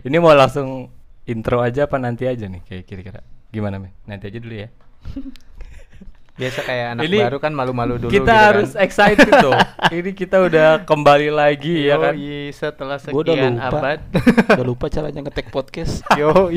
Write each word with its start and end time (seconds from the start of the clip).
Ini 0.00 0.16
mau 0.16 0.32
langsung 0.32 0.86
intro 1.24 1.60
aja 1.60 1.84
apa 1.84 1.96
nanti 1.96 2.24
aja 2.24 2.46
nih 2.46 2.62
kayak 2.62 2.84
kira-kira? 2.84 3.20
Gimana, 3.48 3.76
Me? 3.76 3.90
Nanti 4.04 4.26
aja 4.26 4.38
dulu 4.38 4.54
ya. 4.56 4.68
Biasa 6.32 6.64
kayak 6.64 6.86
anak 6.90 7.02
Ini 7.04 7.18
baru 7.20 7.36
kan 7.36 7.52
malu-malu 7.52 8.00
dulu 8.00 8.08
kita 8.08 8.16
gitu 8.16 8.32
kan. 8.32 8.40
harus 8.48 8.70
excited 8.74 9.28
dong. 9.40 9.60
Ini 9.92 10.10
kita 10.10 10.40
udah 10.40 10.68
kembali 10.82 11.28
lagi 11.28 11.84
ya 11.84 12.00
kan. 12.00 12.16
Yoi, 12.16 12.48
setelah 12.50 12.96
Gua 13.02 13.20
udah 13.20 13.34
sekian 13.34 13.54
lupa. 13.54 13.68
abad. 13.68 13.98
Udah 14.56 14.64
lupa 14.64 14.86
caranya 14.88 15.20
ngetek 15.20 15.48
podcast. 15.50 16.00
Yo, 16.16 16.48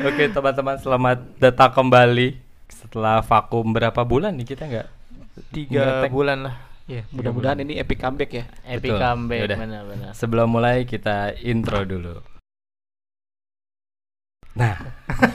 Oke, 0.00 0.24
teman-teman 0.28 0.76
selamat 0.76 1.18
datang 1.36 1.72
kembali 1.72 2.36
setelah 2.68 3.20
vakum 3.20 3.72
berapa 3.72 4.00
bulan 4.02 4.32
nih 4.32 4.46
kita 4.48 4.64
nggak 4.64 4.88
tiga 5.50 5.80
ngetek. 6.04 6.10
bulan 6.12 6.38
lah. 6.44 6.54
Ya, 6.90 7.06
mudah-mudahan 7.14 7.62
ini 7.62 7.78
epic 7.78 8.02
comeback 8.02 8.30
ya. 8.34 8.44
Epic 8.66 8.90
Betul. 8.90 8.98
comeback 8.98 9.40
Yaudah. 9.46 9.58
benar-benar. 9.62 10.10
Sebelum 10.10 10.50
mulai 10.50 10.82
kita 10.82 11.38
intro 11.38 11.86
dulu. 11.86 12.18
Nah, 14.58 14.74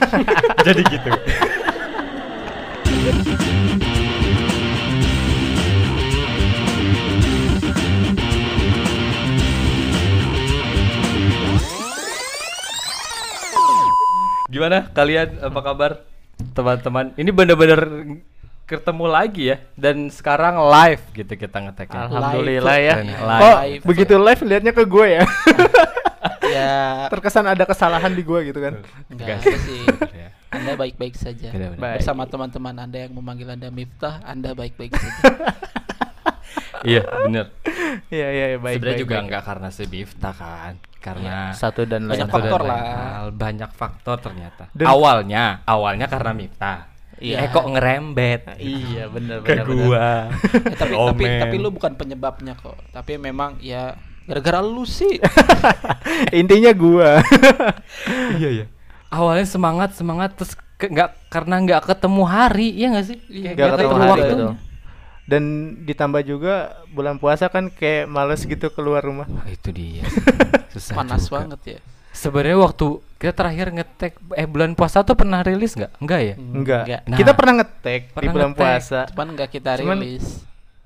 jadi 0.68 0.84
gitu. 0.84 1.10
Gimana 14.52 14.92
kalian 14.92 15.40
apa 15.40 15.60
kabar 15.64 16.04
teman-teman? 16.52 17.16
Ini 17.16 17.32
bener-bener 17.32 17.80
ketemu 18.66 19.06
lagi 19.06 19.42
ya 19.54 19.56
dan 19.78 20.10
sekarang 20.10 20.58
live 20.58 21.02
gitu 21.14 21.32
kita 21.38 21.62
ngeteknya. 21.62 22.10
Alhamdulillah 22.10 22.76
ya. 22.76 22.94
Live. 22.98 23.40
Oh, 23.40 23.56
Live. 23.62 23.82
begitu 23.86 24.14
live 24.18 24.40
liatnya 24.42 24.72
ke 24.74 24.82
gue 24.82 25.06
ya. 25.06 25.24
ya, 26.58 26.74
Terkesan 27.06 27.46
ada 27.46 27.62
kesalahan 27.62 28.10
di 28.10 28.26
gue 28.26 28.50
gitu 28.50 28.58
kan. 28.58 28.82
enggak 29.06 29.38
Enggak 29.38 29.38
ada 29.40 29.58
sih. 29.62 29.82
Ya. 30.16 30.28
Anda 30.50 30.72
baik-baik 30.74 31.14
saja. 31.14 31.52
Baik. 31.52 32.00
Bersama 32.00 32.24
teman-teman 32.24 32.74
Anda 32.74 33.06
yang 33.06 33.12
memanggil 33.14 33.46
Anda 33.50 33.68
Miftah, 33.70 34.18
Anda 34.26 34.50
baik-baik 34.52 34.92
saja. 34.94 35.22
Iya 36.86 37.02
bener. 37.02 37.50
Iya 38.08 38.28
iya 38.30 38.46
iya, 38.54 38.58
baik. 38.62 38.78
Sebenarnya 38.78 38.94
baik, 38.94 39.02
juga 39.02 39.16
baik. 39.16 39.26
nggak 39.26 39.42
karena 39.42 39.68
si 39.74 39.84
Bifta 39.90 40.30
kan, 40.30 40.72
karena 41.02 41.50
satu 41.50 41.82
dan 41.82 42.06
lain 42.06 42.14
Banyak 42.14 42.28
satu 42.30 42.36
dan 42.38 42.44
faktor 42.46 42.60
lain 42.62 42.70
lah. 42.70 42.82
hal. 42.86 43.26
banyak 43.34 43.70
faktor 43.74 44.16
ternyata. 44.22 44.64
Dan- 44.70 44.86
awalnya, 44.86 45.44
awalnya 45.66 46.06
karena 46.06 46.30
Mifta. 46.30 46.72
Iya. 47.16 47.36
Eh 47.38 47.48
kok 47.48 47.64
ngerembet 47.66 48.42
Iya 48.60 49.08
benar 49.08 49.40
ke 49.40 49.52
benar. 49.52 49.64
benar. 49.64 49.76
gua. 49.78 50.08
Eh, 50.66 50.76
tapi 50.76 50.92
tapi 50.92 51.24
Omen. 51.24 51.40
tapi 51.40 51.56
lu 51.56 51.68
bukan 51.70 51.92
penyebabnya 51.94 52.52
kok. 52.54 52.76
Tapi 52.90 53.16
memang 53.16 53.56
ya 53.58 53.96
gara-gara 54.24 54.60
lu 54.60 54.82
sih. 54.82 55.16
Intinya 56.34 56.72
gua. 56.72 57.22
iya 58.34 58.48
iya. 58.52 58.66
Awalnya 59.08 59.46
semangat 59.46 59.94
semangat 59.94 60.34
terus 60.34 60.52
ke- 60.76 60.88
nggak 60.88 61.30
karena 61.30 61.56
nggak 61.58 61.82
ketemu 61.86 62.22
hari, 62.24 62.68
iya 62.70 62.86
nggak 62.90 63.06
sih? 63.06 63.18
Iya, 63.26 63.50
Nggak 63.52 63.56
nggak 63.56 63.70
ketemu 63.72 63.88
ketemu 63.88 64.02
hari, 64.02 64.10
waktu. 64.12 64.34
betul. 64.34 64.52
Dan 65.26 65.42
ditambah 65.82 66.22
juga 66.22 66.54
bulan 66.86 67.16
puasa 67.16 67.46
kan 67.46 67.66
kayak 67.66 68.06
males 68.06 68.42
gitu 68.42 68.70
keluar 68.70 69.00
rumah. 69.00 69.26
Oh, 69.26 69.46
itu 69.46 69.70
dia. 69.70 70.06
Susah 70.70 70.94
Panas 70.94 71.26
juga. 71.26 71.34
banget 71.40 71.60
ya. 71.66 71.80
Sebenarnya 72.16 72.56
waktu 72.58 72.86
kita 73.14 73.32
terakhir 73.34 73.66
ngetek 73.70 74.12
eh 74.32 74.44
bulan 74.44 74.72
puasa 74.72 75.00
tuh 75.00 75.12
pernah 75.12 75.40
rilis 75.40 75.72
nggak? 75.72 75.92
Enggak 75.98 76.20
ya? 76.22 76.34
Enggak. 76.34 76.82
Nah. 77.04 77.14
Kita 77.14 77.32
pernah 77.32 77.54
ngetek 77.60 78.00
di 78.10 78.26
bulan 78.26 78.50
ngetek. 78.50 78.58
puasa. 78.58 79.00
Cuman 79.06 79.28
nggak 79.30 79.48
kita 79.50 79.70
Cuman- 79.78 80.00
rilis. 80.00 80.26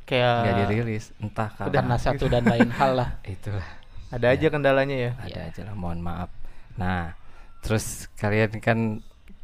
Kayak 0.03 0.35
Nggak 0.37 0.57
dirilis, 0.67 1.05
entah 1.17 1.49
karena 1.49 1.71
Karena 1.73 1.97
satu 1.97 2.25
dan 2.27 2.43
lain 2.45 2.71
hal 2.73 2.93
lah. 2.93 3.09
itulah. 3.31 3.69
ada 4.11 4.27
aja 4.27 4.47
kendalanya 4.49 4.97
ya. 5.01 5.11
ada 5.17 5.39
Iya. 5.41 5.49
aja 5.49 5.61
lah 5.65 5.75
mohon 5.77 6.03
maaf 6.03 6.35
nah 6.73 7.15
terus 7.61 8.11
kalian 8.17 8.59
kan 8.59 8.99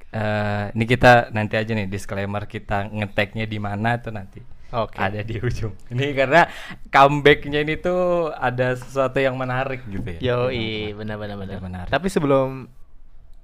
eh 0.08 0.64
ini 0.72 0.84
kita 0.84 1.30
nanti 1.30 1.54
aja 1.54 1.70
nih 1.70 1.86
disclaimer 1.86 2.42
kita 2.44 2.88
ngeteknya 2.88 3.44
di 3.44 3.58
mana 3.58 3.94
tuh 3.96 4.10
nanti 4.10 4.42
Oke. 4.76 5.00
ada 5.00 5.24
di 5.24 5.40
ujung 5.40 5.72
ini 5.92 6.12
karena 6.12 6.44
comebacknya 6.92 7.64
ini 7.64 7.80
tuh 7.80 8.28
ada 8.36 8.76
sesuatu 8.76 9.16
yang 9.16 9.40
menarik 9.40 9.80
gitu 9.88 10.20
ya 10.20 10.20
Yoi, 10.20 10.92
benar-benar 10.92 11.40
benar. 11.40 11.56
Ada 11.56 11.64
menarik. 11.64 11.90
Tapi 11.90 12.06
sebelum 12.12 12.68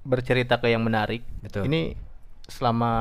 bercerita 0.03 0.59
ke 0.59 0.69
yang 0.69 0.83
menarik, 0.83 1.23
Betul. 1.41 1.65
ini 1.71 1.97
selama 2.43 2.91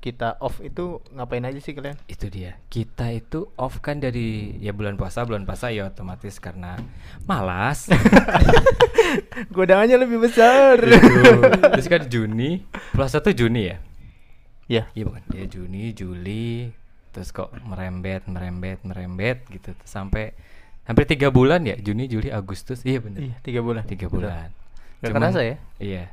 kita 0.00 0.40
off 0.40 0.56
itu 0.64 1.04
ngapain 1.12 1.44
aja 1.44 1.60
sih 1.60 1.76
kalian? 1.76 2.00
itu 2.08 2.32
dia 2.32 2.56
kita 2.72 3.12
itu 3.12 3.52
off 3.60 3.76
kan 3.84 4.00
dari 4.00 4.56
ya 4.56 4.72
bulan 4.72 4.96
puasa 4.96 5.20
bulan 5.28 5.44
puasa 5.44 5.68
ya 5.68 5.92
otomatis 5.92 6.40
karena 6.40 6.80
malas 7.28 7.92
Godaannya 9.54 9.96
lebih 10.06 10.22
besar. 10.22 10.78
Terus 11.76 11.86
kan 11.90 12.02
Juni 12.06 12.64
puasa 12.94 13.18
tuh 13.18 13.34
Juni 13.34 13.62
ya 13.68 13.76
ya. 14.70 14.86
Iya 14.94 15.02
bukan, 15.10 15.22
ya 15.34 15.44
Juni, 15.50 15.90
Juli, 15.90 16.70
terus 17.10 17.30
kok 17.30 17.50
merembet, 17.62 18.24
merembet, 18.24 18.78
merembet 18.82 19.42
gitu 19.48 19.74
Terus 19.74 19.90
sampai 19.90 20.32
hampir 20.84 21.06
tiga 21.06 21.28
bulan 21.28 21.62
ya 21.62 21.74
Juni, 21.76 22.06
Juli, 22.06 22.30
Agustus, 22.30 22.82
iya 22.82 22.98
bener, 22.98 23.20
Iya, 23.22 23.34
tiga 23.42 23.60
bulan. 23.60 23.82
tiga 23.84 24.06
Betul. 24.06 24.26
bulan. 24.26 24.48
Gak 25.00 25.10
kerasa 25.10 25.40
ya? 25.40 25.56
Iya. 25.76 26.04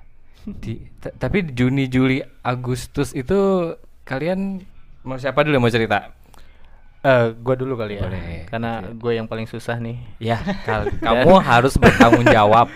Di, 0.44 0.80
ta- 0.98 1.12
tapi 1.12 1.44
di 1.44 1.52
Juni, 1.52 1.86
Juli, 1.86 2.18
Agustus 2.42 3.12
itu 3.12 3.38
kalian 4.04 4.64
mau 5.04 5.18
siapa 5.18 5.44
dulu 5.44 5.54
yang 5.54 5.66
mau 5.66 5.74
cerita? 5.74 6.16
Eh, 7.00 7.36
gua 7.38 7.54
dulu 7.54 7.76
kali 7.76 8.00
ya. 8.00 8.04
Boleh. 8.04 8.48
Karena 8.48 8.80
Oke. 8.82 8.96
gue 8.96 9.12
yang 9.14 9.28
paling 9.28 9.46
susah 9.46 9.76
nih. 9.78 9.98
Ya, 10.18 10.40
kal- 10.64 10.92
kamu 11.06 11.36
harus 11.38 11.76
bertanggung 11.76 12.26
jawab. 12.26 12.68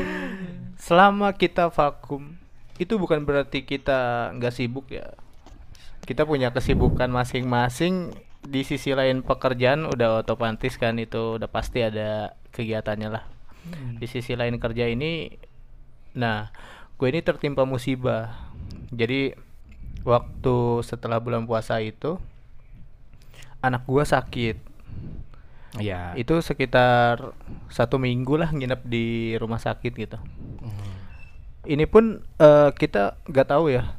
Selama 0.80 1.32
kita 1.32 1.68
vakum, 1.68 2.36
itu 2.76 2.96
bukan 2.96 3.20
berarti 3.20 3.60
kita 3.62 4.30
nggak 4.36 4.54
sibuk 4.54 4.88
ya. 4.88 5.12
Kita 6.04 6.24
punya 6.24 6.50
kesibukan 6.50 7.10
masing-masing. 7.10 8.14
Di 8.40 8.64
sisi 8.64 8.96
lain 8.96 9.20
pekerjaan 9.20 9.84
udah 9.84 10.24
otomatis 10.24 10.80
kan 10.80 10.96
itu 10.96 11.36
udah 11.36 11.48
pasti 11.52 11.84
ada 11.84 12.32
kegiatannya 12.56 13.08
lah. 13.12 13.24
Di 14.00 14.08
sisi 14.08 14.32
lain 14.32 14.56
kerja 14.56 14.88
ini, 14.88 15.28
nah 16.16 16.48
gue 16.96 17.08
ini 17.12 17.20
tertimpa 17.20 17.68
musibah. 17.68 18.32
Jadi 18.88 19.36
waktu 20.02 20.56
setelah 20.80 21.20
bulan 21.20 21.44
puasa 21.44 21.84
itu, 21.84 22.16
anak 23.60 23.84
gua 23.84 24.08
sakit. 24.08 24.56
Iya. 25.78 26.16
Itu 26.18 26.40
sekitar 26.40 27.36
satu 27.70 28.00
minggu 28.00 28.34
lah 28.40 28.50
nginep 28.50 28.80
di 28.88 29.36
rumah 29.38 29.60
sakit 29.62 29.92
gitu 29.94 30.18
Hmm. 30.60 30.92
ini 31.64 31.88
pun 31.88 32.20
eh, 32.36 32.68
kita 32.76 33.16
nggak 33.24 33.48
tahu 33.48 33.72
ya 33.72 33.96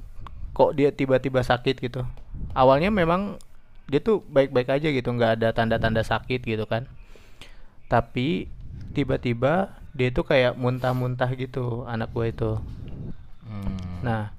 kok 0.62 0.78
dia 0.78 0.94
tiba-tiba 0.94 1.42
sakit 1.42 1.82
gitu. 1.82 2.06
Awalnya 2.54 2.94
memang 2.94 3.42
dia 3.90 3.98
tuh 3.98 4.22
baik-baik 4.30 4.70
aja 4.70 4.94
gitu 4.94 5.10
nggak 5.10 5.42
ada 5.42 5.50
tanda-tanda 5.58 6.06
sakit 6.06 6.46
gitu 6.46 6.70
kan. 6.70 6.86
Tapi 7.90 8.46
tiba-tiba 8.94 9.74
dia 9.98 10.14
tuh 10.14 10.24
kayak 10.24 10.54
muntah-muntah 10.54 11.34
gitu 11.34 11.90
anak 11.90 12.14
gue 12.14 12.30
itu. 12.30 12.52
Hmm. 13.52 14.00
nah 14.00 14.32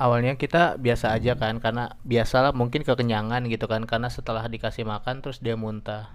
awalnya 0.00 0.32
kita 0.40 0.80
biasa 0.80 1.12
aja 1.12 1.36
kan 1.36 1.60
karena 1.60 1.92
biasalah 2.08 2.56
mungkin 2.56 2.80
kekenyangan 2.80 3.44
gitu 3.52 3.68
kan 3.68 3.84
karena 3.84 4.08
setelah 4.08 4.48
dikasih 4.48 4.88
makan 4.88 5.20
terus 5.20 5.42
dia 5.42 5.58
muntah. 5.58 6.14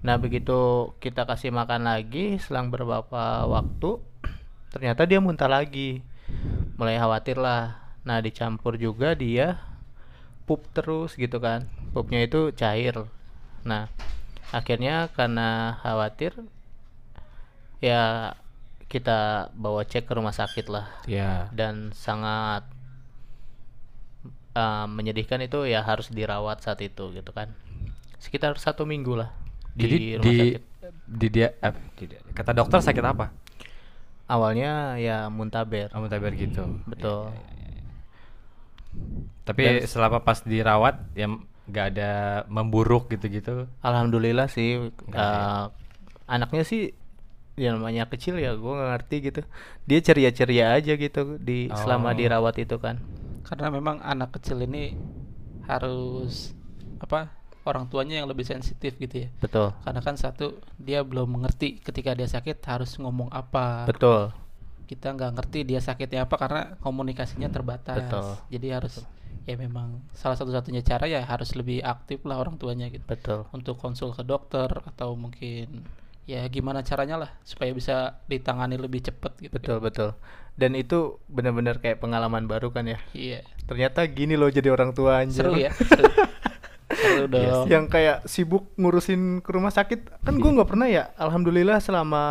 Nah 0.00 0.16
begitu 0.16 0.90
kita 1.04 1.28
kasih 1.28 1.52
makan 1.52 1.84
lagi 1.84 2.40
selang 2.40 2.72
beberapa 2.72 3.44
waktu 3.46 4.02
ternyata 4.74 5.04
dia 5.04 5.20
muntah 5.20 5.46
lagi. 5.46 6.00
Mulai 6.80 6.96
khawatir 6.96 7.36
lah 7.36 7.79
nah 8.06 8.18
dicampur 8.24 8.80
juga 8.80 9.12
dia 9.14 9.60
pup 10.48 10.64
terus 10.74 11.14
gitu 11.14 11.38
kan 11.38 11.68
pupnya 11.94 12.24
itu 12.26 12.50
cair 12.56 12.96
nah 13.62 13.86
akhirnya 14.50 15.08
karena 15.14 15.78
khawatir 15.84 16.32
ya 17.80 18.34
kita 18.90 19.48
bawa 19.54 19.86
cek 19.86 20.04
ke 20.10 20.12
rumah 20.18 20.34
sakit 20.34 20.66
lah 20.66 20.86
Ya. 21.06 21.46
dan 21.54 21.94
sangat 21.94 22.66
uh, 24.58 24.86
menyedihkan 24.90 25.40
itu 25.44 25.64
ya 25.68 25.80
harus 25.86 26.10
dirawat 26.10 26.60
saat 26.64 26.80
itu 26.82 27.14
gitu 27.14 27.30
kan 27.30 27.54
sekitar 28.20 28.58
satu 28.58 28.84
minggu 28.84 29.16
lah 29.16 29.30
di 29.72 29.86
Jadi 29.86 29.96
rumah 30.18 30.24
di 30.26 30.36
sakit 30.36 30.62
di 31.06 31.26
dia 31.30 31.48
eh, 31.62 31.74
di 31.96 32.04
kata 32.34 32.50
dokter 32.52 32.80
sakit 32.82 33.04
apa? 33.06 33.26
awalnya 34.30 34.94
ya 35.00 35.26
muntaber 35.30 35.90
Kamu 35.90 36.06
tabar 36.10 36.32
gitu. 36.34 36.62
betul 36.86 37.30
Iya, 37.30 37.38
iya, 37.38 37.50
iya. 37.54 37.59
Tapi 39.42 39.62
Dan- 39.62 39.86
selama 39.86 40.20
pas 40.20 40.40
dirawat 40.40 41.00
ya 41.12 41.26
nggak 41.66 41.86
ada 41.88 42.10
memburuk 42.46 43.06
gitu-gitu. 43.08 43.70
alhamdulillah 43.80 44.46
sih 44.46 44.90
ya? 45.06 45.16
uh, 45.16 45.64
anaknya 46.26 46.62
sih 46.62 46.90
ya 47.54 47.72
namanya 47.72 48.06
kecil 48.06 48.36
ya 48.36 48.52
gue 48.52 48.72
nggak 48.72 48.90
ngerti 48.92 49.16
gitu 49.22 49.40
dia 49.84 49.98
ceria-ceria 50.00 50.74
aja 50.74 50.92
gitu 50.92 51.36
di 51.36 51.70
selama 51.72 52.10
Oh. 52.10 52.16
dirawat 52.16 52.58
itu 52.58 52.74
kan 52.76 52.98
Karena 53.42 53.68
memang 53.68 53.98
anak 54.00 54.34
kecil 54.34 54.60
ini 54.60 54.94
harus 55.64 56.54
apa? 56.98 57.30
orang 57.60 57.86
tuanya 57.86 58.16
yang 58.16 58.26
lebih 58.26 58.42
sensitif 58.42 58.96
gitu 58.96 59.20
ya 59.20 59.28
betul 59.36 59.76
karena 59.78 60.00
kan 60.00 60.16
satu 60.16 60.56
dia 60.74 61.04
belum 61.04 61.28
mengerti 61.30 61.76
ketika 61.78 62.16
dia 62.16 62.24
sakit 62.24 62.56
harus 62.64 62.96
ngomong 62.96 63.28
apa 63.28 63.84
betul 63.84 64.32
kita 64.90 65.14
nggak 65.14 65.38
ngerti 65.38 65.58
dia 65.62 65.78
sakitnya 65.78 66.26
apa 66.26 66.34
karena 66.34 66.74
komunikasinya 66.82 67.46
terbatas. 67.46 68.10
Betul. 68.10 68.26
jadi 68.50 68.82
harus 68.82 69.06
ya 69.46 69.54
memang 69.54 70.02
salah 70.10 70.34
satu-satunya 70.34 70.82
cara 70.82 71.06
ya 71.06 71.22
harus 71.22 71.54
lebih 71.54 71.78
aktif 71.86 72.26
lah 72.26 72.42
orang 72.42 72.58
tuanya 72.58 72.90
gitu. 72.90 73.06
Betul. 73.06 73.46
Untuk 73.54 73.78
konsul 73.78 74.10
ke 74.10 74.26
dokter 74.26 74.66
atau 74.66 75.14
mungkin 75.14 75.86
ya 76.26 76.42
gimana 76.50 76.82
caranya 76.82 77.22
lah 77.22 77.30
supaya 77.46 77.70
bisa 77.70 78.18
ditangani 78.26 78.82
lebih 78.82 79.06
cepat 79.06 79.38
gitu. 79.38 79.54
Betul 79.54 79.78
betul. 79.78 80.10
Dan 80.58 80.74
itu 80.74 81.22
benar-benar 81.30 81.78
kayak 81.78 82.02
pengalaman 82.02 82.50
baru 82.50 82.74
kan 82.74 82.90
ya? 82.90 82.98
Iya. 83.14 83.46
Ternyata 83.70 84.02
gini 84.10 84.34
loh 84.34 84.50
jadi 84.50 84.74
orang 84.74 84.90
tua 84.90 85.22
anjir 85.22 85.46
seru 85.46 85.54
ya? 85.54 85.70
Seru, 86.90 87.30
seru 87.30 87.30
dong. 87.30 87.70
yang 87.70 87.86
kayak 87.86 88.26
sibuk 88.26 88.66
ngurusin 88.74 89.46
ke 89.46 89.50
rumah 89.54 89.70
sakit 89.70 90.10
kan 90.26 90.34
gue 90.34 90.50
nggak 90.50 90.66
pernah 90.66 90.90
ya 90.90 91.14
alhamdulillah 91.22 91.78
selama 91.78 92.22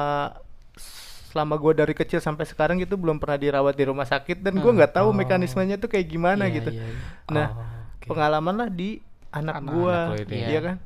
selama 1.30 1.56
gue 1.56 1.74
dari 1.76 1.94
kecil 1.94 2.18
sampai 2.18 2.44
sekarang 2.44 2.78
gitu 2.78 2.94
belum 2.94 3.18
pernah 3.18 3.38
dirawat 3.38 3.72
di 3.72 3.86
rumah 3.86 4.04
sakit 4.04 4.42
dan 4.42 4.58
gue 4.58 4.66
Ah, 4.68 4.76
nggak 4.76 4.94
tahu 4.94 5.08
oh. 5.08 5.16
mekanismenya 5.16 5.78
tuh 5.78 5.88
kayak 5.88 6.08
gimana 6.08 6.44
Iya, 6.44 6.56
gitu 6.56 6.70
iya, 6.72 6.84
iya. 6.84 6.94
nah 7.28 7.48
Oh, 7.52 7.62
oke. 7.96 8.08
pengalaman 8.08 8.56
lah 8.58 8.70
di 8.70 8.98
anak 9.30 9.56
Anak- 9.56 9.70
gue 9.70 9.98
iya 10.32 10.60
kan 10.60 10.78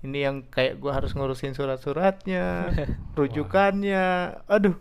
ini 0.00 0.18
yang 0.20 0.42
kayak 0.44 0.76
gue 0.76 0.90
harus 0.90 1.10
ngurusin 1.10 1.54
surat-suratnya 1.54 2.74
rujukannya 3.18 4.04
aduh 4.44 4.74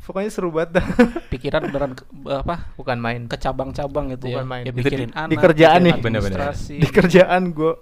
pokoknya 0.00 0.28
seru 0.28 0.50
banget 0.50 0.76
dah. 0.76 0.86
pikiran 1.32 1.60
beneran 1.64 1.92
ke- 1.94 2.04
apa 2.26 2.68
bukan 2.74 2.98
main 2.98 3.24
ke 3.24 3.36
cabang-cabang 3.36 4.12
gitu 4.12 4.28
Bukan 4.28 4.36
ya 4.38 4.44
main. 4.44 4.62
ya 4.62 4.72
pikirin 4.72 5.08
di- 5.08 5.14
anak 5.14 5.30
di 5.30 5.36
kerjaan 5.38 5.80
nih. 5.82 5.94
Bener-bener. 5.98 6.38
di 6.56 6.88
kerjaan 6.88 7.42
gue 7.50 7.72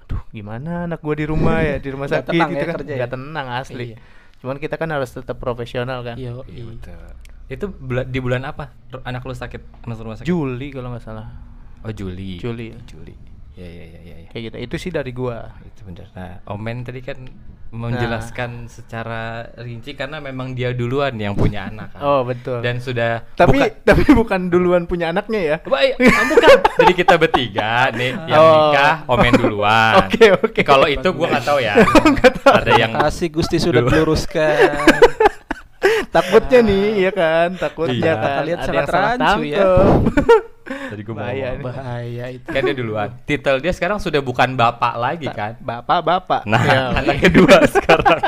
aduh 0.00 0.22
gimana 0.30 0.84
anak 0.84 1.00
gue 1.00 1.14
di 1.14 1.26
rumah 1.26 1.60
ya 1.60 1.76
di 1.76 1.88
rumah 1.88 2.06
sakit 2.06 2.28
tenang 2.28 2.48
gitu 2.50 2.56
ya 2.56 2.66
kan 2.66 2.76
kerja 2.78 2.94
ya? 2.94 3.06
tenang 3.06 3.46
asli 3.54 3.86
Iya. 3.86 3.96
Cuman 4.40 4.56
kita 4.56 4.74
kan 4.74 4.88
harus 4.88 5.10
tetap 5.10 5.36
profesional 5.36 6.00
kan 6.00 6.16
Iya, 6.16 6.32
Iya, 6.40 6.44
iya. 6.50 6.64
betul. 6.66 7.00
Itu 7.46 7.66
bula- 7.68 8.04
di 8.04 8.18
bulan 8.18 8.42
apa? 8.42 8.72
Anak 9.02 9.22
lu 9.22 9.32
sakit 9.32 9.84
masuk 9.84 10.02
rumah 10.02 10.16
sakit? 10.16 10.26
Juli 10.26 10.70
kalau 10.70 10.90
nggak 10.90 11.02
salah 11.02 11.28
Oh 11.80 11.88
Juli. 11.90 12.36
Juli. 12.36 12.72
Juli. 12.84 13.14
Ya 13.52 13.66
ya 13.66 13.84
ya 13.84 14.00
ya. 14.00 14.14
ya. 14.16 14.26
kayak 14.28 14.42
gitu 14.44 14.56
itu 14.62 14.76
sih 14.78 14.90
dari 14.90 15.10
gua 15.10 15.50
Itu 15.60 15.82
benar. 15.82 16.06
Nah, 16.12 16.34
Omen 16.46 16.80
tadi 16.80 17.00
kan 17.00 17.18
menjelaskan 17.70 18.66
secara 18.66 19.22
rinci 19.56 19.94
karena 19.94 20.18
memang 20.18 20.52
dia 20.52 20.70
duluan 20.70 21.14
yang 21.14 21.32
punya 21.32 21.64
anak 21.64 21.92
kan. 21.92 22.00
oh 22.00 22.22
betul 22.22 22.58
Dan 22.58 22.78
sudah 22.78 23.22
tapi 23.32 23.62
buka- 23.62 23.78
tapi 23.84 24.02
bukan 24.10 24.40
duluan 24.48 24.82
punya 24.84 25.10
anaknya 25.10 25.40
ya 25.40 25.56
Baik, 25.62 25.94
ah, 26.00 26.24
bukan. 26.26 26.50
Jadi 26.76 26.92
kita 26.96 27.14
bertiga 27.14 27.70
nih 27.92 28.10
yang 28.30 28.40
Oh. 28.40 28.50
nikah 28.68 28.94
Omen 29.06 29.32
duluan. 29.36 29.94
Oke, 30.02 30.24
oke. 30.32 30.60
Kalau 30.62 30.86
itu 30.86 31.08
gua 31.10 31.26
nggak 31.28 31.44
tahu 31.44 31.58
ya. 31.60 31.74
Ada 32.58 32.72
yang 32.76 32.92
Kasih 32.92 33.28
Gusti 33.30 33.56
sudah 33.56 33.80
Dulu. 33.80 33.90
diluruskan. 33.92 34.74
takutnya 36.10 36.60
nih 36.60 37.06
ya 37.06 37.10
kan 37.10 37.48
takutnya 37.54 37.94
Iya. 37.94 38.14
kan 38.16 38.34
Kalian 38.36 38.58
sangat 38.60 38.88
rancu 38.88 39.40
ya. 39.44 39.62
Tangkep. 40.70 40.90
Tadi 40.90 41.02
gua 41.02 41.12
mau 41.12 41.22
Bahaya. 41.22 41.48
Bahaya 41.58 42.26
itu. 42.30 42.46
kan 42.46 42.60
dia 42.62 42.76
duluan. 42.76 43.08
Titel 43.24 43.56
dia 43.58 43.72
sekarang 43.72 43.98
sudah 43.98 44.20
bukan 44.20 44.54
bapak 44.54 44.94
lagi 44.94 45.26
kan. 45.28 45.58
bapak 45.58 46.00
bapak 46.00 46.40
Nah, 46.44 46.62
Ya, 46.62 46.82
anaknya 46.98 47.28
dua 47.28 47.58
sekarang. 47.66 48.20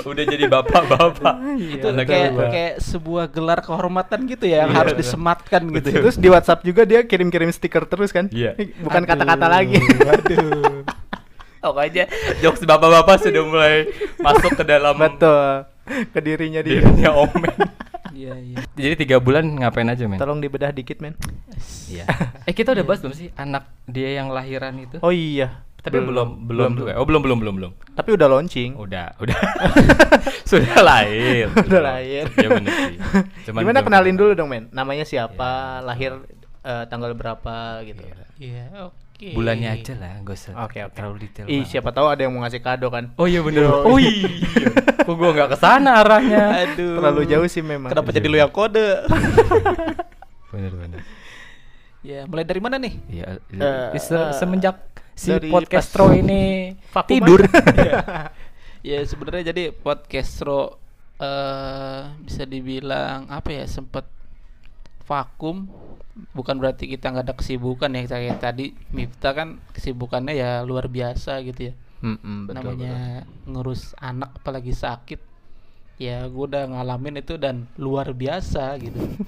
Udah 0.00 0.22
jadi 0.24 0.46
bapak-bapak. 0.46 1.34
itu 1.58 1.76
Iya, 1.76 1.90
Anaknya 1.90 2.06
kayak 2.06 2.30
dua. 2.30 2.46
kayak 2.48 2.74
sebuah 2.78 3.24
gelar 3.26 3.58
kehormatan 3.58 4.18
gitu 4.24 4.44
ya 4.44 4.62
yang 4.62 4.70
Iya, 4.70 4.78
harus 4.78 4.92
betul. 4.92 5.02
disematkan 5.02 5.62
gitu. 5.68 5.88
ya. 5.88 5.94
terus 5.98 6.16
di 6.16 6.28
WhatsApp 6.28 6.60
juga 6.62 6.82
dia 6.84 7.00
kirim-kirim 7.02 7.50
stiker 7.50 7.84
terus 7.84 8.08
kan 8.08 8.30
Iya. 8.30 8.54
bukan 8.78 9.02
Aduh, 9.02 9.10
kata-kata 9.10 9.46
lagi 9.46 9.82
Waduh. 10.08 10.86
Pokoknya 11.60 12.04
jokes 12.38 12.62
bapak-bapak 12.62 13.16
sudah 13.20 13.42
mulai 13.42 13.74
masuk 14.16 14.54
ke 14.54 14.64
dalam 14.64 14.94
betul 14.96 15.66
ke 16.06 16.18
dirinya 16.22 16.60
dia 16.62 16.80
dirinya 16.80 17.10
Omen. 17.18 17.58
Iya, 18.20 18.34
iya. 18.36 18.56
Jadi 18.74 18.94
tiga 19.00 19.16
bulan 19.16 19.48
ngapain 19.54 19.86
aja 19.86 20.04
men? 20.04 20.16
tolong 20.16 20.38
dibedah 20.38 20.68
dikit 20.70 20.98
men 20.98 21.16
Iya. 21.86 22.04
Eh 22.44 22.52
kita 22.52 22.70
udah 22.70 22.84
bahas 22.84 23.00
belum 23.00 23.14
sih 23.14 23.32
anak 23.34 23.64
dia 23.86 24.14
yang 24.14 24.28
lahiran 24.28 24.76
itu? 24.76 24.98
oh 24.98 25.08
iya 25.08 25.64
Tapi 25.80 25.96
belum 25.98 26.44
belum 26.44 26.70
juga. 26.76 26.92
Oh 26.94 27.04
belum 27.04 27.22
belum 27.22 27.38
belum 27.40 27.54
belum. 27.56 27.72
tapi 27.90 28.12
udah 28.12 28.28
launching 28.28 28.76
Udah 28.76 29.16
udah 29.16 29.38
sudah 30.50 30.76
lahir. 30.78 31.48
Udah 31.66 31.80
lahir. 31.80 32.28
Ya 32.30 32.48
bener 32.50 32.72
sih. 32.84 32.96
Cuman 33.46 33.60
gimana 33.60 33.72
belum- 33.74 33.86
kenalin 33.88 34.16
dulu 34.16 34.32
dong 34.34 34.48
men 34.48 34.64
namanya 34.70 35.02
siapa 35.02 35.48
Iya. 35.78 35.86
lahir 35.86 36.12
eh, 36.60 36.84
tanggal 36.86 37.12
berapa 37.12 37.56
gitu 37.82 38.04
Iya. 38.04 38.24
Iya, 38.36 38.64
oke. 39.20 39.36
Bulannya 39.36 39.68
aja 39.70 39.92
lah, 39.94 40.16
gak 40.24 40.32
usah 40.32 40.52
Oke, 40.64 40.80
oke. 40.80 40.96
terlalu 40.96 41.16
detail. 41.20 41.44
Ih, 41.44 41.60
banget. 41.60 41.68
siapa 41.68 41.92
tahu 41.92 42.06
ada 42.08 42.20
yang 42.24 42.32
mau 42.32 42.40
ngasih 42.40 42.58
kado 42.58 42.88
kan. 42.88 43.12
Oh 43.14 43.28
iya 43.28 43.44
bener. 43.44 43.68
Oh 43.68 44.00
iya. 44.00 44.24
Kok 45.00 45.12
gua 45.12 45.30
nggak 45.30 45.48
ke 45.52 45.56
sana 45.56 46.00
arahnya? 46.00 46.44
Aduh. 46.64 46.96
Terlalu 46.96 47.22
jauh 47.28 47.44
sih 47.44 47.60
memang. 47.60 47.92
Kenapa 47.92 48.08
jadi 48.08 48.24
lu 48.24 48.36
yang 48.36 48.48
kode? 48.48 49.04
Bener 50.50 50.72
bener. 50.72 51.00
ya, 52.00 52.24
mulai 52.24 52.42
dari 52.42 52.58
mana 52.58 52.74
nih? 52.74 52.94
Iya. 53.06 53.38
Eh, 53.52 54.00
se- 54.00 54.32
semenjak 54.34 54.80
si 55.12 55.30
podcastro 55.46 56.10
ini 56.10 56.72
tidur. 57.06 57.44
aja. 57.44 58.32
ya 58.88 58.98
sebenarnya 59.04 59.52
jadi 59.52 59.70
podcastro 59.70 60.80
eh 61.20 62.00
bisa 62.24 62.48
dibilang 62.48 63.28
apa 63.28 63.52
ya 63.52 63.64
sempat 63.68 64.08
vakum 65.10 65.66
bukan 66.30 66.62
berarti 66.62 66.86
kita 66.86 67.10
nggak 67.10 67.26
ada 67.26 67.34
kesibukan 67.34 67.90
ya 67.90 68.06
kayak 68.06 68.38
tadi 68.38 68.78
Mifta 68.94 69.34
kan 69.34 69.58
kesibukannya 69.74 70.38
ya 70.38 70.62
luar 70.62 70.86
biasa 70.86 71.42
gitu 71.42 71.72
ya 71.72 71.74
Mm-mm, 72.00 72.46
betul, 72.46 72.54
namanya 72.78 73.26
ngurus 73.44 73.92
anak 73.98 74.30
apalagi 74.38 74.70
sakit 74.70 75.18
ya 75.98 76.24
gue 76.24 76.44
udah 76.46 76.64
ngalamin 76.70 77.20
itu 77.20 77.34
dan 77.36 77.66
luar 77.76 78.14
biasa 78.14 78.78
gitu 78.78 78.96
betul. 79.00 79.26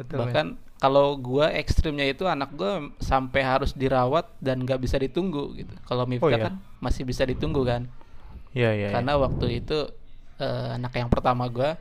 Betul, 0.00 0.16
bahkan 0.16 0.46
kalau 0.80 1.12
gua 1.12 1.52
ekstrimnya 1.52 2.08
itu 2.08 2.24
anak 2.24 2.56
gua 2.56 2.80
sampai 2.96 3.44
harus 3.44 3.76
dirawat 3.76 4.24
dan 4.40 4.64
nggak 4.64 4.80
bisa 4.80 4.96
ditunggu 4.96 5.52
gitu 5.54 5.74
kalau 5.84 6.08
Mifta 6.08 6.24
Oh, 6.24 6.32
iya? 6.32 6.48
kan 6.48 6.54
masih 6.80 7.04
bisa 7.04 7.28
ditunggu 7.28 7.62
kan 7.62 7.84
Iya, 8.50 8.70
iya. 8.74 8.88
karena 8.90 9.14
waktu 9.14 9.60
itu 9.60 9.78
eh, 10.36 10.68
anak 10.74 10.96
yang 10.96 11.12
pertama 11.12 11.46
gua 11.46 11.76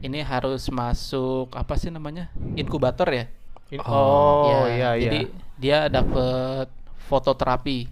ini 0.00 0.24
harus 0.24 0.68
masuk 0.72 1.52
apa 1.52 1.76
sih 1.76 1.92
namanya? 1.92 2.32
Inkubator 2.56 3.08
ya? 3.12 3.24
In- 3.70 3.80
Oh, 3.84 4.42
oh, 4.42 4.44
Ya, 4.48 4.58
iya, 4.74 4.90
iya. 4.96 5.02
jadi 5.06 5.20
dia 5.60 5.78
dapat 5.86 6.66
fototerapi. 7.06 7.86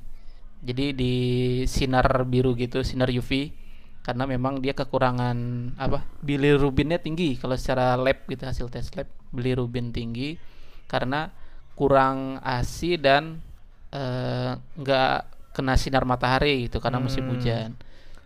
Jadi 0.58 0.90
di 0.90 1.14
sinar 1.70 2.26
biru 2.26 2.58
gitu 2.58 2.82
sinar 2.82 3.12
UV 3.14 3.54
karena 4.02 4.24
memang 4.26 4.58
dia 4.58 4.74
kekurangan 4.74 5.36
apa 5.78 6.02
bilirubinnya 6.24 6.98
tinggi. 6.98 7.38
Kalau 7.38 7.54
secara 7.54 7.94
lab 7.94 8.26
gitu 8.26 8.42
hasil 8.42 8.66
tes 8.72 8.90
lab 8.96 9.06
bilirubin 9.30 9.94
tinggi. 9.94 10.34
Karena 10.90 11.30
kurang 11.78 12.42
ASI 12.42 12.98
dan 12.98 13.38
eh, 13.94 14.52
nggak 14.58 15.18
kena 15.54 15.78
sinar 15.78 16.02
matahari 16.02 16.66
gitu 16.66 16.82
karena 16.82 16.98
musim 16.98 17.22
Hmm. 17.28 17.38
hujan. 17.38 17.70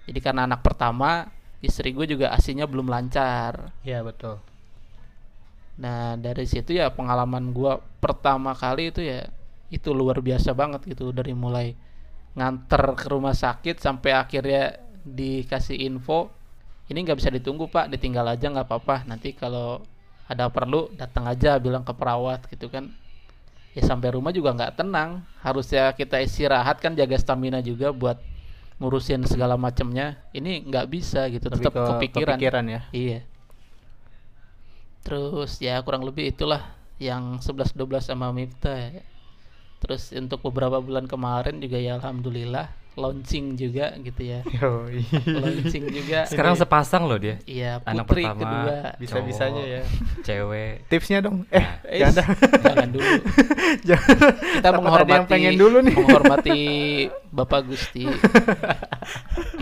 Jadi 0.09 0.19
karena 0.25 0.49
anak 0.49 0.65
pertama 0.65 1.29
istri 1.63 1.95
gue 1.95 2.05
juga 2.11 2.35
asinya 2.35 2.67
belum 2.67 2.91
lancar. 2.91 3.73
Iya, 3.87 4.03
betul. 4.03 4.43
Nah 5.81 6.21
dari 6.21 6.45
situ 6.45 6.77
ya 6.77 6.93
pengalaman 6.93 7.51
gua 7.55 7.81
pertama 7.81 8.53
kali 8.53 8.93
itu 8.93 9.01
ya 9.01 9.25
itu 9.73 9.91
luar 9.97 10.21
biasa 10.21 10.53
banget 10.53 10.85
gitu. 10.85 11.15
Dari 11.15 11.33
mulai 11.33 11.73
nganter 12.37 12.97
ke 12.97 13.07
rumah 13.09 13.33
sakit 13.33 13.81
sampai 13.81 14.13
akhirnya 14.17 14.77
dikasih 15.03 15.83
info 15.83 16.31
ini 16.89 17.03
nggak 17.03 17.19
bisa 17.19 17.31
ditunggu 17.33 17.69
pak 17.69 17.89
ditinggal 17.89 18.29
aja 18.29 18.53
nggak 18.53 18.69
apa-apa. 18.69 19.09
Nanti 19.09 19.33
kalau 19.33 19.81
ada 20.29 20.49
perlu 20.53 20.93
datang 20.95 21.29
aja 21.29 21.57
bilang 21.57 21.85
ke 21.85 21.93
perawat 21.97 22.45
gitu 22.53 22.69
kan. 22.69 22.93
Ya 23.73 23.81
sampai 23.81 24.13
rumah 24.13 24.37
juga 24.37 24.53
nggak 24.53 24.77
tenang. 24.77 25.25
Harusnya 25.41 25.97
kita 25.97 26.21
istirahat 26.21 26.85
kan 26.85 26.93
jaga 26.93 27.17
stamina 27.17 27.65
juga 27.65 27.89
buat 27.97 28.21
ngurusin 28.83 29.23
segala 29.25 29.55
macamnya 29.55 30.19
ini 30.35 30.67
nggak 30.67 30.91
bisa 30.91 31.31
gitu 31.31 31.47
Lebih 31.47 31.63
tetap 31.63 31.73
ke 31.73 31.83
kepikiran 31.87 32.35
kepikiran 32.35 32.65
ya. 32.67 32.81
Iya. 32.91 33.21
Terus 35.03 35.59
ya 35.59 35.79
kurang 35.81 36.03
lebih 36.03 36.31
itulah 36.31 36.63
yang 36.99 37.39
11 37.39 37.75
12 37.75 38.03
sama 38.03 38.31
Mifta 38.31 38.75
ya. 38.75 39.03
Terus 39.79 40.11
untuk 40.11 40.43
beberapa 40.43 40.79
bulan 40.79 41.07
kemarin 41.07 41.59
juga 41.59 41.75
ya 41.75 41.99
alhamdulillah 41.99 42.71
launching 42.93 43.57
juga 43.57 43.91
gitu 43.99 44.21
ya. 44.21 44.45
Yoi. 44.61 45.03
launching 45.27 45.91
juga. 45.91 46.29
Sekarang 46.29 46.55
sepasang 46.55 47.09
loh 47.09 47.17
dia. 47.17 47.41
Iya, 47.49 47.81
Anak 47.83 48.05
putri 48.05 48.23
pertama. 48.23 48.39
kedua. 48.39 48.77
Bisa-bisanya 49.01 49.59
cowok, 49.59 49.75
ya. 49.75 49.83
Cewek. 50.23 50.73
Tipsnya 50.87 51.19
dong. 51.19 51.37
Eh, 51.49 51.67
Eh, 51.89 51.99
jangan. 51.99 52.37
jangan 52.63 52.89
dulu. 52.93 53.11
jangan. 53.89 54.17
Kita 54.39 54.61
Takut 54.63 54.77
menghormati 54.79 55.13
yang 55.17 55.27
pengen 55.27 55.55
dulu 55.57 55.77
nih. 55.81 55.95
menghormati 55.97 56.61
Bapak 57.33 57.65
Gusti. 57.65 58.05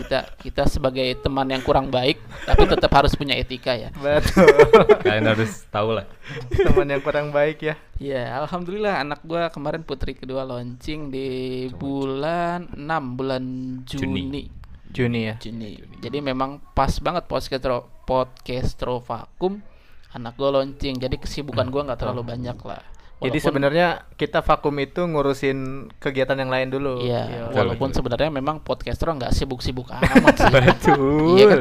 kita 0.03 0.27
kita 0.43 0.63
sebagai 0.67 1.07
teman 1.23 1.47
yang 1.47 1.63
kurang 1.63 1.87
baik 1.87 2.19
tapi 2.43 2.67
tetap 2.67 2.91
harus 2.91 3.15
punya 3.15 3.31
etika 3.39 3.71
ya. 3.71 3.89
Betul. 3.95 4.51
Kalian 4.99 5.31
harus 5.31 5.63
tahu 5.71 5.95
lah. 5.95 6.05
Teman 6.51 6.91
yang 6.91 6.99
kurang 6.99 7.31
baik 7.31 7.63
ya. 7.63 7.79
Ya, 7.95 8.43
alhamdulillah 8.43 8.99
anak 8.99 9.23
gua 9.23 9.47
kemarin 9.47 9.87
putri 9.87 10.11
kedua 10.19 10.43
launching 10.43 11.07
di 11.15 11.29
bulan 11.71 12.67
6 12.75 13.17
bulan 13.17 13.43
Juni. 13.87 14.21
Juni. 14.27 14.43
Juni 14.91 15.19
ya. 15.31 15.35
Juni. 15.39 15.79
Jadi 16.03 16.17
memang 16.19 16.59
pas 16.75 16.91
banget 16.99 17.23
podcastro 17.31 17.87
podcastro 18.03 18.99
vakum 18.99 19.63
anak 20.11 20.35
gua 20.35 20.59
launching. 20.59 20.99
Jadi 20.99 21.15
kesibukan 21.23 21.71
gua 21.71 21.87
nggak 21.87 22.03
terlalu 22.03 22.35
banyak 22.35 22.59
lah. 22.67 22.83
Jadi 23.21 23.37
sebenarnya 23.37 23.87
kita 24.13 24.41
vakum 24.41 24.73
itu 24.75 25.05
ngurusin 25.05 25.57
kegiatan 25.95 26.33
yang 26.33 26.49
lain 26.49 26.67
dulu. 26.67 26.99
Iya, 26.99 27.47
Betul, 27.47 27.53
walaupun 27.53 27.87
betul. 27.87 27.97
sebenarnya 28.01 28.29
memang 28.29 28.57
podcastro 28.59 29.13
nggak 29.13 29.29
sibuk-sibuk 29.31 29.87
amat 29.93 30.35
sih. 30.35 30.49
Betul. 30.49 31.37
Iya 31.37 31.45
kan? 31.45 31.59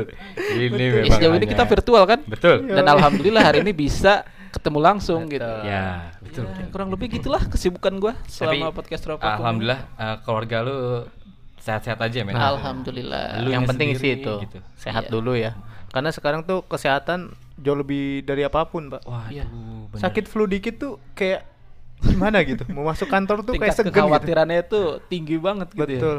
Ini 0.57 0.67
Ya, 0.81 0.91
memang 1.05 1.13
sejauh 1.15 1.35
ini 1.37 1.47
kita 1.47 1.65
virtual 1.65 2.05
kan? 2.05 2.21
Betul. 2.25 2.65
Dan 2.65 2.85
alhamdulillah 2.87 3.43
hari 3.43 3.61
ini 3.61 3.71
bisa 3.71 4.25
ketemu 4.51 4.79
langsung 4.81 5.29
gitu. 5.29 5.45
Betul. 5.45 5.69
Ya, 5.69 5.85
betul. 6.19 6.45
Ya, 6.49 6.65
kurang 6.73 6.89
lebih 6.89 7.07
gitulah 7.13 7.43
kesibukan 7.45 7.93
gua 7.99 8.17
selama 8.25 8.73
Tapi, 8.73 8.77
podcast 8.81 9.03
Vakum. 9.05 9.21
Alhamdulillah 9.23 9.81
eh, 9.95 10.17
keluarga 10.25 10.57
lu 10.61 10.77
sehat-sehat 11.61 12.01
aja 12.01 12.25
men. 12.25 12.35
Alhamdulillah. 12.35 13.45
Lu 13.45 13.53
yang 13.53 13.69
penting 13.69 13.93
sih 13.95 14.17
itu 14.17 14.33
gitu. 14.41 14.59
sehat 14.75 15.07
Iya. 15.07 15.13
dulu 15.13 15.37
ya. 15.37 15.53
Karena 15.91 16.09
sekarang 16.09 16.41
tuh 16.43 16.65
kesehatan 16.65 17.37
jauh 17.61 17.77
lebih 17.77 18.23
dari 18.23 18.43
apa 18.43 18.65
pun, 18.65 18.89
Pak. 18.89 19.05
Wah, 19.05 19.29
Iya. 19.29 19.45
bener. 19.87 20.01
Sakit 20.01 20.25
flu 20.25 20.45
dikit 20.45 20.77
tuh 20.77 20.97
kayak 21.13 21.45
gimana 22.01 22.41
gitu. 22.43 22.65
Mau 22.71 22.85
masuk 22.85 23.07
kantor 23.07 23.43
tuh 23.43 23.55
kayak 23.55 23.75
segen 23.75 23.89
gitu. 23.89 24.01
kekhawatirannya 24.01 24.59
itu 24.63 24.81
tinggi 25.07 25.37
banget 25.37 25.69
gitu 25.71 25.85
ya. 25.85 26.01
Betul. 26.01 26.19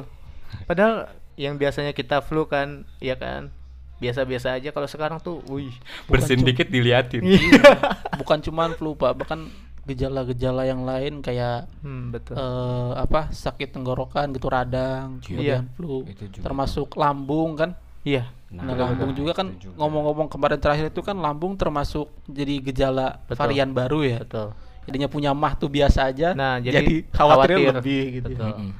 Padahal 0.64 0.94
yang 1.36 1.56
biasanya 1.56 1.92
kita 1.92 2.22
flu 2.22 2.46
kan, 2.46 2.86
ya 2.98 3.16
kan 3.16 3.50
biasa-biasa 3.98 4.54
aja. 4.54 4.70
Kalau 4.70 4.86
sekarang 4.86 5.18
tuh, 5.18 5.42
wih. 5.48 5.74
bersin 6.06 6.40
dikit 6.40 6.68
diliatin. 6.68 7.22
Iya. 7.24 7.78
Bukan 8.16 8.42
cuman 8.42 8.74
flu, 8.74 8.94
Pak, 8.94 9.14
bahkan 9.16 9.50
gejala-gejala 9.82 10.64
yang 10.64 10.82
lain 10.82 11.20
kayak 11.20 11.66
Hmm, 11.82 12.14
betul. 12.14 12.38
eh, 12.38 12.92
apa 12.96 13.30
sakit 13.30 13.74
tenggorokan 13.74 14.30
gitu 14.30 14.46
radang, 14.46 15.18
kemudian 15.20 15.66
Iya. 15.66 15.74
flu, 15.74 16.06
Itu 16.06 16.30
juga. 16.30 16.44
termasuk 16.44 16.94
lambung 16.94 17.58
kan. 17.58 17.74
Iya. 18.04 18.30
Nah, 18.52 18.68
betul, 18.68 18.84
lambung 18.84 19.12
juga 19.16 19.32
kan 19.32 19.48
ngomong-ngomong 19.80 20.28
kemarin 20.28 20.60
terakhir 20.60 20.92
itu 20.92 21.00
kan 21.00 21.16
lambung 21.16 21.56
termasuk 21.56 22.12
jadi 22.28 22.60
gejala 22.60 23.24
Betul. 23.24 23.40
varian 23.40 23.72
baru 23.72 24.00
ya. 24.04 24.20
Betul. 24.28 24.52
Jadinya 24.92 25.08
punya 25.08 25.32
mah 25.32 25.56
tuh 25.56 25.72
biasa 25.72 26.12
aja. 26.12 26.36
Nah, 26.36 26.60
jadi, 26.66 27.08
khawatir, 27.16 27.56
khawatir. 27.56 27.76
lebih 27.80 28.04
gitu. 28.20 28.28
Betul. 28.36 28.52
Mm-mm. 28.52 28.72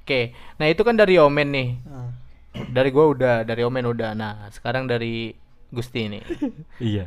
Oke. 0.00 0.20
Nah, 0.56 0.66
itu 0.72 0.80
kan 0.80 0.96
dari 0.96 1.20
Omen 1.20 1.48
nih. 1.52 1.68
Nah, 1.84 2.08
Dari 2.72 2.88
gua 2.88 3.12
udah, 3.12 3.44
dari 3.44 3.60
Omen 3.62 3.84
udah. 3.92 4.16
Nah, 4.16 4.48
sekarang 4.48 4.88
dari 4.88 5.36
Gusti 5.68 6.08
nih. 6.08 6.24
Iya. 6.80 7.04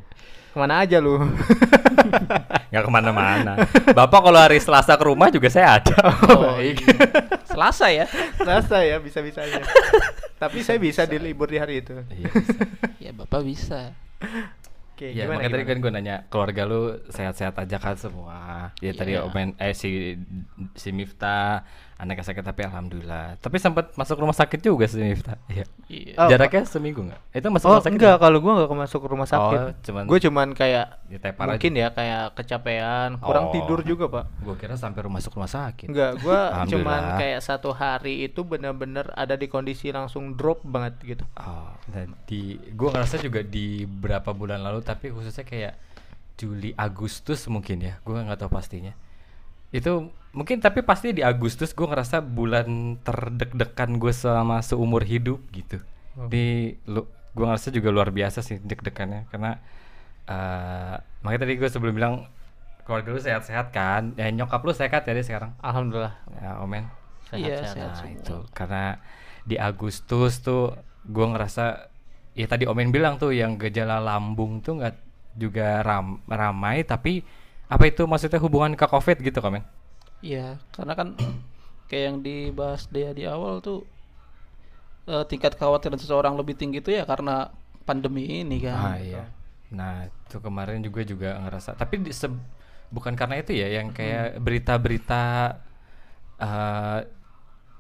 Ke 0.52 0.60
mana 0.60 0.84
aja 0.84 1.00
lu? 1.02 1.16
Nggak 2.70 2.84
ke 2.86 2.92
mana-mana. 2.92 3.56
Bapak 3.96 4.20
kalau 4.20 4.36
hari 4.36 4.60
Selasa 4.60 5.00
ke 5.00 5.04
rumah 5.08 5.32
juga 5.32 5.48
saya 5.48 5.80
ada. 5.80 5.96
Oh, 6.28 6.60
baik. 6.60 6.84
Selasa 7.48 7.88
ya. 7.88 8.06
Rasa 8.36 8.84
ya 8.84 9.00
bisa-bisanya. 9.00 9.64
Tapi 10.42 10.66
saya 10.66 10.82
bisa 10.82 11.06
di 11.06 11.22
libur 11.22 11.46
di 11.54 11.62
hari 11.62 11.86
itu. 11.86 11.94
Iya, 12.10 12.30
bisa. 12.34 12.60
ya 12.98 13.12
Bapak 13.14 13.42
bisa. 13.46 13.94
Oke, 14.98 15.14
Ya, 15.14 15.26
gimana, 15.26 15.42
makanya 15.42 15.54
tadi 15.54 15.66
kan 15.66 15.78
gue 15.82 15.92
nanya 15.94 16.16
keluarga 16.30 16.62
lu 16.66 16.98
sehat-sehat 17.10 17.58
aja 17.62 17.78
kan 17.78 17.94
semua. 17.98 18.74
Ya 18.82 18.94
tadi 18.98 19.18
Iya. 19.18 19.26
Omen 19.30 19.54
eh 19.62 19.74
si 19.78 20.18
si 20.78 20.90
Miftah 20.94 21.66
anaknya 22.02 22.26
sakit 22.26 22.42
tapi 22.42 22.66
alhamdulillah. 22.66 23.38
Tapi 23.38 23.56
sempat 23.56 23.94
masuk 23.94 24.18
rumah 24.18 24.34
sakit 24.34 24.58
juga 24.58 24.90
si 24.90 24.98
Miftah. 24.98 25.38
Iya. 25.46 25.70
Iya. 25.86 26.14
Oh, 26.18 26.26
Jaraknya 26.26 26.66
seminggu 26.66 27.06
nggak? 27.06 27.22
Itu 27.32 27.48
masuk 27.48 27.64
Oh 27.64 27.72
rumah 27.72 27.84
sakit? 27.84 27.94
enggak, 27.94 28.10
nggak? 28.10 28.24
kalau 28.26 28.38
gua 28.40 28.52
nggak 28.58 28.72
masuk 28.74 29.02
rumah 29.06 29.30
sakit. 29.30 29.60
Oh, 29.60 29.70
cuman- 29.80 30.08
Gue 30.10 30.20
cuman 30.20 30.48
kayak 30.52 30.86
Ditepar 31.08 31.46
mungkin 31.46 31.72
aja. 31.72 31.80
ya 31.80 31.88
kayak 31.92 32.24
kecapean, 32.34 33.10
kurang 33.18 33.46
Oh. 33.48 33.52
tidur 33.52 33.80
juga 33.82 34.06
pak. 34.08 34.26
Gue 34.40 34.56
kira 34.56 34.74
sampai 34.74 35.00
rumah 35.00 35.22
masuk 35.22 35.32
rumah 35.32 35.48
sakit. 35.48 35.88
Enggak, 35.88 36.12
gua 36.20 36.40
Alhamdulillah. 36.58 36.98
cuman 36.98 37.20
kayak 37.20 37.40
satu 37.40 37.70
hari 37.70 38.24
itu 38.24 38.42
benar-benar 38.42 39.14
ada 39.14 39.34
di 39.34 39.46
kondisi 39.46 39.90
langsung 39.90 40.34
drop 40.34 40.64
banget 40.64 40.98
gitu. 41.06 41.24
Oh, 41.36 41.70
dan 41.88 42.18
di 42.26 42.42
gue 42.58 42.90
ngerasa 42.90 43.16
juga 43.18 43.40
di 43.40 43.62
berapa 43.84 44.32
bulan 44.32 44.60
lalu 44.60 44.82
tapi 44.82 45.08
khususnya 45.08 45.44
kayak 45.44 45.74
Juli 46.34 46.74
Agustus 46.74 47.46
mungkin 47.46 47.78
ya 47.80 48.00
gue 48.00 48.16
nggak 48.16 48.40
tahu 48.40 48.50
pastinya 48.50 48.98
itu 49.72 49.92
mungkin 50.32 50.60
tapi 50.60 50.80
pasti 50.82 51.12
di 51.12 51.22
Agustus 51.22 51.72
gue 51.72 51.84
ngerasa 51.84 52.20
bulan 52.22 53.00
terdek-dekan 53.02 53.98
gue 53.98 54.12
selama 54.12 54.60
seumur 54.62 55.04
hidup 55.04 55.40
gitu 55.52 55.80
Oh. 56.12 56.28
di 56.28 56.76
lu 56.86 57.08
gue 57.32 57.46
ngerasa 57.46 57.72
juga 57.72 57.88
luar 57.88 58.12
biasa 58.12 58.44
sih 58.44 58.60
deg-degannya 58.60 59.32
karena 59.32 59.64
eh 60.28 60.96
makanya 61.24 61.48
tadi 61.48 61.54
gue 61.56 61.70
sebelum 61.70 61.94
bilang 61.96 62.16
keluarga 62.84 63.10
lu 63.10 63.20
sehat-sehat 63.20 63.72
kan 63.72 64.12
ya 64.16 64.28
nyokap 64.28 64.60
lu 64.60 64.72
sehat 64.72 65.02
ya 65.02 65.12
dia 65.12 65.24
sekarang 65.24 65.56
Alhamdulillah. 65.60 66.16
ya 66.36 66.60
omen 66.60 66.84
Iya, 67.32 67.64
Sehat-sehat. 67.64 67.72
sehat 67.72 67.88
Nah 67.88 67.96
semua. 67.96 68.12
itu 68.12 68.36
karena 68.52 68.86
di 69.42 69.56
Agustus 69.56 70.44
tuh 70.44 70.76
gue 71.02 71.26
ngerasa 71.26 71.88
ya 72.34 72.44
tadi 72.46 72.68
Omen 72.68 72.92
bilang 72.92 73.16
tuh 73.16 73.32
yang 73.32 73.56
gejala 73.56 74.04
lambung 74.04 74.60
tuh 74.60 74.84
nggak 74.84 74.96
juga 75.36 75.80
ram, 75.80 76.20
ramai 76.28 76.84
tapi 76.84 77.24
apa 77.74 77.84
itu 77.92 78.04
maksudnya 78.12 78.40
hubungan 78.46 78.74
ke 78.80 78.86
COVID 78.94 79.18
gitu 79.28 79.40
Komen? 79.46 79.64
Iya, 80.30 80.48
karena 80.76 80.94
kan 81.00 81.08
kayak 81.90 82.04
yang 82.10 82.18
dibahas 82.28 82.84
dia 82.96 83.10
di 83.18 83.24
awal 83.36 83.56
tuh 83.68 83.80
eh, 85.10 85.24
tingkat 85.30 85.52
kekhawatiran 85.58 86.00
seseorang 86.02 86.34
lebih 86.40 86.56
tinggi 86.58 86.80
itu 86.84 86.92
ya 86.98 87.04
karena 87.12 87.50
pandemi 87.88 88.42
ini 88.44 88.58
kan. 88.62 88.80
Ah 88.80 88.96
iya. 89.02 89.24
Nah 89.78 90.08
itu 90.08 90.38
kemarin 90.40 90.80
juga 90.84 91.02
juga 91.04 91.30
ngerasa 91.44 91.76
tapi 91.76 92.00
di, 92.06 92.12
se- 92.16 92.32
bukan 92.96 93.14
karena 93.20 93.36
itu 93.42 93.52
ya 93.56 93.68
yang 93.80 93.88
kayak 93.98 94.40
berita-berita 94.44 95.24
eh 96.42 97.00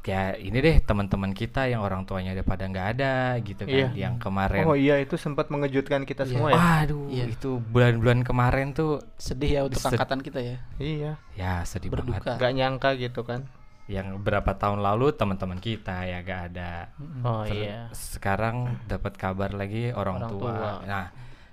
ya 0.02 0.34
ini 0.34 0.58
deh 0.58 0.78
teman-teman 0.80 1.30
kita 1.30 1.66
yang 1.66 1.80
orang 1.80 2.04
tuanya 2.04 2.34
udah 2.34 2.42
pada 2.42 2.66
nggak 2.66 2.88
ada 2.92 3.14
gitu 3.40 3.64
kan 3.64 3.94
Iya. 3.94 4.10
yang 4.10 4.18
kemarin 4.18 4.66
Oh 4.66 4.74
iya 4.74 4.98
itu 4.98 5.14
sempat 5.14 5.48
mengejutkan 5.48 6.04
kita 6.04 6.26
Iya. 6.26 6.32
semua 6.32 6.50
ya. 6.50 6.62
Aduh, 6.82 7.06
Iya. 7.06 7.26
itu 7.30 7.62
bulan-bulan 7.62 8.22
kemarin 8.22 8.74
tuh 8.74 9.06
Sedih 9.16 9.52
ya 9.52 9.62
untuk 9.62 9.78
Sed- 9.78 9.94
angkatan 9.94 10.20
kita 10.20 10.40
ya. 10.40 10.58
Iya. 10.76 11.12
ya 11.34 11.54
sedih 11.62 11.90
Berduka. 11.90 12.18
banget. 12.18 12.42
Gak 12.42 12.54
nyangka 12.56 12.90
gitu 12.96 13.22
kan. 13.22 13.46
Yang 13.86 14.08
berapa 14.20 14.52
tahun 14.56 14.80
lalu 14.80 15.14
teman-teman 15.14 15.58
kita 15.58 16.02
ya 16.04 16.18
gak 16.22 16.42
ada. 16.50 16.90
Oh 17.22 17.46
Terus 17.46 17.62
iya. 17.62 17.80
Sekarang 17.92 18.56
dapat 18.86 19.14
kabar 19.16 19.52
lagi 19.52 19.92
orang, 19.92 20.18
Orang 20.18 20.32
tua. 20.32 20.50
tua. 20.50 20.72
Nah, 20.84 21.06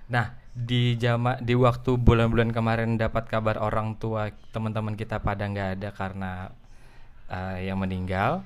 nah 0.07 0.25
di 0.49 0.95
jama 0.95 1.37
di 1.37 1.53
waktu 1.53 1.95
bulan-bulan 1.95 2.49
kemarin 2.49 2.97
dapat 2.97 3.29
kabar 3.29 3.61
orang 3.61 3.95
tua 3.95 4.27
teman-teman 4.49 4.93
kita 4.93 5.19
pada 5.19 5.45
nggak 5.45 5.69
ada 5.77 5.89
karena 5.93 6.31
eh, 7.29 7.69
yang 7.69 7.79
meninggal. 7.79 8.43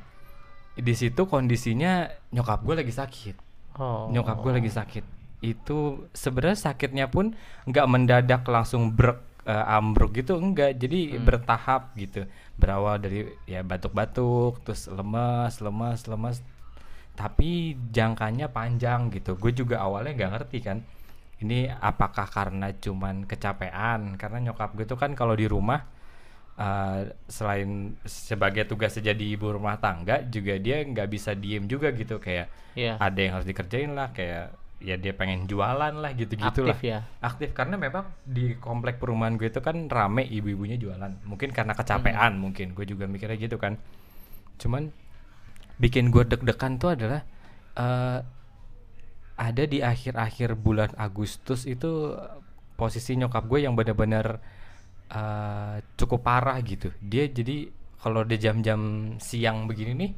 Di 0.77 0.93
situ 0.93 1.25
kondisinya 1.25 2.09
nyokap 2.33 2.61
gue 2.65 2.75
lagi 2.83 2.93
sakit. 2.93 3.43
Oh. 3.73 4.05
nyokap 4.13 4.37
gue 4.45 4.53
lagi 4.53 4.69
sakit 4.69 5.05
itu 5.41 6.07
sebenarnya 6.13 6.71
sakitnya 6.71 7.05
pun 7.09 7.33
nggak 7.65 7.89
mendadak 7.89 8.45
langsung 8.45 8.93
brek 8.93 9.17
eh, 9.49 9.65
ambruk 9.65 10.13
gitu 10.13 10.37
enggak 10.37 10.77
jadi 10.77 11.17
bertahap 11.17 11.97
gitu 11.97 12.29
berawal 12.55 13.01
dari 13.01 13.33
ya 13.49 13.65
batuk-batuk 13.65 14.61
terus 14.61 14.85
lemas 14.87 15.57
lemas 15.57 16.05
lemas 16.05 16.37
tapi 17.17 17.73
jangkanya 17.89 18.53
panjang 18.53 19.09
gitu 19.09 19.41
gue 19.41 19.51
juga 19.57 19.81
awalnya 19.81 20.13
nggak 20.13 20.31
ngerti 20.37 20.57
kan 20.61 20.77
ini 21.41 21.67
apakah 21.67 22.29
karena 22.29 22.71
cuman 22.77 23.25
kecapean 23.25 24.21
karena 24.21 24.37
nyokap 24.53 24.77
gue 24.77 24.85
tuh 24.85 25.01
kan 25.01 25.17
kalau 25.17 25.33
di 25.33 25.49
rumah 25.49 25.81
eh, 26.53 26.99
selain 27.25 27.97
sebagai 28.03 28.65
tugasnya 28.65 29.13
jadi 29.13 29.25
ibu 29.33 29.49
rumah 29.51 29.77
tangga 29.77 30.21
juga 30.23 30.57
dia 30.57 30.81
nggak 30.81 31.07
bisa 31.09 31.33
diem 31.33 31.65
juga 31.65 31.89
gitu. 31.91 32.17
Kayak 32.17 32.49
Iya. 32.73 32.97
ada 32.97 33.19
yang 33.21 33.33
harus 33.37 33.45
dikerjain 33.45 33.93
lah 33.93 34.09
kayak 34.09 34.49
ya 34.83 34.99
dia 34.99 35.13
pengen 35.15 35.47
jualan 35.47 35.95
lah 35.95 36.11
gitu 36.11 36.35
gitulah 36.35 36.75
Aktif 36.75 36.83
ya. 36.83 37.07
aktif 37.23 37.55
karena 37.55 37.79
memang 37.79 38.03
di 38.27 38.59
komplek 38.59 38.99
perumahan 38.99 39.39
gue 39.39 39.47
itu 39.47 39.63
kan 39.63 39.87
rame 39.87 40.27
ibu-ibunya 40.27 40.75
jualan. 40.75 41.23
Mungkin 41.23 41.53
karena 41.53 41.71
kecapean 41.71 42.35
mungkin. 42.35 42.75
Gue 42.75 42.83
juga 42.83 43.07
mikirnya 43.07 43.37
gitu 43.37 43.55
kan. 43.55 43.79
Cuman 44.59 44.91
bikin 45.79 46.11
gue 46.11 46.21
deg-degan 46.27 46.77
tuh 46.77 46.93
adalah 46.93 47.21
eh 47.73 48.19
ada 49.33 49.63
di 49.65 49.81
akhir-akhir 49.81 50.53
bulan 50.55 50.93
Agustus 50.93 51.65
itu 51.65 52.13
posisi 52.77 53.17
nyokap 53.17 53.49
gue 53.49 53.65
yang 53.65 53.73
benar-benar 53.73 54.37
eh, 55.13 55.75
cukup 55.95 56.19
parah 56.25 56.57
gitu. 56.65 56.89
Dia 56.99 57.29
jadi 57.29 57.69
kalau 58.01 58.25
di 58.27 58.35
jam-jam 58.35 58.81
siang 59.21 59.69
begini 59.69 59.93
nih 59.95 60.11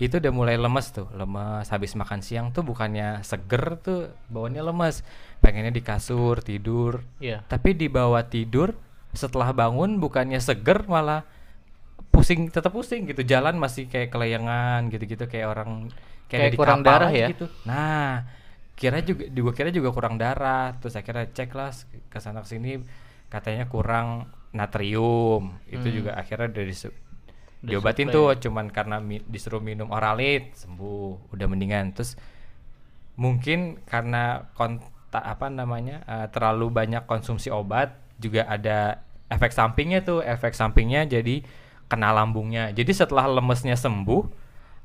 itu 0.00 0.16
udah 0.16 0.32
mulai 0.32 0.56
lemes 0.56 0.92
tuh. 0.92 1.08
Lemes 1.12 1.68
habis 1.68 1.92
makan 1.96 2.20
siang 2.24 2.46
tuh 2.52 2.64
bukannya 2.64 3.20
seger 3.22 3.78
tuh 3.80 4.10
bawaannya 4.32 4.62
lemes. 4.64 5.04
Pengennya 5.40 5.72
di 5.72 5.82
kasur 5.84 6.40
tidur. 6.44 7.00
Iya. 7.22 7.44
tapi 7.48 7.72
di 7.76 7.88
bawah 7.88 8.20
tidur 8.26 8.76
setelah 9.12 9.50
bangun 9.56 9.98
bukannya 9.98 10.38
seger 10.38 10.86
malah 10.86 11.24
pusing 12.12 12.48
tetap 12.50 12.72
pusing 12.74 13.06
gitu. 13.08 13.22
Jalan 13.24 13.56
masih 13.56 13.86
kayak 13.88 14.10
kelayangan 14.12 14.90
gitu-gitu 14.92 15.24
kayak 15.30 15.48
orang 15.52 15.70
Kayak 16.30 16.54
di 16.54 16.58
kurang 16.62 16.80
darah 16.86 17.10
ya? 17.10 17.26
gitu. 17.34 17.50
Nah 17.66 18.22
kira 18.78 19.02
juga 19.04 19.26
gua 19.28 19.52
kira 19.52 19.70
juga 19.74 19.90
kurang 19.92 20.14
darah. 20.16 20.78
Terus 20.80 20.94
akhirnya 20.96 21.26
cek 21.30 21.50
lah 21.58 21.70
ke 22.08 22.18
sana 22.22 22.40
sini 22.46 22.80
katanya 23.28 23.66
kurang 23.70 24.30
natrium. 24.52 25.58
Itu 25.66 25.86
Hmm. 25.90 25.96
juga 26.02 26.10
akhirnya 26.18 26.50
dari 26.50 26.74
diobatin 27.60 28.08
tuh 28.08 28.32
cuman 28.40 28.72
karena 28.72 28.96
mi- 29.04 29.20
disuruh 29.28 29.60
minum 29.60 29.92
oralit 29.92 30.56
sembuh 30.56 31.32
udah 31.36 31.46
mendingan. 31.46 31.92
Terus 31.92 32.16
mungkin 33.20 33.84
karena 33.84 34.48
kontak 34.56 35.20
apa 35.20 35.52
namanya 35.52 36.00
eh, 36.08 36.26
terlalu 36.32 36.72
banyak 36.72 37.04
konsumsi 37.04 37.52
obat 37.52 37.92
juga 38.16 38.48
ada 38.48 39.04
efek 39.28 39.52
sampingnya 39.52 40.00
tuh 40.00 40.24
efek 40.24 40.56
sampingnya 40.56 41.04
jadi 41.04 41.44
kena 41.90 42.16
lambungnya. 42.16 42.72
Jadi 42.72 42.92
setelah 42.96 43.28
lemesnya 43.28 43.76
sembuh 43.76 44.22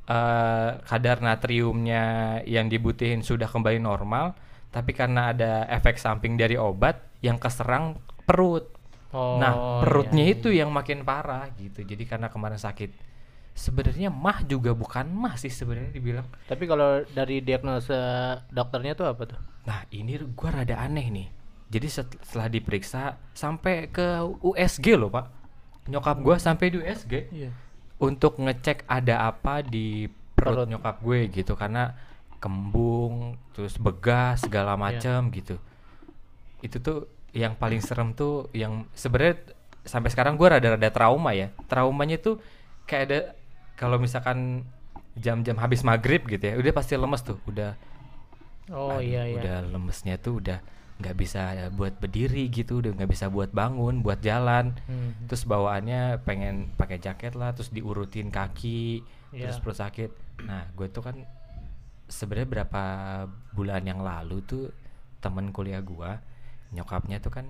eh, 0.06 0.70
kadar 0.84 1.18
natriumnya 1.18 2.04
yang 2.44 2.68
dibutuhin 2.68 3.24
sudah 3.24 3.48
kembali 3.48 3.80
normal 3.80 4.36
tapi 4.68 4.92
karena 4.92 5.32
ada 5.32 5.64
efek 5.72 5.96
samping 5.96 6.36
dari 6.36 6.60
obat 6.60 7.00
yang 7.24 7.40
keserang 7.40 7.96
perut 8.28 8.75
Oh, 9.16 9.40
nah 9.40 9.52
iya, 9.52 9.80
perutnya 9.80 10.24
iya. 10.28 10.34
itu 10.36 10.48
yang 10.52 10.68
makin 10.68 11.00
parah 11.00 11.48
gitu 11.56 11.80
jadi 11.80 12.04
karena 12.04 12.28
kemarin 12.28 12.60
sakit 12.60 12.92
sebenarnya 13.52 14.12
mah 14.12 14.44
juga 14.44 14.76
bukan 14.76 15.08
mah 15.08 15.40
sih 15.40 15.48
sebenarnya 15.48 15.88
dibilang 15.88 16.28
Tapi 16.44 16.68
kalau 16.68 17.00
dari 17.08 17.40
diagnosa 17.40 17.96
dokternya 18.52 18.92
tuh 18.92 19.08
apa 19.08 19.22
tuh? 19.24 19.40
Nah 19.64 19.88
ini 19.88 20.20
gua 20.36 20.60
rada 20.60 20.76
aneh 20.76 21.08
nih. 21.08 21.28
Jadi 21.66 21.88
set- 21.88 22.20
setelah 22.20 22.46
diperiksa 22.46 23.02
sampai 23.32 23.88
ke 23.88 24.04
USG 24.44 24.94
loh 24.94 25.08
pak. 25.08 25.32
Nyokap 25.88 26.20
gua 26.20 26.36
sampai 26.36 26.68
di 26.68 26.76
USG 26.78 27.12
Iya. 27.32 27.50
untuk 27.96 28.36
ngecek 28.36 28.84
ada 28.84 29.24
apa 29.24 29.64
di 29.64 30.04
perut, 30.36 30.52
Perut. 30.52 30.66
nyokap 30.68 31.00
gue 31.00 31.18
gitu 31.32 31.56
karena 31.56 31.96
kembung 32.36 33.40
terus 33.50 33.80
begas 33.80 34.44
segala 34.44 34.76
Iya. 34.76 34.80
macam 35.00 35.20
gitu. 35.32 35.56
Itu 36.60 36.76
tuh 36.78 37.08
yang 37.36 37.52
paling 37.60 37.84
serem 37.84 38.16
tuh 38.16 38.48
yang 38.56 38.88
sebenarnya 38.96 39.52
sampai 39.84 40.08
sekarang 40.08 40.40
gua 40.40 40.56
rada-rada 40.56 40.88
trauma 40.88 41.36
ya. 41.36 41.52
Traumanya 41.68 42.16
tuh 42.16 42.40
kayak 42.88 43.04
ada 43.12 43.20
kalau 43.76 44.00
misalkan 44.00 44.64
jam-jam 45.12 45.60
habis 45.60 45.84
maghrib 45.84 46.24
gitu 46.24 46.40
ya, 46.40 46.56
udah 46.56 46.72
pasti 46.72 46.96
lemes 46.96 47.20
tuh, 47.20 47.36
udah 47.44 47.76
Oh 48.66 48.98
Aduh, 48.98 49.06
iya 49.06 49.22
iya. 49.30 49.38
Udah 49.38 49.58
lemesnya 49.62 50.18
tuh 50.18 50.42
udah 50.42 50.58
nggak 50.96 51.16
bisa 51.16 51.70
buat 51.76 51.94
berdiri 52.00 52.48
gitu, 52.50 52.82
udah 52.82 52.96
nggak 52.96 53.10
bisa 53.12 53.30
buat 53.30 53.52
bangun, 53.54 54.02
buat 54.02 54.18
jalan. 54.24 54.74
Hmm. 54.88 55.14
Terus 55.30 55.46
bawaannya 55.46 56.24
pengen 56.26 56.74
pakai 56.74 56.98
jaket 56.98 57.38
lah, 57.38 57.54
terus 57.54 57.70
diurutin 57.70 58.32
kaki, 58.32 59.04
terus 59.30 59.60
Iya. 59.60 59.62
perut 59.62 59.78
sakit. 59.78 60.10
Nah, 60.50 60.66
gue 60.74 60.88
tuh 60.90 61.04
kan 61.04 61.16
sebenarnya 62.10 62.48
berapa 62.48 62.82
bulan 63.54 63.82
yang 63.86 64.00
lalu 64.02 64.42
tuh 64.42 64.64
temen 65.22 65.50
kuliah 65.50 65.82
gua 65.82 66.22
nyokapnya 66.76 67.16
tuh 67.18 67.32
kan 67.32 67.48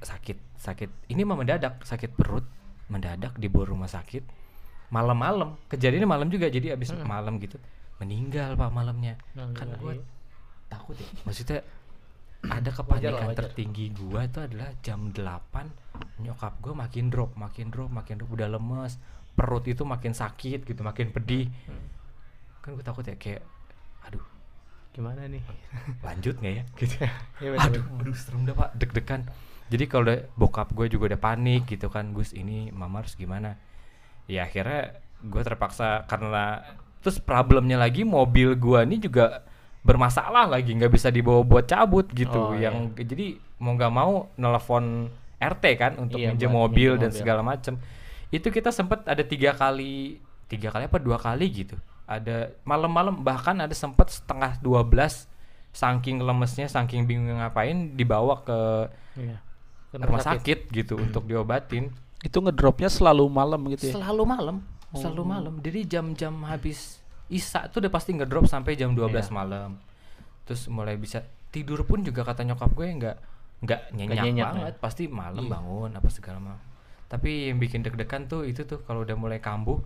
sakit 0.00 0.36
sakit 0.56 0.88
ini 1.08 1.22
mah 1.22 1.36
mendadak 1.36 1.80
sakit 1.80 2.12
perut 2.12 2.44
mendadak 2.86 3.36
dibawa 3.36 3.64
rumah 3.66 3.86
sakit 3.86 4.24
malam-malam 4.88 5.56
kejadiannya 5.66 6.06
malam 6.06 6.28
juga 6.28 6.48
jadi 6.48 6.72
abis 6.72 6.92
Hmm. 6.92 7.04
malam 7.04 7.36
gitu 7.38 7.56
meninggal 7.96 8.52
pak 8.54 8.70
malamnya 8.70 9.14
kan 9.32 9.48
Alhamdulillah, 9.54 9.78
gue 9.78 9.92
iya. 9.94 10.04
takut 10.66 10.96
ya 10.96 11.08
maksudnya 11.22 11.58
ada 12.44 12.68
Wajar 12.68 12.74
kepanikan 12.74 13.12
lah, 13.14 13.24
wajar. 13.24 13.38
tertinggi 13.40 13.86
gua 13.90 14.20
itu 14.22 14.38
adalah 14.38 14.68
jam 14.80 15.08
8 15.08 16.20
nyokap 16.20 16.52
gua 16.60 16.74
makin 16.78 17.08
drop 17.08 17.32
makin 17.34 17.66
drop 17.68 17.88
makin 17.88 18.14
drop 18.16 18.30
udah 18.30 18.48
lemes 18.50 19.00
perut 19.32 19.64
itu 19.64 19.82
makin 19.82 20.12
sakit 20.12 20.62
gitu 20.62 20.80
makin 20.80 21.08
pedih 21.10 21.48
Hmm. 21.64 21.88
kan 22.60 22.72
gue 22.72 22.84
takut 22.84 23.04
ya 23.04 23.16
kayak 23.16 23.40
aduh 24.02 24.24
Gimana 24.94 25.26
nih? 25.26 25.42
lanjut 26.06 26.38
nggak 26.38 26.54
ya? 26.54 26.62
Gitu 26.78 26.94
Iya, 27.42 27.48
betul, 27.58 27.66
aduh 27.66 27.84
aduh 28.00 28.14
serem 28.14 28.46
dah 28.46 28.54
pak. 28.54 28.68
Deg-degan. 28.78 29.20
Jadi 29.66 29.84
kalau 29.90 30.06
udah 30.06 30.18
bokap 30.38 30.68
gue 30.70 30.86
juga 30.86 31.04
udah 31.10 31.20
panik 31.20 31.66
gitu 31.66 31.90
kan 31.90 32.14
Gus 32.14 32.30
ini 32.30 32.70
mama 32.70 33.02
harus 33.02 33.18
gimana? 33.18 33.58
Ya 34.30 34.46
akhirnya 34.46 34.94
gue 35.18 35.42
terpaksa 35.42 36.06
karena 36.06 36.62
terus 37.02 37.18
problemnya 37.20 37.76
lagi 37.76 38.00
mobil 38.00 38.56
gua 38.56 38.80
ini 38.86 38.96
juga 38.96 39.44
bermasalah 39.84 40.48
lagi 40.48 40.72
nggak 40.72 40.88
bisa 40.88 41.12
dibawa 41.12 41.44
buat 41.44 41.68
cabut 41.68 42.08
gitu. 42.14 42.52
Oh, 42.52 42.56
yang 42.56 42.96
jadi 42.96 43.36
mau 43.60 43.76
nggak 43.76 43.92
mau 43.92 44.12
nelfon 44.40 45.12
RT 45.36 45.64
kan 45.76 45.92
untuk 46.00 46.16
Iya, 46.16 46.32
minjem 46.32 46.48
mobil 46.48 46.96
dan 46.96 47.12
mobil. 47.12 47.18
segala 47.20 47.44
macem. 47.44 47.76
Itu 48.32 48.48
kita 48.48 48.72
sempet 48.72 49.04
ada 49.04 49.20
tiga 49.20 49.52
kali 49.52 50.16
tiga 50.48 50.72
kali 50.72 50.88
apa 50.88 50.96
dua 51.00 51.16
kali 51.20 51.48
gitu 51.50 51.76
ada 52.04 52.52
malam-malam 52.62 53.16
bahkan 53.18 53.56
ada 53.56 53.72
sempet 53.72 54.12
setengah 54.12 54.60
12 54.60 55.26
saking 55.70 56.20
lemesnya 56.20 56.66
saking 56.66 57.04
bingung 57.04 57.34
ngapain 57.34 57.92
dibawa 57.92 58.40
ke 58.40 58.58
Iya. 59.14 59.38
Ke 59.88 60.02
rumah 60.02 60.20
sakit, 60.20 60.58
gitu 60.68 60.94
untuk 60.96 61.22
diobatin 61.24 61.86
Itu 62.18 62.40
ngedropnya 62.40 62.88
selalu 62.88 63.24
malam 63.26 63.62
gitu 63.70 63.88
ya. 63.88 63.94
selalu 63.94 64.22
malam 64.24 64.56
selalu 64.90 65.22
Oh. 65.22 65.28
malam 65.28 65.54
jadi 65.58 65.80
jam-jam 65.84 66.34
habis 66.44 66.98
isa 67.26 67.66
tuh 67.66 67.78
udah 67.78 67.90
pasti 67.90 68.10
ngedrop 68.12 68.44
sampai 68.44 68.74
jam 68.74 68.90
12 68.90 69.10
Iya. 69.22 69.32
malam 69.32 69.70
terus 70.44 70.66
mulai 70.66 70.94
bisa 70.94 71.22
tidur 71.48 71.82
pun 71.82 72.00
juga 72.00 72.22
kata 72.22 72.44
nyokap 72.44 72.70
gue 72.70 72.86
nggak 72.92 73.16
nggak 73.62 73.80
nyenyak, 73.92 74.18
nyenyak, 74.20 74.46
banget 74.52 74.74
ya? 74.74 74.80
pasti 74.80 75.04
malam 75.06 75.40
Iya. 75.40 75.50
bangun 75.50 75.90
apa 75.90 76.08
segala 76.10 76.38
macam 76.38 76.68
tapi 77.06 77.48
yang 77.48 77.56
bikin 77.56 77.80
deg-degan 77.80 78.26
tuh 78.26 78.42
itu 78.42 78.62
tuh 78.62 78.82
kalau 78.82 79.02
udah 79.02 79.14
mulai 79.14 79.38
kambuh 79.38 79.78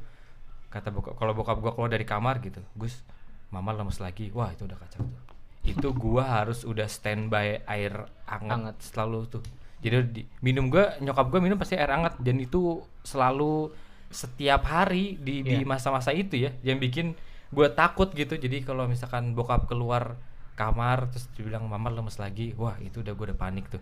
kata 0.69 0.89
bokap 0.89 1.17
kalau 1.17 1.33
bokap 1.33 1.57
gua 1.59 1.73
keluar 1.73 1.89
dari 1.89 2.05
kamar 2.05 2.41
gitu. 2.41 2.61
Gus 2.75 3.01
mama 3.49 3.73
lemes 3.73 3.99
lagi. 3.99 4.29
Wah 4.31 4.53
itu 4.53 4.65
udah 4.65 4.77
kacau 4.77 5.01
tuh. 5.01 5.23
Itu 5.65 5.89
gua 5.93 6.41
harus 6.41 6.63
udah 6.63 6.85
standby 6.85 7.65
air 7.65 7.93
hangat, 8.25 8.49
Hangat. 8.49 8.77
selalu 8.81 9.19
tuh. 9.29 9.43
Jadi 9.79 9.97
di, 10.11 10.23
minum 10.41 10.69
gua 10.69 10.97
nyokap 10.99 11.29
gua 11.29 11.41
minum 11.41 11.57
pasti 11.57 11.75
air 11.75 11.89
hangat 11.89 12.19
dan 12.19 12.37
itu 12.37 12.79
selalu 13.03 13.73
setiap 14.09 14.65
hari 14.65 15.17
di 15.17 15.41
di 15.43 15.61
Iya. 15.61 15.69
masa-masa 15.69 16.11
itu 16.11 16.35
ya 16.35 16.53
yang 16.63 16.77
bikin 16.77 17.13
gua 17.49 17.69
takut 17.71 18.09
gitu. 18.11 18.35
Jadi 18.35 18.61
kalau 18.63 18.85
misalkan 18.85 19.33
bokap 19.33 19.65
keluar 19.65 20.17
kamar 20.53 21.07
terus 21.09 21.31
dibilang 21.33 21.65
mama 21.65 21.87
lemes 21.89 22.19
lagi 22.19 22.51
wah 22.55 22.75
itu 22.79 23.01
udah 23.01 23.13
gua 23.13 23.33
udah 23.33 23.39
panik 23.39 23.69
tuh. 23.69 23.81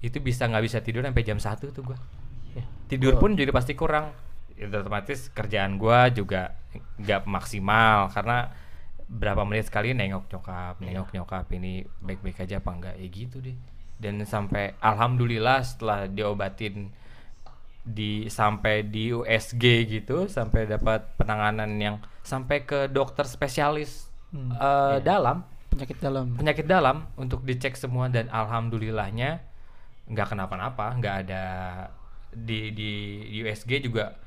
Itu 0.00 0.18
bisa 0.18 0.46
nggak 0.46 0.62
bisa 0.62 0.78
tidur 0.80 1.02
sampai 1.02 1.22
jam 1.22 1.38
satu 1.38 1.70
tuh 1.70 1.84
gua. 1.84 1.98
Iya. 2.50 2.64
tidur 2.86 3.18
Gua- 3.18 3.22
pun 3.22 3.30
jadi 3.34 3.50
pasti 3.50 3.74
kurang 3.74 4.14
itu 4.54 4.70
otomatis 4.70 5.28
kerjaan 5.30 5.76
gua 5.76 6.08
juga 6.08 6.54
nggak 6.98 7.26
maksimal 7.26 8.10
karena 8.10 8.50
berapa 9.04 9.42
menit 9.44 9.68
sekali 9.68 9.92
nengok 9.92 10.26
nyokap 10.32 10.74
nengok 10.80 11.10
nyokap 11.12 11.46
ini 11.52 11.84
baik-baik 12.00 12.40
aja 12.40 12.58
apa 12.58 12.70
enggak 12.72 12.94
ya 12.96 13.06
gitu 13.08 13.38
deh 13.38 13.54
dan 13.94 14.18
sampai 14.24 14.74
alhamdulillah 14.80 15.62
setelah 15.62 16.06
diobatin 16.08 16.90
di 17.84 18.26
sampai 18.32 18.80
di 18.88 19.12
USG 19.12 19.62
gitu 19.86 20.24
sampai 20.26 20.64
dapat 20.64 21.04
penanganan 21.20 21.68
yang 21.76 21.96
sampai 22.24 22.64
ke 22.64 22.88
dokter 22.88 23.28
spesialis 23.28 24.08
Hmm, 24.34 24.50
eh, 24.50 24.58
iya. 24.58 24.98
dalam 24.98 25.46
Penyakit 25.70 25.98
dalam. 26.02 26.26
penyakit 26.34 26.66
dalam 26.66 27.06
untuk 27.14 27.46
dicek 27.46 27.78
semua 27.78 28.10
dan 28.10 28.26
alhamdulillahnya 28.34 29.46
nggak 30.10 30.26
kenapa-napa 30.26 30.90
nggak 30.98 31.16
ada 31.22 31.44
di 32.34 32.74
di 32.74 32.90
USG 33.38 33.78
juga 33.78 34.18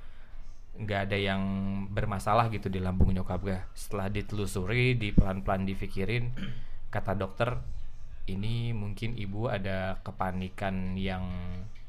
nggak 0.78 1.10
ada 1.10 1.18
yang 1.18 1.42
bermasalah 1.90 2.54
gitu 2.54 2.70
di 2.70 2.78
lambung 2.78 3.10
nyokap 3.10 3.42
gue 3.42 3.58
setelah 3.74 4.14
ditelusuri 4.14 4.94
di 4.94 5.10
pelan-pelan 5.10 5.66
dipikirin 5.66 6.30
kata 6.94 7.18
dokter 7.18 7.58
ini 8.28 8.76
mungkin 8.76 9.16
ibu 9.16 9.48
ada 9.48 9.98
kepanikan 10.04 10.94
yang 11.00 11.24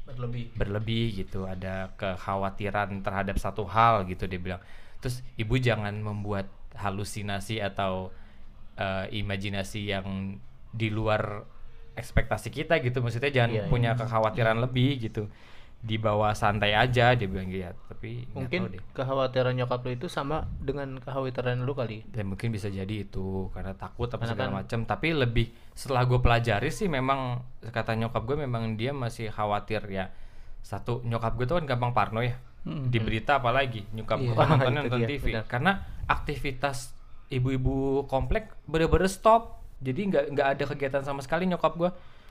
berlebih. 0.07 0.45
berlebih 0.55 1.05
gitu 1.23 1.45
ada 1.45 1.91
kekhawatiran 1.99 3.03
terhadap 3.03 3.35
satu 3.37 3.67
hal 3.67 4.07
gitu 4.07 4.25
dia 4.25 4.39
bilang. 4.39 4.61
Terus 5.03 5.21
ibu 5.35 5.55
jangan 5.59 5.93
membuat 5.99 6.47
halusinasi 6.79 7.59
atau 7.59 8.09
eh, 8.79 9.11
imajinasi 9.19 9.91
yang 9.91 10.39
di 10.71 10.87
luar 10.87 11.43
ekspektasi 11.99 12.49
kita 12.55 12.79
gitu. 12.79 13.03
Maksudnya 13.03 13.31
jangan 13.35 13.51
Iya, 13.51 13.63
punya 13.67 13.91
kekhawatiran 13.99 14.63
lebih 14.63 15.03
gitu 15.03 15.27
dibawa 15.79 16.31
santai 16.31 16.73
aja 16.73 17.11
dia 17.11 17.23
bilang 17.23 17.47
gitu 17.47 17.71
tapi 17.87 18.25
nggak 18.25 18.35
Mungkin 18.35 18.61
deh. 18.69 18.81
kekhawatiran 18.91 19.55
nyokap 19.55 19.79
lu 19.79 19.91
itu 19.91 20.07
sama 20.07 20.43
dengan 20.57 20.99
kekhawatiran 20.99 21.55
lu 21.57 21.71
kali. 21.71 22.03
dan 22.05 22.27
mungkin 22.27 22.49
bisa 22.49 22.67
jadi 22.67 22.91
itu 23.01 23.47
karena 23.49 23.71
takut 23.73 24.07
apa 24.07 24.19
Karena 24.19 24.29
segala 24.29 24.49
kan- 24.49 24.57
macam 24.59 24.79
tapi 24.83 25.07
lebih 25.13 25.47
setelah 25.71 26.03
gue 26.03 26.19
pelajari 26.19 26.67
sih 26.67 26.85
memang 26.85 27.39
kata 27.63 27.95
nyokap 27.95 28.21
gue 28.23 28.37
memang 28.37 28.75
dia 28.75 28.91
masih 28.91 29.29
khawatir 29.29 29.79
ya 29.85 30.11
satu 30.59 30.99
nyokap 31.01 31.33
gue 31.33 31.45
tuh 31.45 31.55
kan 31.55 31.65
gampang 31.67 31.93
parno 31.93 32.19
ya 32.19 32.35
Mm. 32.59 32.91
di 32.91 32.99
berita 32.99 33.39
apalagi 33.39 33.87
nyokap 33.89 34.19
gue 34.19 34.35
nontonnya 34.35 34.59
itu 34.81 34.83
nonton 34.85 34.99
dia, 34.99 35.09
TV 35.09 35.25
benar. 35.31 35.45
karena 35.47 35.71
aktivitas 36.05 36.91
ibu-ibu 37.29 37.73
komplek 38.05 38.51
bener-bener 38.65 39.07
stop 39.07 39.41
jadi 39.79 40.01
nggak 40.03 40.25
nggak 40.29 40.47
ada 40.49 40.63
kegiatan 40.67 41.03
sama 41.03 41.21
sekali 41.21 41.47
nyokap 41.47 41.71
gue 41.73 41.87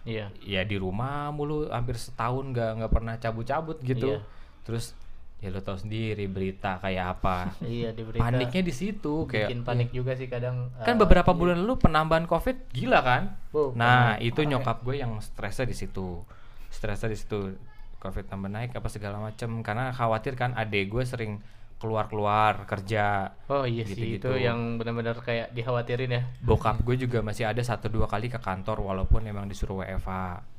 Iya. 0.08 0.32
ya 0.40 0.64
di 0.64 0.80
rumah 0.80 1.28
mulu 1.28 1.68
hampir 1.68 2.00
setahun 2.00 2.48
nggak 2.56 2.70
nggak 2.80 2.92
pernah 2.92 3.14
cabut-cabut 3.20 3.76
gitu. 3.84 4.16
Iya. 4.16 4.20
terus 4.64 4.96
ya 5.38 5.54
lo 5.54 5.62
tau 5.62 5.78
sendiri 5.78 6.26
berita 6.26 6.80
kayak 6.82 7.20
apa. 7.20 7.52
Iya 7.62 7.92
di 7.92 8.02
berita. 8.02 8.24
paniknya 8.24 8.62
di 8.64 8.74
situ 8.74 9.28
kayak 9.28 9.52
bikin 9.52 9.62
panik 9.62 9.88
juga 9.92 10.16
sih 10.16 10.26
kadang. 10.26 10.72
kan 10.82 10.96
eh, 10.96 10.98
beberapa 10.98 11.30
bulan 11.36 11.62
lalu 11.62 11.78
penambahan 11.78 12.24
covid 12.26 12.72
gila 12.74 13.00
kan? 13.04 13.22
Oh, 13.54 13.70
nah 13.76 14.16
itu 14.18 14.42
nyokap 14.42 14.82
gue 14.82 14.98
yang 14.98 15.20
stresnya 15.20 15.68
di 15.68 15.76
situ. 15.76 16.24
Stresnya 16.72 17.12
di 17.12 17.18
situ. 17.20 17.54
Covid 17.98 18.30
tambah 18.30 18.46
naik 18.46 18.78
apa 18.78 18.86
segala 18.86 19.18
macem. 19.18 19.62
Karena 19.66 19.90
khawatir 19.90 20.38
kan 20.38 20.54
adek 20.54 20.86
gue 20.90 21.02
sering 21.02 21.42
keluar 21.78 22.06
keluar 22.06 22.66
kerja 22.66 23.30
Oh 23.46 23.62
iya 23.62 23.86
sih 23.86 23.94
Gitu-gitu. 23.94 24.28
itu 24.28 24.42
yang 24.42 24.76
benar-benar 24.76 25.14
kayak 25.18 25.50
dikhawatirin 25.50 26.10
ya. 26.10 26.22
bokap 26.40 26.82
gue 26.82 26.98
juga 26.98 27.22
masih 27.22 27.46
ada 27.46 27.62
satu 27.62 27.86
dua 27.86 28.04
kali 28.04 28.26
ke 28.26 28.36
kantor 28.36 28.82
walaupun 28.82 29.22
emang 29.22 29.46
disuruh 29.46 29.80
WFH 29.80 30.10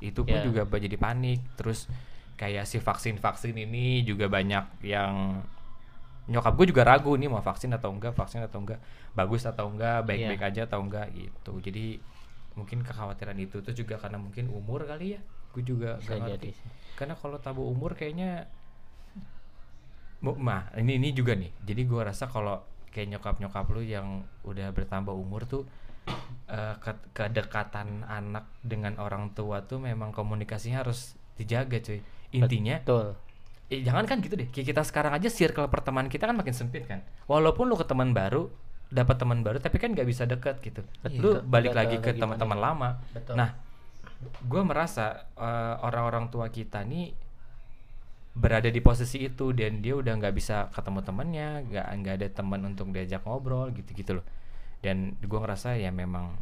itu 0.02 0.24
pun 0.24 0.32
Ya. 0.34 0.44
juga 0.44 0.64
jadi 0.66 0.96
panik 0.96 1.44
terus 1.54 1.92
kayak 2.34 2.64
si 2.64 2.80
vaksin 2.80 3.16
vaksin 3.16 3.52
ini 3.54 4.00
juga 4.02 4.26
banyak 4.26 4.80
yang 4.82 5.44
nyokap 6.26 6.54
gue 6.56 6.70
juga 6.70 6.86
ragu 6.86 7.12
nih 7.14 7.28
mau 7.28 7.42
vaksin 7.42 7.74
atau 7.74 7.90
enggak 7.90 8.14
vaksin 8.14 8.40
atau 8.40 8.62
enggak 8.62 8.80
bagus 9.12 9.44
atau 9.44 9.68
enggak 9.68 10.06
baik 10.06 10.24
baik 10.30 10.40
Iya. 10.40 10.50
aja 10.50 10.62
atau 10.70 10.80
enggak 10.80 11.10
gitu 11.12 11.58
jadi 11.60 11.98
mungkin 12.54 12.80
kekhawatiran 12.80 13.36
itu 13.36 13.60
tuh 13.60 13.74
juga 13.74 13.98
karena 13.98 14.16
mungkin 14.16 14.48
umur 14.48 14.86
kali 14.86 15.18
ya 15.18 15.22
gue 15.50 15.64
juga 15.66 15.98
Bisa 15.98 16.16
gak 16.16 16.32
jadi 16.32 16.48
ngerti 16.48 16.50
sih. 16.54 16.70
karena 16.96 17.14
kalau 17.14 17.38
tabu 17.40 17.66
umur 17.66 17.92
kayaknya 17.92 18.46
Mah 20.20 20.68
ini 20.76 21.00
ini 21.00 21.16
juga 21.16 21.32
nih 21.36 21.52
jadi 21.64 21.82
gua 21.88 22.12
rasa 22.12 22.28
kalau 22.28 22.60
kayak 22.92 23.16
nyokap 23.16 23.36
nyokap 23.40 23.66
lu 23.72 23.82
yang 23.86 24.26
udah 24.44 24.74
bertambah 24.76 25.16
umur 25.16 25.48
tuh 25.48 25.64
eh, 26.50 26.76
ke- 26.82 27.08
kedekatan 27.16 28.04
anak 28.04 28.50
dengan 28.60 28.98
orang 29.00 29.32
tua 29.32 29.64
tuh 29.64 29.80
memang 29.80 30.12
komunikasinya 30.12 30.84
harus 30.84 31.16
dijaga 31.40 31.80
cuy 31.80 32.04
intinya 32.36 32.84
Betul. 32.84 33.16
eh, 33.72 33.80
jangan 33.86 34.04
kan 34.10 34.20
gitu 34.20 34.36
deh 34.36 34.50
kayak 34.52 34.76
kita 34.76 34.82
sekarang 34.84 35.16
aja 35.16 35.30
circle 35.32 35.72
pertemanan 35.72 36.12
kita 36.12 36.28
kan 36.28 36.36
makin 36.36 36.52
sempit 36.52 36.84
kan 36.84 37.00
walaupun 37.30 37.70
lu 37.70 37.80
ke 37.80 37.86
teman 37.88 38.12
baru 38.12 38.52
dapat 38.90 39.16
teman 39.22 39.46
baru 39.46 39.62
tapi 39.62 39.78
kan 39.78 39.94
nggak 39.94 40.10
bisa 40.10 40.26
deket 40.26 40.58
gitu 40.66 40.82
lu 41.22 41.40
Betul. 41.40 41.48
balik 41.48 41.72
Betul, 41.72 41.80
lagi 41.80 41.96
ke 42.02 42.12
teman-teman 42.18 42.60
lama 42.60 42.90
Betul. 43.14 43.38
nah 43.38 43.54
gue 44.44 44.62
merasa 44.66 45.30
eh, 45.38 45.76
orang-orang 45.80 46.28
tua 46.34 46.50
kita 46.52 46.84
nih 46.84 47.14
berada 48.38 48.70
di 48.70 48.80
posisi 48.80 49.26
itu 49.26 49.52
dan 49.52 49.82
dia 49.82 49.98
udah 49.98 50.14
nggak 50.16 50.34
bisa 50.36 50.70
ketemu 50.72 51.00
temannya 51.02 51.50
nggak 51.66 51.86
nggak 52.02 52.16
ada 52.22 52.28
teman 52.30 52.62
untuk 52.64 52.94
diajak 52.94 53.26
ngobrol 53.26 53.74
gitu-gitu 53.74 54.22
loh 54.22 54.26
dan 54.80 55.18
gue 55.20 55.40
ngerasa 55.40 55.76
ya 55.76 55.92
memang 55.92 56.38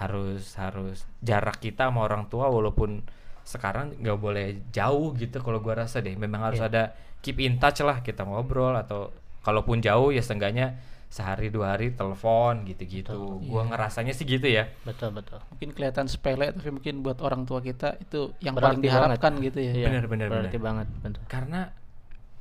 harus 0.00 0.56
harus 0.56 1.04
jarak 1.20 1.60
kita 1.62 1.92
sama 1.92 2.02
orang 2.08 2.26
tua 2.26 2.48
walaupun 2.48 3.04
sekarang 3.44 3.94
nggak 4.00 4.18
boleh 4.18 4.46
jauh 4.72 5.12
gitu 5.14 5.42
kalau 5.42 5.60
gue 5.60 5.74
rasa 5.74 6.00
deh 6.02 6.14
memang 6.16 6.48
harus 6.50 6.58
Iya. 6.62 6.70
ada 6.70 6.82
keep 7.22 7.38
in 7.38 7.60
touch 7.60 7.84
lah 7.84 8.00
kita 8.02 8.24
ngobrol 8.26 8.74
atau 8.74 9.12
kalaupun 9.46 9.78
jauh 9.78 10.10
ya 10.10 10.22
seenggaknya 10.22 10.78
sehari 11.12 11.52
dua 11.52 11.76
hari 11.76 11.92
telepon 11.92 12.64
gitu-gitu 12.64 13.12
Betul. 13.12 13.44
gue 13.44 13.52
Iya. 13.58 13.68
ngerasanya 13.68 14.12
sih 14.12 14.24
gitu 14.24 14.48
ya 14.48 14.64
Betul 14.80 15.12
betul. 15.12 15.44
mungkin 15.46 15.68
kelihatan 15.70 16.08
sepele 16.08 16.50
tapi 16.50 16.72
mungkin 16.72 17.04
buat 17.04 17.20
orang 17.20 17.44
tua 17.44 17.60
kita 17.60 18.00
itu 18.00 18.32
yang 18.40 18.56
Berarti 18.56 18.64
paling 18.66 18.80
diharapkan 18.80 19.32
gitu 19.38 19.58
ya 19.60 19.72
Iya, 19.74 19.86
Benar, 19.86 20.04
benar, 20.06 20.28
Berarti 20.32 20.56
banget 20.58 20.86
betul. 20.96 21.22
karena 21.26 21.60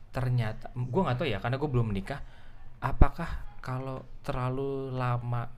ternyata 0.10 0.72
gue 0.72 1.02
nggak 1.02 1.18
tahu 1.18 1.28
ya 1.28 1.38
karena 1.38 1.56
gue 1.58 1.70
belum 1.70 1.88
menikah 1.88 2.20
apakah 2.80 3.28
kalau 3.60 4.04
terlalu 4.22 4.72
lama 4.92 5.52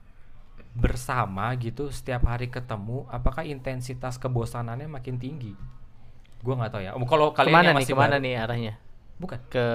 bersama 0.72 1.54
gitu 1.54 1.88
setiap 1.88 2.26
hari 2.26 2.46
ketemu 2.48 3.06
apakah 3.08 3.42
intensitas 3.42 4.14
kebosanannya 4.16 4.86
makin 4.88 5.16
tinggi 5.16 5.54
gue 6.40 6.50
nggak 6.52 6.68
tahu 6.68 6.82
ya 6.82 6.90
kalau 6.98 7.30
kalian 7.30 7.46
ke 7.46 7.50
mana 7.52 7.62
yang 7.64 7.70
nih 7.70 7.78
masih 7.80 7.94
ke 7.94 7.96
mana 7.96 8.10
baru- 8.12 8.24
nih 8.26 8.34
arahnya? 8.36 8.74
bukan 9.14 9.38
Ke 9.48 9.66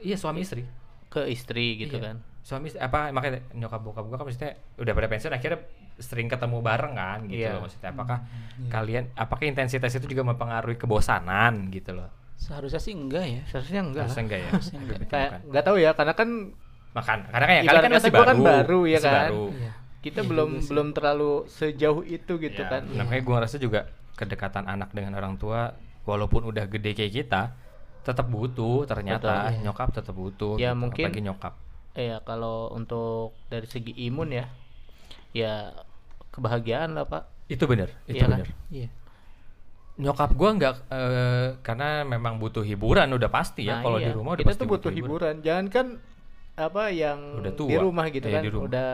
iya 0.00 0.14
suami 0.14 0.42
istri 0.42 0.66
ke 1.06 1.22
istri 1.26 1.78
gitu 1.78 1.96
Iya. 1.96 2.04
kan. 2.04 2.16
Suami 2.46 2.70
apa 2.72 3.10
makanya 3.10 3.42
nyokap 3.52 3.80
bokap 3.80 4.04
gue 4.04 4.14
kan 4.14 4.24
maksudnya 4.24 4.50
udah 4.78 4.92
pada 4.92 5.08
pensiun 5.08 5.34
akhirnya 5.34 5.58
sering 5.98 6.28
ketemu 6.28 6.58
bareng 6.60 6.94
kan 6.94 7.18
gitu 7.26 7.42
Iya. 7.42 7.50
loh 7.52 7.60
maksudnya 7.60 7.90
apakah 7.90 8.18
iya. 8.22 8.70
kalian 8.70 9.04
apakah 9.12 9.44
intensitas 9.44 9.90
itu 9.92 10.06
juga 10.06 10.22
mempengaruhi 10.22 10.76
kebosanan 10.76 11.66
gitu 11.68 11.90
loh 11.90 12.06
seharusnya 12.36 12.78
sih 12.78 12.94
enggak 12.94 13.24
ya 13.26 13.42
Seharusnya 13.46 13.80
enggak 13.82 13.98
lah. 13.98 14.06
Harusnya 14.06 14.22
enggak 14.22 14.38
ya 14.38 14.50
Harusnya 14.52 14.78
enggak. 14.78 14.98
Kayak 15.08 15.30
bukan. 15.32 15.40
nggak 15.50 15.64
tahu 15.64 15.76
ya 15.76 15.90
karena 15.90 16.14
kan 16.14 16.28
makan 16.92 17.18
karena 17.26 17.46
kayak 17.46 17.62
kalian 17.62 17.82
kan 17.82 17.92
masih 17.92 18.12
baru 18.14 18.24
kan 18.24 18.36
baru, 18.38 18.80
ya 18.86 18.98
kan? 19.02 19.12
baru. 19.26 19.44
Iya. 19.50 19.72
kita 19.98 20.20
Iya 20.22 20.28
belum 20.30 20.50
belum 20.62 20.88
terlalu 20.92 21.30
sejauh 21.50 22.02
itu 22.06 22.32
gitu 22.38 22.62
Ya, 22.62 22.68
kan. 22.70 22.82
makanya 22.88 23.20
gue 23.20 23.34
ngerasa 23.34 23.56
juga 23.58 23.80
kedekatan 24.14 24.64
anak 24.64 24.94
dengan 24.94 25.12
orang 25.14 25.34
tua 25.34 25.74
walaupun 26.04 26.46
udah 26.46 26.64
gede 26.66 26.94
kayak 26.94 27.10
kita 27.16 27.42
tetap 28.00 28.26
butuh 28.26 28.86
ternyata 28.86 29.18
Betul, 29.42 29.50
iya. 29.50 29.60
nyokap 29.60 29.88
tetap 29.90 30.14
butuh 30.14 30.54
Ya, 30.54 30.70
gitu, 30.70 30.78
mungkin- 30.78 31.10
apalagi 31.10 31.24
nyokap 31.24 31.52
Iya, 31.96 32.20
kalau 32.22 32.68
untuk 32.70 33.32
dari 33.48 33.64
segi 33.64 33.96
imun 34.04 34.28
ya, 34.30 34.44
ya 35.32 35.72
kebahagiaan 36.30 36.92
lah 36.92 37.08
pak. 37.08 37.24
itu 37.46 37.62
bener 37.64 37.88
itu 38.04 38.18
Iya 38.18 38.26
kan? 38.26 38.30
bener 38.42 38.48
iya 38.68 38.88
nyokap 39.96 40.34
gue 40.34 40.50
nggak 40.60 40.74
eh, 40.90 41.48
karena 41.62 42.04
memang 42.04 42.36
butuh 42.36 42.60
hiburan 42.60 43.08
udah 43.08 43.30
pasti 43.32 43.64
ya 43.64 43.80
Nah, 43.80 43.82
kalau 43.82 43.96
iya. 43.96 44.10
di 44.10 44.12
rumah 44.12 44.34
udah 44.34 44.42
kita 44.42 44.50
pasti 44.52 44.60
tuh 44.60 44.68
butuh 44.68 44.90
hiburan. 44.92 45.34
Jangan 45.40 45.66
kan 45.72 45.86
apa 46.58 46.82
yang 46.92 47.40
Udah 47.40 47.52
di 47.52 47.56
tua. 47.56 47.80
rumah 47.80 48.06
gitu 48.10 48.26
Iya, 48.28 48.34
kan, 48.34 48.42
di 48.44 48.50
rumah. 48.52 48.64
udah 48.68 48.90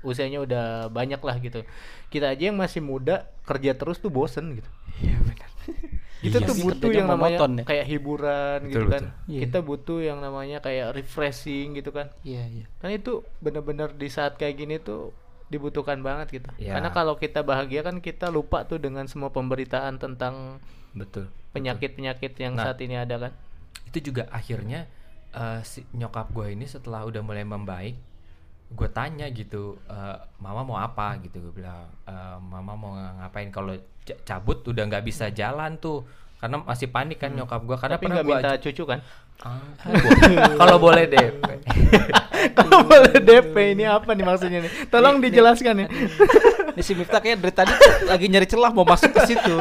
usianya 0.00 0.38
udah 0.40 0.66
banyak 0.88 1.20
lah 1.20 1.36
gitu. 1.38 1.60
Kita 2.08 2.32
aja 2.32 2.40
yang 2.48 2.56
masih 2.56 2.80
muda 2.80 3.28
kerja 3.44 3.76
terus 3.76 4.00
tuh 4.00 4.08
bosen 4.08 4.56
gitu. 4.56 4.70
iya 5.02 5.18
benar 5.20 5.50
Kita 6.20 6.36
Iya 6.36 6.46
tuh 6.46 6.54
sih. 6.54 6.62
butuh 6.62 6.90
yang 6.90 7.08
namanya 7.08 7.38
ya. 7.40 7.64
kayak 7.64 7.86
hiburan 7.86 8.58
gitu 8.66 8.76
Betul, 8.78 8.86
kan. 8.86 9.02
betul. 9.02 9.24
Iya. 9.26 9.40
Kita 9.40 9.58
butuh 9.60 9.98
yang 10.00 10.18
namanya 10.18 10.58
kayak 10.58 10.86
refreshing 10.92 11.72
gitu 11.74 11.90
kan. 11.90 12.12
iya 12.22 12.44
iya 12.46 12.66
Kan 12.76 12.90
itu 12.90 13.12
bener-bener 13.38 13.88
di 13.90 14.06
saat 14.06 14.36
kayak 14.36 14.54
gini 14.56 14.76
tuh 14.76 15.16
dibutuhkan 15.46 15.98
banget 15.98 16.28
gitu. 16.36 16.48
Ya. 16.56 16.76
Karena 16.76 16.90
kalau 16.90 17.16
kita 17.16 17.40
bahagia 17.40 17.80
kan 17.80 17.98
kita 17.98 18.28
lupa 18.28 18.62
tuh 18.62 18.76
dengan 18.76 19.04
semua 19.04 19.28
pemberitaan 19.28 19.96
tentang 19.96 20.60
betul 20.92 21.26
penyakit-penyakit 21.50 22.36
yang 22.36 22.54
Nah. 22.54 22.64
saat 22.64 22.78
ini 22.78 22.94
ada 22.94 23.16
kan. 23.18 23.32
itu 23.86 23.98
juga 24.04 24.30
akhirnya 24.30 24.86
eh, 25.30 25.60
si 25.62 25.82
nyokap 25.92 26.30
gue 26.30 26.52
ini 26.52 26.62
setelah 26.64 27.02
udah 27.02 27.18
mulai 27.20 27.42
membaik 27.42 27.98
gue 28.68 28.88
tanya 28.88 29.26
gitu 29.28 29.78
eh, 29.84 30.16
mama 30.36 30.62
mau 30.62 30.76
apa 30.76 31.18
gitu 31.18 31.40
gue 31.40 31.54
bilang 31.56 31.90
"Eh, 32.04 32.36
mama 32.40 32.72
mau 32.72 32.94
ngapain 32.94 33.50
kalau 33.50 33.74
cabut 34.22 34.62
udah 34.64 34.84
nggak 34.86 35.04
bisa 35.04 35.28
jalan 35.30 35.76
tuh 35.76 36.06
karena 36.40 36.56
masih 36.64 36.88
panik 36.88 37.20
kan 37.20 37.30
nyokap 37.30 37.60
gue 37.62 37.76
karena 37.76 37.96
Hmm. 37.96 38.00
Tapi 38.00 38.04
pernah 38.08 38.16
nggak 38.16 38.26
gue 38.26 38.36
minta 38.40 38.50
cucu 38.56 38.82
kan? 38.88 39.00
kalau 40.60 40.76
boleh 40.76 41.04
DP 41.08 41.40
Kalau 42.56 42.78
boleh 42.84 43.16
DP 43.20 43.54
ini 43.76 43.84
apa 43.84 44.12
nih 44.12 44.24
maksudnya 44.24 44.58
nih? 44.64 44.72
Tolong 44.88 45.20
dijelaskan 45.20 45.84
ya. 45.84 45.86
ini 46.76 46.82
si 46.84 46.92
Miftah 46.96 47.20
kayak 47.20 47.40
dari 47.40 47.52
tadi 47.52 47.72
tuh 47.72 48.08
lagi 48.08 48.26
nyari 48.28 48.46
celah 48.48 48.72
mau 48.72 48.84
masuk 48.84 49.12
ke 49.12 49.20
situ 49.28 49.54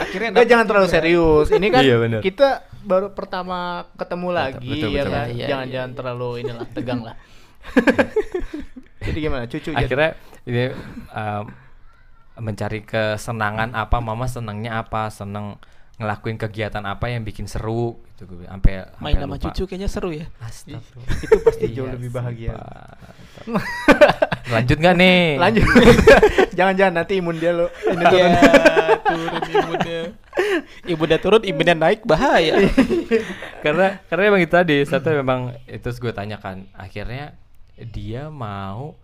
akhirnya 0.00 0.28
Enggak 0.32 0.44
dapet 0.44 0.50
jangan 0.52 0.66
terlalu 0.68 0.88
serius. 0.88 1.48
Ini 1.52 1.66
kan 1.68 1.82
Iya, 1.84 1.96
bener. 2.00 2.20
kita 2.24 2.48
baru 2.82 3.08
pertama 3.12 3.84
ketemu 3.96 4.28
lagi 4.32 4.68
betul, 4.68 4.88
ya 4.92 5.02
betul, 5.04 5.12
kan. 5.12 5.26
betul. 5.28 5.36
Iya, 5.36 5.46
Jangan 5.48 5.66
iya, 5.68 5.74
jangan 5.76 5.90
iya. 5.90 5.96
terlalu 6.00 6.28
inilah 6.40 6.66
tegang 6.72 7.00
lah. 7.04 7.16
Jadi 9.02 9.18
gimana 9.18 9.44
cucu 9.50 9.70
jadi? 9.74 9.78
akhirnya 9.82 10.10
ini 10.46 10.64
um, 11.10 11.44
mencari 12.40 12.80
kesenangan 12.82 13.76
apa 13.76 14.00
mama 14.00 14.24
senangnya 14.24 14.80
apa 14.80 15.12
seneng 15.12 15.60
ngelakuin 16.00 16.40
kegiatan 16.40 16.82
apa 16.88 17.12
yang 17.12 17.22
bikin 17.22 17.44
seru 17.44 18.00
gitu 18.16 18.24
gue 18.24 18.36
bilang. 18.42 18.58
sampai 18.58 18.88
main 18.98 19.14
sama 19.20 19.36
cucu 19.38 19.62
kayaknya 19.68 19.88
seru 19.92 20.10
ya 20.10 20.26
Astagfirullah. 20.40 21.16
itu 21.28 21.36
pasti 21.44 21.66
jauh 21.70 21.86
Iya 21.86 21.94
lebih 21.94 22.10
bahagia. 22.10 22.56
Lanjut 24.50 24.76
nggak 24.82 24.94
nih? 24.98 25.20
Lanjut. 25.42 25.66
Jangan-jangan 26.58 26.94
nanti 26.96 27.12
imun 27.20 27.36
dia 27.38 27.52
lo 27.54 27.68
ini 27.86 28.02
Iya, 28.02 28.08
turun. 28.08 28.32
turun 29.02 29.42
imunnya 29.52 30.00
imunnya 30.88 31.18
turun 31.20 31.42
imunnya 31.44 31.74
naik 31.76 32.00
bahaya 32.08 32.56
karena 33.60 34.00
karena 34.08 34.22
emang 34.32 34.40
itu 34.40 34.52
tadi 34.52 34.76
satu 34.88 35.12
memang 35.12 35.52
itu 35.68 35.88
gue 35.92 36.12
tanyakan 36.12 36.64
akhirnya 36.72 37.36
dia 37.76 38.32
mau 38.32 38.96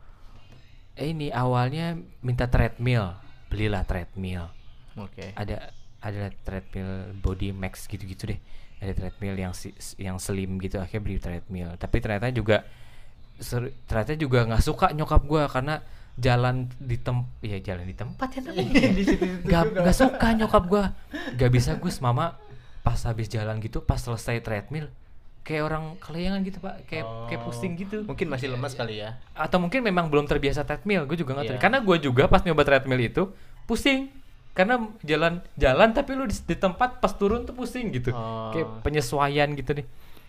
eh, 0.98 1.14
ini 1.14 1.30
awalnya 1.30 1.94
minta 2.20 2.50
treadmill. 2.50 3.14
Belilah 3.48 3.86
treadmill. 3.86 4.50
Oke. 4.98 5.30
ada 5.38 5.70
ada 6.02 6.30
treadmill 6.42 7.14
body 7.22 7.54
max 7.54 7.86
gitu-gitu 7.86 8.34
deh. 8.34 8.40
Ada 8.82 8.94
treadmill 8.98 9.38
yang 9.38 9.54
si, 9.54 9.70
yang 9.98 10.18
slim 10.18 10.58
gitu 10.58 10.82
akhirnya 10.82 11.02
beli 11.06 11.18
treadmill. 11.22 11.78
Tapi 11.78 11.96
ternyata 12.02 12.30
juga 12.34 12.66
ser- 13.38 13.74
ternyata 13.86 14.18
juga 14.18 14.42
nggak 14.46 14.62
suka 14.62 14.90
nyokap 14.90 15.22
gue 15.22 15.42
karena 15.46 15.74
jalan 16.18 16.66
di 16.82 16.98
tem 16.98 17.22
ya 17.46 17.62
jalan 17.62 17.86
di 17.86 17.94
tempat 17.94 18.28
ya 18.34 18.40
namanya. 18.42 18.74
Situ-situ 18.74 19.24
nggak 19.46 19.62
nggak 19.86 19.96
suka 19.96 20.28
nyokap 20.34 20.64
gue 20.66 20.84
nggak 21.38 21.50
bisa 21.54 21.70
gus. 21.78 22.02
Mama 22.02 22.34
pas 22.82 22.98
habis 23.06 23.30
jalan 23.30 23.58
gitu 23.62 23.82
pas 23.82 23.98
selesai 24.02 24.42
treadmill 24.42 24.90
kayak 25.48 25.64
orang 25.64 25.84
kelayangan 25.96 26.40
gitu 26.44 26.58
pak. 26.60 26.84
Kayak 26.84 27.06
kayak 27.32 27.40
pusing 27.48 27.72
gitu. 27.80 28.04
Mungkin 28.04 28.28
masih 28.28 28.52
lemas 28.52 28.76
kali 28.76 29.00
ya. 29.00 29.16
atau 29.32 29.56
mungkin 29.56 29.80
memang 29.80 30.12
belum 30.12 30.28
terbiasa 30.28 30.68
treadmill 30.68 31.08
gue 31.08 31.16
juga 31.16 31.32
nggak 31.32 31.46
tahu. 31.48 31.56
Iya. 31.56 31.62
karena 31.64 31.78
gue 31.80 31.96
juga 32.04 32.28
pas 32.28 32.44
nyoba 32.44 32.62
treadmill 32.68 33.00
itu 33.00 33.32
pusing. 33.64 34.12
Karena 34.52 34.76
jalan 35.06 35.40
jalan 35.56 35.88
tapi 35.96 36.18
lu 36.18 36.28
di, 36.28 36.34
di 36.34 36.56
tempat 36.58 37.00
pas 37.00 37.14
turun 37.16 37.48
tuh 37.48 37.56
pusing 37.56 37.88
gitu. 37.96 38.12
Oh. 38.12 38.52
kayak 38.52 38.84
penyesuaian 38.84 39.48
gitu 39.56 39.72
nih. 39.72 39.86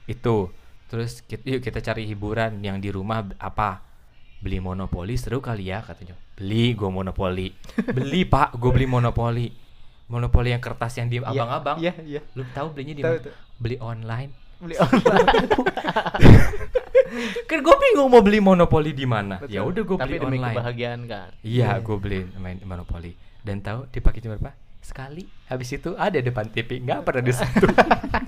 Itu. 0.08 0.56
Terus 0.88 1.22
kita, 1.28 1.44
yuk 1.44 1.62
kita 1.62 1.84
cari 1.84 2.08
hiburan. 2.08 2.64
Yang 2.64 2.78
di 2.88 2.90
rumah 2.96 3.28
apa? 3.36 3.84
Beli 4.40 4.64
monopoli 4.64 5.20
seru 5.20 5.44
kali 5.44 5.68
ya 5.68 5.84
katanya. 5.84 6.16
Beli 6.40 6.72
gue 6.72 6.88
monopoli. 6.88 7.52
Beli 7.98 8.24
pak 8.24 8.56
gue 8.56 8.72
beli 8.72 8.88
monopoli. 8.88 9.52
Monopoli 10.08 10.56
yang 10.56 10.64
kertas 10.64 10.96
yang 10.98 11.12
di 11.12 11.22
abang-abang. 11.22 11.78
Iya, 11.78 11.94
iya. 12.02 12.22
lu 12.34 12.42
tahu 12.56 12.74
belinya 12.74 12.96
di 12.98 13.04
mana? 13.06 13.30
beli 13.60 13.76
online 13.84 14.49
Beli 14.60 14.76
online. 14.76 15.00
kan 17.50 17.60
gue 17.60 17.76
bingung 17.80 18.10
mau 18.12 18.22
beli 18.22 18.38
monopoli 18.38 18.94
di 18.94 19.04
mana 19.04 19.42
ya 19.50 19.66
udah 19.66 19.82
gue 19.82 19.98
beli 19.98 20.18
demi 20.20 20.38
online 20.38 20.54
kebahagiaan 20.54 21.02
kan. 21.08 21.30
Iya, 21.42 21.80
gue 21.80 21.98
beli 21.98 22.20
main 22.38 22.60
monopoli. 22.62 23.16
Dan 23.40 23.64
tahu 23.64 23.88
dipakai 23.90 24.20
cuma 24.20 24.36
berapa? 24.36 24.54
Sekali. 24.80 25.24
Habis 25.48 25.70
itu 25.74 25.96
ada 25.96 26.20
depan 26.20 26.48
TV, 26.48 26.80
nggak 26.80 27.02
pernah 27.02 27.24
disentuh. 27.24 27.72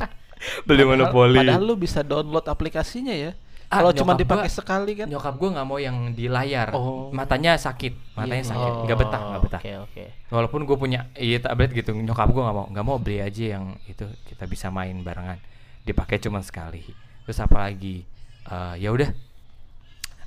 beli 0.68 0.84
monopoli. 0.84 1.38
Padahal 1.38 1.62
lu 1.62 1.76
bisa 1.78 2.02
download 2.02 2.48
aplikasinya 2.48 3.14
ya. 3.14 3.32
Ah, 3.72 3.80
Kalau 3.80 3.96
cuma 3.96 4.20
dipakai 4.20 4.52
gua- 4.52 4.52
sekali 4.52 5.00
kan. 5.00 5.08
Nyokap 5.08 5.40
gue 5.40 5.50
nggak 5.56 5.64
mau 5.64 5.80
yang 5.80 6.12
di 6.12 6.28
layar. 6.28 6.76
Oh. 6.76 7.08
Matanya 7.16 7.56
sakit, 7.56 8.20
matanya 8.20 8.44
Iya, 8.44 8.52
sakit, 8.52 8.72
Oh, 8.72 8.84
nggak 8.84 8.98
betah, 9.00 9.22
nggak 9.24 9.42
betah. 9.48 9.62
Oke, 9.64 9.72
oke. 9.88 10.04
Walaupun 10.28 10.62
gue 10.68 10.76
punya 10.76 11.08
iya 11.16 11.40
tablet 11.40 11.72
gitu, 11.72 11.96
nyokap 11.96 12.28
gue 12.28 12.44
nggak 12.44 12.56
mau, 12.56 12.68
nggak 12.68 12.84
mau 12.84 12.98
beli 13.00 13.24
aja 13.24 13.56
yang 13.56 13.80
itu 13.88 14.04
kita 14.28 14.44
bisa 14.44 14.68
main 14.68 15.00
barengan. 15.00 15.40
Dipakai 15.82 16.18
cuma 16.18 16.40
sekali. 16.40 16.84
Terus 17.24 17.38
apa 17.38 17.58
lagi? 17.62 18.06
Eh, 18.44 18.76
ya 18.80 18.90
udah, 18.90 19.10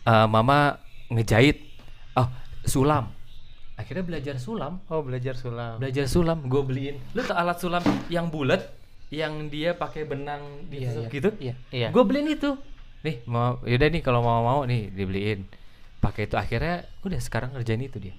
Eh, 0.05 0.27
mama 0.27 0.77
ngejahit. 1.09 1.65
Oh, 2.13 2.29
sulam. 2.63 3.09
Akhirnya 3.75 4.05
belajar 4.05 4.37
sulam. 4.37 4.79
Oh, 4.87 5.01
belajar 5.01 5.35
sulam. 5.35 5.81
belajar 5.81 6.07
sulam 6.07 6.45
gue 6.45 6.63
beliin 6.63 6.97
lu 7.11 7.21
tau 7.21 7.35
alat 7.35 7.59
sulam 7.59 7.83
yang 8.07 8.29
bulat 8.29 8.63
yang 9.11 9.49
dia 9.49 9.73
pakai 9.73 10.05
benang 10.05 10.41
di 10.69 10.85
Iya, 10.85 10.91
iya. 10.95 11.09
gitu 11.09 11.29
Iya. 11.37 11.55
Iya. 11.69 11.89
gue 11.91 12.03
beliin 12.03 12.31
itu 12.31 12.55
nih 13.01 13.27
mau 13.27 13.59
yaudah 13.63 13.89
nih 13.91 13.99
kalau 14.01 14.23
mau 14.23 14.41
mau 14.41 14.61
nih 14.63 14.89
dibeliin 14.89 15.43
pakai 15.99 16.25
itu 16.25 16.37
akhirnya 16.37 16.87
udah 17.03 17.19
sekarang 17.19 17.51
ngerjain 17.53 17.83
itu 17.83 17.99
dia 17.99 18.15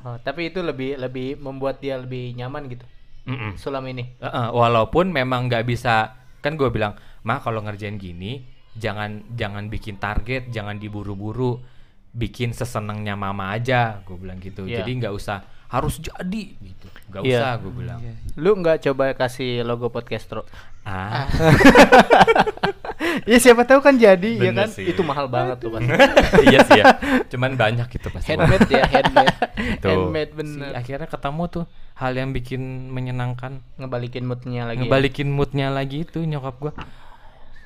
Oh, 0.00 0.16
tapi 0.18 0.48
itu 0.48 0.60
lebih 0.60 0.96
lebih 0.96 1.36
membuat 1.36 1.80
dia 1.80 1.96
lebih 1.96 2.32
nyaman 2.34 2.68
gitu. 2.68 2.84
Mm-mm. 3.24 3.56
Sulam 3.56 3.84
ini. 3.84 4.08
Heeh, 4.20 4.46
walaupun 4.52 5.08
memang 5.08 5.48
nggak 5.48 5.64
bisa 5.64 6.12
kan 6.44 6.60
gue 6.60 6.68
bilang 6.68 6.92
mah 7.24 7.40
kalau 7.40 7.64
ngerjain 7.64 7.96
gini 7.96 8.44
jangan 8.76 9.32
jangan 9.32 9.72
bikin 9.72 9.96
target 9.96 10.52
jangan 10.52 10.76
diburu-buru. 10.76 11.64
Bikin 12.14 12.54
sesenangnya 12.54 13.18
mama 13.18 13.50
aja. 13.50 14.04
Gue 14.06 14.20
bilang 14.20 14.38
gitu. 14.38 14.68
Iya. 14.68 14.84
jadi 14.84 14.90
nggak 15.02 15.14
usah 15.16 15.63
harus 15.74 15.98
jadi 15.98 16.42
gitu 16.54 16.86
nggak 17.06 17.20
Iya. 17.24 17.36
usah 17.36 17.50
gue 17.58 17.72
bilang 17.74 17.98
Iya. 17.98 18.12
Lu 18.34 18.50
nggak 18.54 18.76
coba 18.82 19.12
kasih 19.12 19.60
logo 19.60 19.86
podcastro? 19.88 20.42
ah 20.82 21.24
ya 23.24 23.36
siapa 23.38 23.62
tahu 23.62 23.80
kan 23.80 23.94
jadi 23.96 24.30
ya 24.38 24.52
kan. 24.54 24.68
sih. 24.68 24.84
Itu 24.86 25.02
mahal 25.02 25.26
banget 25.26 25.58
tuh 25.58 25.70
pasti. 25.70 25.90
iya 26.46 26.58
sih 26.62 26.76
ya 26.76 26.84
cuman 27.26 27.54
banyak 27.54 27.86
gitu 27.88 28.06
pasti 28.08 28.26
Handmade 28.30 28.68
ya, 28.68 28.84
handmade. 28.86 29.34
Tuh. 29.80 29.88
Handmade 29.88 30.30
Si- 30.30 30.36
bener. 30.36 30.70
akhirnya 30.74 31.06
ketemu 31.06 31.42
tuh 31.48 31.64
hal 31.94 32.10
yang 32.12 32.28
bikin 32.30 32.60
menyenangkan 32.90 33.60
Ngebalikin 33.76 34.22
moodnya 34.24 34.62
lagi. 34.66 34.76
ya. 34.76 34.80
ngebalikin 34.82 35.28
moodnya 35.30 35.66
lagi 35.70 35.96
itu 36.02 36.18
nyokap 36.20 36.54
gua 36.58 36.72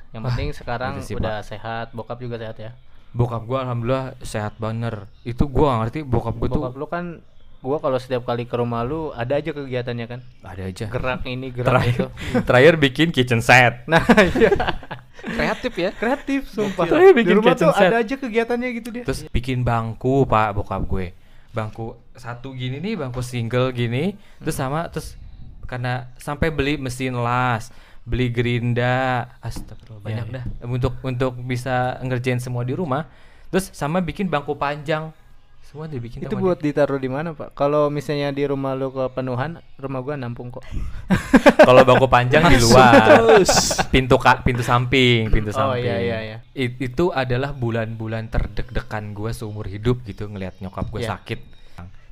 Yang 0.09 0.21
penting 0.25 0.47
sekarang 0.55 0.91
udah 0.95 1.03
sih, 1.03 1.13
udah 1.15 1.35
sehat, 1.43 1.85
bokap 1.91 2.17
juga 2.17 2.35
sehat 2.37 2.57
ya. 2.57 2.71
bokap 3.09 3.41
gua 3.43 3.63
alhamdulillah 3.63 4.15
sehat 4.21 4.55
bener 4.55 5.07
itu 5.23 5.43
gua 5.43 5.67
nggak 5.67 5.77
ngerti 5.83 5.97
bokap 6.03 6.33
gua 6.35 6.47
tuh 6.47 6.61
Bokap 6.61 6.73
lu 6.75 6.85
kan 6.87 7.05
gua 7.59 7.77
kalau 7.77 7.95
setiap 7.95 8.23
kali 8.23 8.43
ke 8.43 8.53
rumah 8.53 8.81
lu 8.81 9.11
ada 9.11 9.35
aja 9.35 9.49
kegiatannya 9.49 10.05
kan. 10.05 10.19
ada 10.41 10.63
aja 10.65 10.85
Gerak 10.85 11.21
ini, 11.25 11.47
gerak 11.49 11.67
terakhir 11.67 11.93
itu. 11.93 12.07
terakhir 12.47 12.73
bikin 12.77 13.07
kitchen 13.09 13.39
set 13.39 13.83
Nah, 13.85 13.99
iya. 14.33 14.51
Kreatif 15.19 15.73
ya. 15.73 15.91
Kreatif 15.91 16.47
sumpah. 16.47 16.87
Terakhir 16.87 17.11
Di 17.11 17.17
bikin 17.19 17.35
rumah 17.35 17.51
kitchen 17.53 17.67
tuh 17.67 17.75
set. 17.75 17.85
ada 17.85 17.97
aja 17.99 18.15
kegiatannya 18.15 18.69
gitu 18.73 18.89
dia. 18.89 19.03
terus 19.03 19.19
bikin 19.29 19.61
bangku 19.61 20.23
pak 20.23 20.53
bokap 20.53 20.83
gue 20.85 21.11
bangku 21.49 21.85
satu 22.13 22.51
gini 22.51 22.77
nih 22.77 22.95
bangku 22.95 23.19
single 23.19 23.71
gini 23.71 24.13
terus 24.37 24.55
sama 24.55 24.87
terus 24.87 25.17
karena 25.65 26.07
sampai 26.15 26.49
beli 26.49 26.77
mesin 26.77 27.13
las 27.15 27.73
beli 28.01 28.29
gerinda 28.29 29.25
astagfirullah 29.39 29.99
banyak 29.99 30.25
Iya, 30.25 30.35
dah 30.35 30.43
untuk 30.65 30.97
untuk 31.01 31.35
bisa 31.39 31.97
ngerjain 31.99 32.37
semua 32.37 32.61
di 32.61 32.73
rumah 32.73 33.09
terus 33.47 33.69
sama 33.69 33.99
bikin 33.99 34.25
bangku 34.25 34.53
panjang 34.55 35.09
semua 35.69 35.85
dibikin 35.85 36.17
itu 36.19 36.33
buat 36.33 36.57
ditaruh 36.57 36.97
di 36.97 37.05
mana, 37.05 37.31
Pak? 37.31 37.53
Kalau 37.53 37.87
misalnya 37.87 38.33
di 38.33 38.41
rumah 38.41 38.73
lu 38.73 38.89
kepenuhan, 38.89 39.61
rumah 39.77 40.01
gua 40.01 40.17
nampung 40.17 40.49
kok. 40.49 40.65
kalau 41.67 41.85
bangku 41.85 42.09
panjang 42.09 42.41
di 42.47 42.57
luar 42.57 43.05
Terus. 43.05 43.77
pintu 43.87 44.17
kak 44.17 44.41
pintu 44.41 44.61
samping 44.61 45.29
pintu 45.29 45.53
Oh, 45.53 45.69
samping 45.69 45.85
iya, 45.85 45.97
iya, 45.99 46.17
iya. 46.23 46.37
I- 46.51 46.73
itu 46.79 47.13
adalah 47.13 47.53
bulan-bulan 47.53 48.27
terdek-dekan 48.27 49.13
gue 49.13 49.29
seumur 49.29 49.69
hidup 49.69 50.01
gitu 50.03 50.25
ngelihat 50.25 50.57
nyokap 50.57 50.89
gue 50.89 51.01
Iya. 51.01 51.15
sakit 51.15 51.39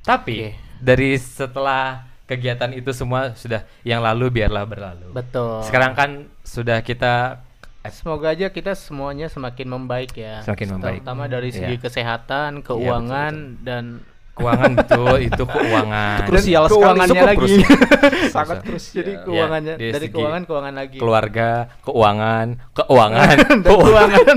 tapi 0.00 0.36
Oke. 0.38 0.50
dari 0.78 1.18
setelah 1.18 2.06
kegiatan 2.24 2.70
itu 2.70 2.92
semua 2.92 3.34
sudah 3.34 3.66
yang 3.82 3.98
lalu 3.98 4.30
biarlah 4.32 4.64
berlalu 4.64 5.10
Betul. 5.10 5.64
sekarang 5.64 5.92
kan 5.92 6.10
sudah 6.40 6.80
kita 6.80 7.42
Semoga 7.84 8.30
aja 8.30 8.46
kita 8.48 8.74
semuanya 8.74 9.26
semakin 9.26 9.66
membaik 9.66 10.12
ya. 10.12 10.42
Semakin 10.42 10.76
membaik. 10.76 11.00
Terutama 11.00 11.24
dari 11.24 11.48
segi 11.48 11.74
Iya. 11.74 11.80
kesehatan, 11.80 12.60
keuangan 12.60 13.34
dan 13.60 14.02
keuangan 14.34 14.70
betul 14.76 15.14
itu 15.30 15.42
keuangan 15.42 16.18
Itu 16.20 16.28
krusial 16.28 16.64
sekali. 16.64 16.74
keuangannya 16.76 17.22
lagi. 17.24 17.38
krusial. 17.38 17.70
Sangat 18.34 18.56
Krusial. 18.60 18.96
Jadi 18.98 19.10
Ya, 19.10 19.22
keuangannya 19.22 19.74
dari 19.74 19.90
dari 19.90 20.06
keuangan 20.08 20.42
keuangan 20.44 20.74
lagi. 20.74 20.96
keluarga 20.96 21.48
keuangan 21.80 22.46
keuangan 22.72 23.36
dan 23.46 23.58
keuangan. 23.64 24.36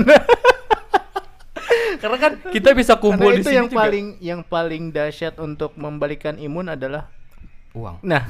karena 1.94 2.18
kan 2.18 2.32
kita 2.48 2.70
bisa 2.72 2.94
kumpul 2.96 3.26
Karena 3.26 3.36
di 3.36 3.40
itu 3.40 3.46
sini 3.46 3.58
yang 3.58 3.68
juga. 3.68 3.78
paling 3.78 4.06
yang 4.18 4.40
paling 4.42 4.82
dahsyat 4.90 5.34
untuk 5.38 5.70
membalikan 5.76 6.34
imun 6.36 6.66
adalah 6.68 7.06
uang 7.72 8.02
nah 8.02 8.26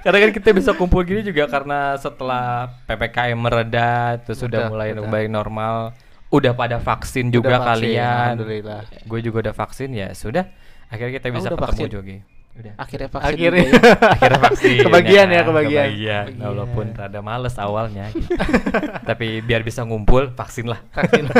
Karena 0.00 0.18
kan 0.18 0.30
kita 0.32 0.50
bisa 0.50 0.70
kumpul 0.72 1.02
gini 1.02 1.20
juga 1.20 1.44
karena 1.46 1.94
setelah 1.94 2.72
PPKM 2.84 3.36
mereda 3.36 3.90
terus 4.18 4.40
sudah 4.40 4.66
mulai 4.66 4.92
kembali 4.92 5.28
normal, 5.28 5.92
udah 6.28 6.52
pada 6.52 6.76
vaksin 6.76 7.28
juga 7.28 7.54
Udah 7.54 7.60
vaksin, 7.66 7.84
kalian. 7.92 8.24
alhamdulillah. 8.32 8.80
Gue 9.04 9.20
juga 9.20 9.36
udah 9.44 9.54
vaksin 9.54 9.90
ya, 9.92 10.08
sudah. 10.10 10.48
Akhirnya 10.88 11.12
kita 11.16 11.26
Oh, 11.28 11.34
bisa 11.34 11.46
udah 11.46 11.58
ketemu 11.58 11.66
vaksin? 11.68 11.88
juga. 11.88 12.14
Udah. 12.50 12.72
Akhirnya 12.76 13.08
vaksin 13.08 13.30
akhirnya 13.30 13.62
juga 13.62 13.78
ya. 13.78 13.92
Akhirnya 14.16 14.40
vaksin. 14.40 14.74
kebagian 14.82 15.26
ya 15.28 15.40
kebagian 15.40 15.86
Kebagian. 15.86 16.24
Kebagian. 16.26 16.26
Walaupun 16.42 16.86
rada 16.92 17.20
males 17.20 17.54
awalnya 17.56 18.04
gitu. 18.10 18.32
Tapi 19.08 19.26
biar 19.40 19.62
bisa 19.62 19.80
ngumpul 19.84 20.32
vaksin 20.32 20.66
lah. 20.66 20.80
vaksin 20.90 21.30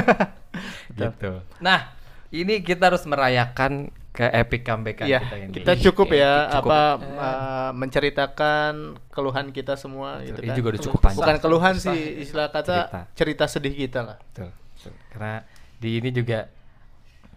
gitu. 0.98 1.32
Nah, 1.58 1.90
ini 2.30 2.60
kita 2.60 2.92
harus 2.92 3.02
merayakan 3.04 3.90
ke 4.10 4.26
epic 4.26 4.62
comeback 4.62 5.02
Iya, 5.02 5.22
kita 5.22 5.36
ini. 5.38 5.52
kita 5.54 5.72
cukup 5.80 6.08
ya 6.10 6.50
Cukup. 6.50 6.66
apa 6.66 6.78
uh, 6.98 7.70
menceritakan 7.72 8.72
keluhan 9.08 9.46
kita 9.48 9.74
semua 9.74 10.18
gitu 10.20 10.38
Ini 10.38 10.50
kan. 10.50 10.56
juga 10.56 10.68
udah 10.68 10.82
cukup 10.82 11.00
panjang. 11.00 11.18
Bukan 11.22 11.36
keluhan 11.38 11.74
Kesah. 11.74 11.94
sih, 11.94 12.00
istilah 12.20 12.48
kata 12.48 12.76
Cerita. 12.76 13.00
cerita. 13.14 13.44
sedih 13.46 13.70
kita 13.72 14.00
lah. 14.02 14.18
Betul, 14.20 14.50
betul. 14.50 14.92
Karena 15.08 15.34
di 15.76 15.90
ini 15.96 16.10
juga 16.10 16.50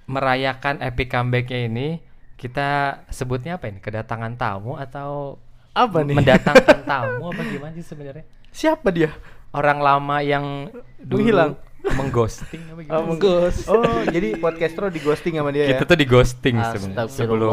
merayakan 0.06 0.82
epic 0.82 1.08
comebacknya 1.10 1.60
ini 1.64 1.88
kita 2.36 2.70
sebutnya 3.08 3.56
apa 3.56 3.70
ini? 3.70 3.80
Kedatangan 3.80 4.34
tamu 4.36 4.76
atau 4.76 5.38
Apa 5.72 6.02
nih? 6.02 6.18
mendatangkan 6.18 6.80
tamu 6.90 7.30
apa 7.30 7.42
gimana 7.44 7.72
sih 7.72 7.86
sebenarnya? 7.86 8.26
Siapa 8.50 8.90
dia? 8.90 9.14
Orang 9.50 9.80
lama 9.80 10.20
yang 10.20 10.74
dulu 10.98 11.22
Menghilang. 11.22 11.54
Mengghosting 11.84 12.62
apa 12.72 12.80
gimana? 12.80 12.96
Oh, 12.96 13.04
sih? 13.04 13.10
Menggos. 13.12 13.56
Oh, 13.68 14.00
jadi 14.16 14.28
podcastro 14.40 14.88
di 14.88 15.04
ghosting 15.04 15.36
sama 15.36 15.52
dia 15.52 15.68
kita 15.68 15.84
ya? 15.84 15.90
tuh 15.92 15.98
di 16.00 16.08
ghosting 16.08 16.56
sebenarnya 16.56 17.12
sebelum 17.12 17.50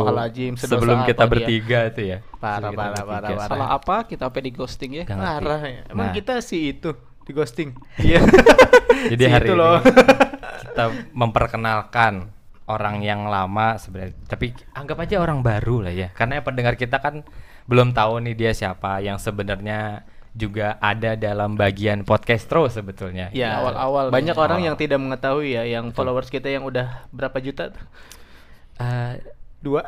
sedosa 0.55 0.71
sebelum 0.71 0.99
kita 1.03 1.23
apa 1.27 1.35
dia? 1.35 1.38
bertiga 1.43 1.79
itu 1.90 2.01
ya. 2.07 2.19
Parah, 2.38 2.71
kita 2.71 2.79
parah, 2.79 2.90
bertiga. 2.95 3.11
parah, 3.11 3.31
parah. 3.35 3.49
Salah 3.51 3.69
apa 3.75 3.97
kita 4.07 4.23
apa 4.31 4.38
di 4.38 4.51
ghosting 4.55 4.90
ya? 5.03 5.05
Parah 5.11 5.61
ya. 5.66 5.83
Emang 5.90 6.09
Nah. 6.11 6.14
kita 6.14 6.35
sih 6.40 6.79
itu 6.79 6.90
di 7.27 7.33
ghosting. 7.35 7.75
Iya. 7.99 8.23
Jadi 9.12 9.23
Si 9.27 9.31
hari 9.31 9.47
itu 9.51 9.55
ini 9.55 9.61
loh. 9.61 9.79
kita 10.71 10.85
memperkenalkan 11.11 12.12
orang 12.71 13.03
yang 13.03 13.27
lama 13.27 13.75
sebenarnya. 13.83 14.14
Tapi 14.31 14.55
anggap 14.79 14.99
aja 15.03 15.19
orang 15.19 15.43
baru 15.43 15.90
lah 15.90 15.95
ya. 15.95 16.09
Karena 16.14 16.38
pendengar 16.38 16.79
kita 16.79 17.03
kan 17.03 17.27
belum 17.66 17.95
tahu 17.95 18.23
nih 18.23 18.35
dia 18.38 18.53
siapa 18.55 19.03
yang 19.03 19.19
sebenarnya 19.19 20.07
juga 20.31 20.79
ada 20.79 21.14
dalam 21.14 21.55
bagian 21.55 22.03
podcastro 22.03 22.66
sebetulnya. 22.66 23.29
Ya, 23.31 23.59
awal-awal 23.59 24.09
banyak 24.09 24.33
nih. 24.33 24.43
orang 24.43 24.61
Awal. 24.62 24.69
yang 24.71 24.77
tidak 24.79 24.99
mengetahui 24.99 25.49
ya, 25.55 25.62
yang 25.66 25.90
followers 25.90 26.31
kita 26.31 26.47
yang 26.47 26.62
udah 26.62 27.07
berapa 27.11 27.37
juta? 27.38 27.75
Eh, 28.79 29.19
Dua. 29.61 29.85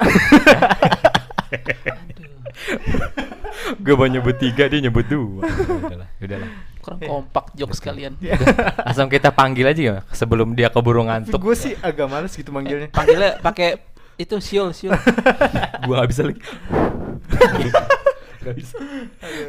gue 3.81 3.95
mau 3.97 4.05
nyebut 4.05 4.37
tiga 4.37 4.69
dia 4.69 4.81
nyebut 4.81 5.07
dua. 5.07 5.49
udahlah, 5.49 6.09
udahlah. 6.21 6.49
Kurang 6.83 7.01
kompak 7.01 7.47
jokes 7.55 7.79
kalian. 7.79 8.19
Langsung 8.87 9.09
kita 9.09 9.31
panggil 9.31 9.71
aja 9.71 9.83
ya 9.83 9.97
sebelum 10.11 10.53
dia 10.53 10.69
keburu 10.69 11.07
ngantuk. 11.07 11.41
gue 11.41 11.57
sih 11.57 11.73
agak 11.79 12.07
males 12.11 12.35
gitu 12.35 12.51
manggilnya. 12.51 12.91
Panggilnya 12.91 13.39
pakai 13.41 13.81
itu 14.19 14.37
siul 14.43 14.75
siul. 14.75 14.93
gue 15.87 15.95
gak 15.95 16.11
bisa 16.11 16.23
lagi. 16.27 16.41
Gak 18.43 18.55
bisa. 18.55 18.77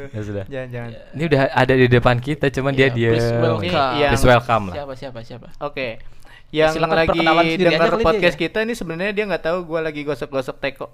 Ya 0.09 0.21
sudah. 0.21 0.45
Jangan 0.45 0.69
jangan. 0.69 0.91
Ini 1.13 1.23
udah 1.25 1.41
ada 1.49 1.73
di 1.73 1.87
depan 1.87 2.15
kita, 2.17 2.45
cuman 2.49 2.71
dia 2.71 2.87
Iya, 2.87 2.95
dia. 2.95 3.09
please 3.11 3.31
welcome. 3.33 3.93
Iya. 3.97 4.07
Please 4.13 4.27
welcome 4.27 4.63
lah. 4.69 4.75
Siapa 4.77 4.93
siapa 4.95 5.19
siapa? 5.21 5.47
Oke. 5.59 5.87
Yang 6.53 6.85
lagi 6.85 7.57
dengar 7.57 7.97
dia 7.97 8.05
podcast 8.05 8.37
ya. 8.37 8.41
kita 8.45 8.61
ini 8.61 8.77
sebenarnya 8.77 9.09
dia 9.09 9.25
nggak 9.25 9.41
tahu 9.41 9.65
gua 9.65 9.81
lagi 9.81 10.05
gosok-gosok 10.05 10.61
teko. 10.61 10.93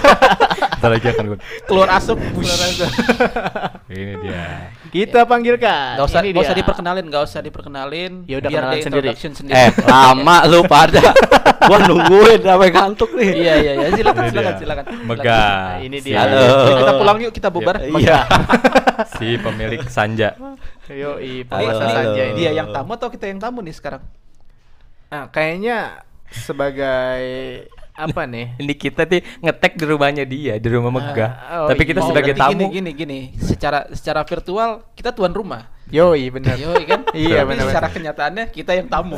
Ntar 0.80 0.88
lagi 0.88 1.06
akan 1.12 1.24
gue. 1.36 1.38
Keluar 1.68 1.88
asap. 2.00 2.16
Ini 3.92 4.12
dia. 4.24 4.72
Kita 4.88 5.28
panggilkan. 5.28 6.00
Gak 6.00 6.06
usah, 6.08 6.20
Ini 6.24 6.32
gak 6.32 6.48
usah 6.48 6.56
diperkenalin, 6.56 7.04
gak 7.12 7.22
usah 7.28 7.40
diperkenalin. 7.44 8.12
Ya 8.24 8.40
udah 8.40 8.48
biar 8.48 8.62
kenalan 8.64 8.76
sendiri. 8.80 8.88
introduction 8.88 9.32
sendiri. 9.36 9.56
Eh, 9.56 9.70
lama 9.84 10.36
lu 10.48 10.60
pada. 10.64 11.12
gua 11.68 11.78
nungguin 11.84 12.40
sampai 12.40 12.68
ngantuk 12.72 13.10
nih. 13.16 13.30
iya 13.36 13.54
iya 13.60 13.72
iya, 13.76 13.88
silakan 13.92 14.22
silakan 14.32 14.54
silakan. 14.56 14.84
Megah. 15.04 15.52
Nah, 15.52 15.76
ini 15.84 15.98
dia. 16.00 16.16
Halo. 16.24 16.44
Kita 16.72 16.92
pulang 16.96 17.16
yuk, 17.20 17.32
kita 17.36 17.48
bubar. 17.52 17.76
Iya. 17.84 18.18
Si 19.16 19.36
pemilik 19.36 19.84
Sanja. 19.92 20.40
Yo, 20.88 21.20
i 21.20 21.44
saja 21.44 22.22
ini. 22.32 22.36
Dia 22.40 22.56
yang 22.56 22.72
tamu 22.72 22.96
atau 22.96 23.12
kita 23.12 23.28
yang 23.28 23.40
tamu 23.40 23.60
nih 23.60 23.76
sekarang? 23.76 24.00
Nah, 25.06 25.30
kayaknya 25.30 26.02
sebagai 26.28 27.22
apa 27.96 28.22
nih? 28.26 28.46
Ini 28.62 28.74
kita 28.74 29.06
nih 29.06 29.22
ngetek 29.40 29.72
di 29.78 29.84
rumahnya 29.86 30.24
dia, 30.26 30.58
di 30.58 30.68
rumah 30.68 30.90
Megah. 30.90 31.30
Ah, 31.32 31.58
oh 31.64 31.68
Tapi 31.70 31.82
kita 31.86 32.00
iya. 32.02 32.08
sebagai 32.10 32.32
berarti 32.34 32.52
tamu. 32.54 32.68
Gini 32.68 32.74
gini 32.74 32.90
gini, 32.92 33.18
secara 33.38 33.86
secara 33.94 34.20
virtual 34.26 34.84
kita 34.92 35.14
tuan 35.14 35.32
rumah. 35.32 35.70
Yoi, 35.86 36.34
benar. 36.34 36.58
Yoi 36.58 36.82
kan? 36.82 37.06
Iya, 37.14 37.46
Tapi 37.46 37.48
benar. 37.54 37.64
Secara 37.70 37.88
kenyataannya 37.94 38.44
kita 38.50 38.72
yang 38.74 38.90
tamu. 38.90 39.16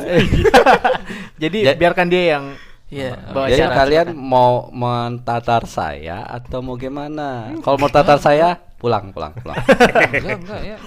Jadi 1.41 1.57
Ja- 1.65 1.73
biarkan 1.77 2.07
dia 2.07 2.23
yang 2.37 2.45
Iya. 2.89 3.13
bawa 3.33 3.45
Jadi 3.53 3.69
kalian 3.69 4.07
mau 4.17 4.65
mentatar 4.73 5.61
saya 5.69 6.25
atau 6.25 6.65
mau 6.65 6.73
gimana? 6.73 7.53
Kalau 7.61 7.77
mau 7.77 7.85
tatar 7.85 8.17
saya, 8.17 8.57
pulang, 8.81 9.13
pulang, 9.13 9.29
pulang. 9.45 9.61
enggak 10.09 10.37
enggak 10.41 10.61
ya. 10.65 10.77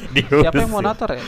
Siapa 0.43 0.67
yang 0.67 0.71
mau 0.75 0.83
ya. 0.83 0.87
natar 0.91 1.15
ya? 1.15 1.23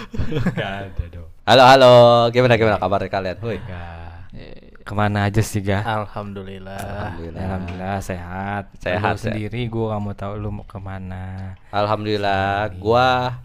Gak 0.50 0.70
ada 0.82 1.04
dong. 1.14 1.23
Halo, 1.44 1.61
halo. 1.68 1.94
Gimana 2.33 2.57
gimana 2.57 2.80
kabarnya 2.80 3.12
kalian? 3.12 3.37
Woi. 3.44 3.61
Gak. 3.61 4.33
Eh, 4.33 4.80
Ke 4.80 4.96
mana 4.96 5.28
aja 5.28 5.44
sih 5.44 5.61
Gah? 5.61 5.85
Alhamdulillah. 5.85 6.72
Alhamdulillah. 6.80 7.40
Alhamdulillah 7.44 7.96
sehat. 8.00 8.64
Sehat, 8.80 9.20
Lu 9.20 9.28
sendiri 9.28 9.68
gue 9.68 9.85
gak 9.92 10.00
mau 10.00 10.16
tahu 10.16 10.40
lu 10.40 10.48
mau 10.48 10.64
ke 10.64 10.80
mana. 10.80 11.52
Alhamdulillah, 11.68 12.72
gua 12.80 13.44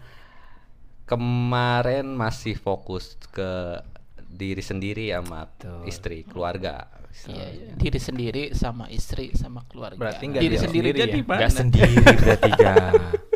kemarin 1.04 2.08
masih 2.16 2.56
fokus 2.56 3.20
ke 3.36 3.84
diri 4.16 4.64
sendiri 4.64 5.12
sama 5.12 5.52
Betul. 5.52 5.84
istri, 5.84 6.24
keluarga. 6.24 6.88
Iya, 7.28 7.46
iya. 7.52 7.70
diri 7.76 8.00
sendiri 8.00 8.42
sama 8.56 8.88
istri 8.88 9.36
sama 9.36 9.60
keluarga. 9.68 10.00
Berarti 10.00 10.24
nggak 10.24 10.40
diri 10.40 10.56
dia 10.56 10.64
sendiri 10.64 10.88
sendiri 10.88 11.04
jadi 11.04 11.20
ya? 11.20 11.28
mana? 11.28 11.40
Gak 11.44 11.52
sendiri 11.52 11.94
berarti 12.00 12.50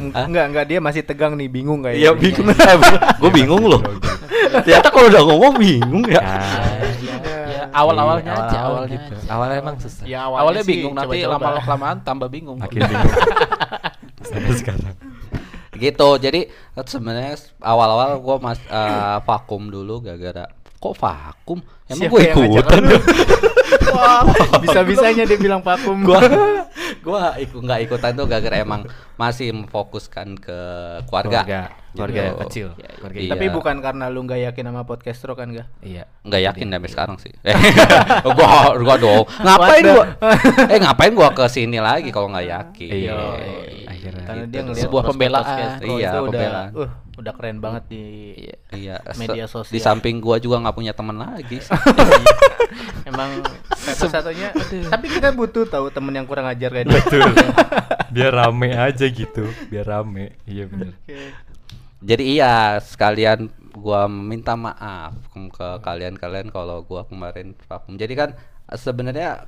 Gah. 0.00 0.24
Enggak, 0.24 0.44
enggak 0.48 0.64
dia 0.64 0.78
masih 0.80 1.02
tegang 1.04 1.36
nih, 1.36 1.52
bingung 1.52 1.84
kayak. 1.84 2.00
Iya 2.00 2.10
bingung, 2.16 2.48
gue 3.20 3.30
bingung 3.30 3.62
loh. 3.68 3.80
Ternyata 4.64 4.88
kalau 4.88 5.06
udah 5.12 5.22
ngomong 5.28 5.54
bingung 5.60 6.04
ya. 6.08 6.20
Ya, 6.24 6.40
ya, 7.20 7.62
awal-awalnya 7.70 8.32
Iya, 8.32 8.40
aja, 8.40 8.56
awal 8.58 8.72
awalnya 8.80 8.88
gitu. 8.96 9.12
Awalnya 9.28 9.56
emang 9.60 9.76
susah. 9.76 10.04
Ya 10.08 10.20
Awalnya, 10.24 10.62
sih 10.64 10.72
bingung, 10.72 10.94
nanti 10.96 11.20
coba-coba. 11.20 11.46
lama 11.52 11.60
kelamaan 11.62 11.96
tambah 12.00 12.28
bingung. 12.32 12.56
Makin 12.58 12.80
bingung. 12.88 13.12
Sampai 14.24 14.54
sekarang. 14.56 14.96
gitu 15.72 16.20
jadi 16.20 16.44
sebenarnya 16.76 17.40
awal-awal 17.56 18.20
gue 18.20 18.36
mas 18.36 18.60
eh, 18.60 19.16
vakum 19.24 19.64
dulu 19.64 20.04
gara-gara 20.04 20.44
kok 20.76 20.92
vakum 20.92 21.56
emang 21.88 22.04
gue 22.04 22.20
ikutan 22.20 22.80
lu? 22.84 22.98
Wah, 23.96 24.22
bisa-bisanya 24.60 25.24
dia 25.24 25.40
bilang 25.40 25.64
vakum. 25.64 26.04
gue 26.04 26.20
gue 27.00 27.20
ikut 27.48 27.60
nggak 27.64 27.80
ikutan 27.88 28.12
tuh 28.12 28.28
gara-gara 28.28 28.56
emang 28.60 28.84
masih 29.16 29.56
memfokuskan 29.56 30.36
ke 30.36 30.58
keluarga. 31.08 31.40
Keluarga, 31.44 31.62
keluarga 31.92 32.22
Gitu. 32.22 32.38
kecil. 32.40 32.68
Iya, 32.70 32.78
iya. 32.80 32.90
Keluarga 32.94 33.18
Iya. 33.18 33.30
Tapi 33.30 33.44
bukan 33.48 33.76
karena 33.80 34.04
lu 34.06 34.20
nggak 34.22 34.40
yakin 34.46 34.64
sama 34.64 34.82
podcastro 34.82 35.32
kan, 35.32 35.50
gak? 35.50 35.68
Iya. 35.80 36.04
nggak 36.20 36.42
yakin 36.46 36.66
sampai 36.68 36.90
sekarang 36.90 37.16
sih 37.16 37.32
eh, 37.40 37.56
gua 38.36 38.76
gua 38.76 38.96
dong 38.96 39.24
ngapain 39.44 39.82
gua 39.82 40.04
eh 40.68 40.78
ngapain 40.78 41.12
gua 41.12 41.28
ke 41.30 41.44
sini 41.46 41.78
lagi 41.78 42.08
kalau 42.08 42.28
nggak 42.28 42.46
yakin 42.46 42.90
Iya. 42.90 43.16
Iya. 43.16 43.88
Akhirnya. 43.90 44.24
Karena 44.24 44.42
gitu. 44.42 44.50
dia 44.50 44.60
ngeliat 44.62 44.82
Sebuah 44.82 45.02
pembelaan. 45.04 45.44
Iya, 45.48 45.68
itu 45.76 45.92
udah, 45.92 46.12
pembelaan. 46.22 46.68
uh, 46.72 46.90
udah 47.16 47.32
keren 47.34 47.58
banget 47.58 47.82
di 47.86 48.02
Iya. 48.38 48.56
iya 48.70 48.96
Media 49.14 49.44
sosial. 49.44 49.70
di 49.70 49.78
samping 49.78 50.16
gua 50.18 50.36
juga 50.36 50.56
nggak 50.58 50.72
punya 50.72 50.92
teman 50.92 51.16
lagi 51.16 51.58
sih. 51.58 51.72
Emang 53.10 53.42
satu-satunya. 53.74 54.54
Tapi 54.86 55.06
kita 55.10 55.32
butuh 55.32 55.66
tahu 55.66 55.90
temen 55.90 56.12
yang 56.12 56.24
kurang 56.24 56.46
ajar 56.46 56.70
kayak 56.70 56.86
dia. 56.86 56.94
Betul. 56.96 57.30
Biar 58.10 58.32
rame 58.32 58.70
aja 58.70 59.04
gitu. 59.04 59.44
Biar 59.66 59.84
rame. 59.84 60.38
Iya 60.44 60.64
bener. 60.64 60.94
Jadi 62.00 62.40
iya 62.40 62.80
sekalian 62.80 63.52
gua 63.76 64.08
minta 64.08 64.56
maaf 64.56 65.14
ke- 65.30 65.78
kalian-kalian 65.84 66.48
kalau 66.48 66.80
gua 66.82 67.04
kemarin 67.04 67.52
vakum. 67.68 67.94
Jadi 67.94 68.14
kan 68.16 68.30
sebenarnya 68.72 69.44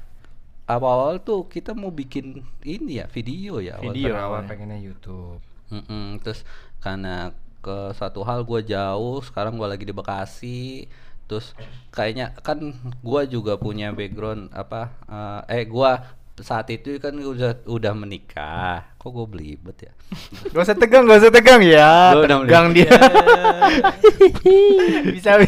awal-awal 0.69 1.19
tuh 1.19 1.49
kita 1.49 1.73
mau 1.73 1.91
bikin 1.91 2.45
ini 2.63 3.01
ya 3.01 3.07
video 3.09 3.59
ya. 3.59 3.81
awal- 3.81 3.93
Video. 3.93 4.13
Awal 4.13 4.25
awalnya. 4.45 4.49
pengennya 4.53 4.79
YouTube. 4.79 5.41
Mm-mm, 5.73 6.21
terus 6.21 6.45
karena 6.79 7.33
ke 7.65 7.97
satu 7.97 8.21
hal 8.23 8.45
gua 8.45 8.61
jauh, 8.61 9.25
sekarang 9.25 9.57
gua 9.57 9.73
lagi 9.73 9.89
di 9.89 9.95
Bekasi. 9.95 10.87
Terus 11.25 11.57
kayaknya 11.89 12.37
kan 12.45 12.61
gua 13.01 13.25
juga 13.25 13.57
punya 13.57 13.89
background 13.91 14.53
apa 14.53 14.93
eh, 15.09 15.61
eh 15.61 15.65
gua 15.65 16.05
saat 16.37 16.69
itu 16.69 16.97
kan 16.99 17.17
udah 17.17 17.65
udah 17.65 17.93
menikah. 17.97 18.92
Kok 19.03 19.11
gue 19.11 19.27
belibet 19.27 19.77
ya? 19.83 19.93
Gak 20.55 20.63
usah 20.63 20.79
tegang, 20.79 21.03
gak 21.11 21.19
usah 21.27 21.33
tegang 21.35 21.59
ya. 21.59 22.15
Gua 22.15 22.23
tegang 22.23 22.71
dia. 22.71 22.87
bisa 25.11 25.43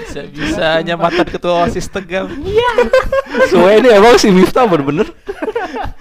Bisa 0.00 0.20
bisanya 0.24 0.96
mantan 0.96 1.28
ketua 1.28 1.68
OSIS 1.68 1.92
tegang. 1.92 2.32
Soalnya 3.52 3.76
ini 3.84 3.88
emang 3.92 4.16
si 4.16 4.32
Miftah 4.32 4.64
bener-bener 4.64 5.12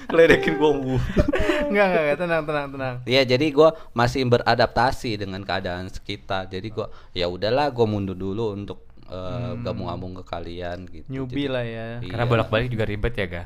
Ledekin 0.10 0.56
gua 0.58 0.72
mulu. 0.74 0.98
Enggak, 1.70 1.86
enggak, 1.86 2.02
enggak, 2.02 2.18
tenang, 2.18 2.44
tenang, 2.48 2.68
tenang. 2.74 2.96
Iya, 3.06 3.22
jadi 3.28 3.46
gua 3.54 3.78
masih 3.94 4.26
beradaptasi 4.26 5.20
dengan 5.20 5.44
keadaan 5.46 5.92
sekitar. 5.92 6.50
Jadi 6.50 6.72
gua 6.72 6.88
ya 7.14 7.30
udahlah 7.30 7.70
gua 7.70 7.86
mundur 7.86 8.18
dulu 8.18 8.56
untuk 8.56 8.90
eh, 9.06 9.52
gabung-gabung 9.62 10.18
ke 10.18 10.24
kalian 10.26 10.88
gitu. 10.90 11.06
Newbie 11.12 11.46
Jadi- 11.46 11.54
lah 11.54 11.66
ya. 11.68 11.88
Iya. 12.02 12.10
Karena 12.10 12.26
bolak-balik 12.26 12.70
juga 12.74 12.86
ribet 12.90 13.14
ya, 13.14 13.28
Ga? 13.30 13.44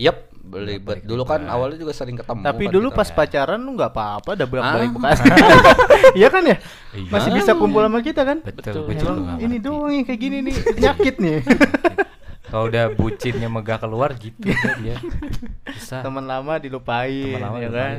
Yep, 0.00 0.16
belibet. 0.42 1.04
Dulu 1.04 1.22
kan 1.22 1.44
awalnya 1.44 1.76
juga 1.76 1.92
sering 1.92 2.16
ketemu. 2.16 2.40
Tapi 2.40 2.64
kan 2.64 2.72
dulu 2.72 2.88
kita. 2.88 2.96
pas 2.96 3.08
pacaran 3.12 3.60
lu 3.60 3.76
nggak 3.76 3.92
apa-apa, 3.92 4.30
udah 4.32 4.46
bolak-balik 4.48 4.88
Ah. 4.88 4.94
Bekasi. 4.96 5.22
Iya 6.18 6.28
kan 6.28 6.42
ya? 6.42 6.56
Iya. 6.90 7.10
Masih 7.12 7.30
bisa 7.30 7.52
kumpul 7.52 7.84
sama 7.84 8.00
kita 8.00 8.24
kan? 8.24 8.40
Betul, 8.40 8.88
Betul. 8.88 9.14
Emang 9.14 9.38
ini 9.38 9.56
doang 9.60 9.92
yang 9.92 10.02
kayak 10.02 10.18
gini 10.18 10.36
nih, 10.40 10.54
penyakit 10.72 11.14
nih. 11.20 11.38
Kalau 12.50 12.66
udah 12.66 12.90
bucinnya 12.90 13.46
megah 13.46 13.78
keluar 13.78 14.10
gitu 14.12 14.34
udah 14.40 14.74
dia. 14.80 14.96
Bisa. 15.70 16.02
Teman 16.02 16.24
lama 16.24 16.56
dilupain, 16.56 17.30
Teman 17.30 17.44
lama 17.44 17.56
ya 17.56 17.68
dilupain. 17.68 17.78
kan? 17.78 17.98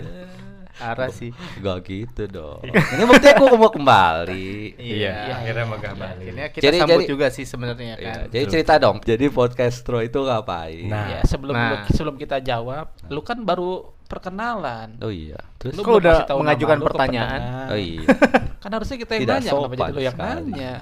Arah 0.84 1.10
sih. 1.10 1.30
Gak 1.56 1.78
gitu 1.84 2.24
dong. 2.26 2.66
Ini 2.66 3.04
buktinya 3.04 3.34
gua 3.38 3.50
mau 3.56 3.70
kembali. 3.70 4.76
Iya, 4.76 4.98
Iya, 4.98 5.14
akhirnya 5.38 5.62
iya, 5.62 5.72
megah 5.72 5.86
iya. 5.88 6.02
balik. 6.02 6.18
Akhirnya 6.18 6.48
kita 6.50 6.64
Jadi- 6.64 6.80
sambut 6.80 6.94
jadi- 6.98 7.08
juga 7.08 7.28
sih 7.30 7.46
sebenarnya 7.46 7.94
Iya, 7.96 8.12
kan. 8.12 8.26
jadi 8.28 8.46
cerita 8.48 8.74
dong. 8.76 8.98
Jadi 9.00 9.26
podcastro 9.30 9.98
itu 10.00 10.20
ngapain? 10.20 10.86
Nah. 10.86 11.06
Ya, 11.08 11.20
sebelum 11.24 11.54
Nah. 11.54 11.86
sebelum 11.88 12.16
kita 12.16 12.38
jawab, 12.40 12.90
lu 13.06 13.22
kan 13.22 13.38
baru 13.40 13.72
perkenalan. 14.04 15.00
Oh 15.00 15.08
iya. 15.08 15.40
Terus 15.56 15.72
Lu 15.74 15.82
Kok 15.82 15.94
udah 15.98 16.16
tahu 16.26 16.38
mengajukan 16.42 16.76
lu 16.76 16.86
pertanyaan? 16.86 17.42
Oh 17.70 17.80
iya. 17.80 18.04
Kan 18.62 18.70
harusnya 18.72 18.98
kita 18.98 19.12
yang 19.16 19.24
Tidak 19.24 19.36
nanya, 19.38 19.48
kenapa 19.48 19.64
sopan 19.64 19.78
jadi 19.80 19.92
lu 19.92 20.02
yang 20.02 20.14
sekali. 20.14 20.30
nanya? 20.52 20.74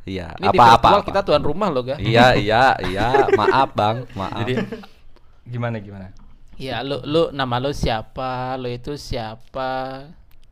Iya, 0.00 0.26
Ini 0.32 0.46
apa-apa. 0.48 0.88
kita 1.04 1.20
tuan 1.20 1.42
rumah 1.42 1.68
loh, 1.68 1.84
ga? 1.84 1.96
Iya, 1.96 2.32
iya, 2.34 2.72
iya. 2.82 3.28
Maaf, 3.30 3.68
Bang. 3.74 4.08
Maaf. 4.18 4.32
Jadi 4.40 4.54
gimana 5.44 5.76
gimana? 5.76 6.08
Ya, 6.60 6.84
lu 6.84 7.00
lu 7.02 7.32
nama 7.32 7.56
lu 7.56 7.72
siapa? 7.72 8.52
Lu 8.60 8.68
itu 8.68 8.92
siapa? 8.94 10.04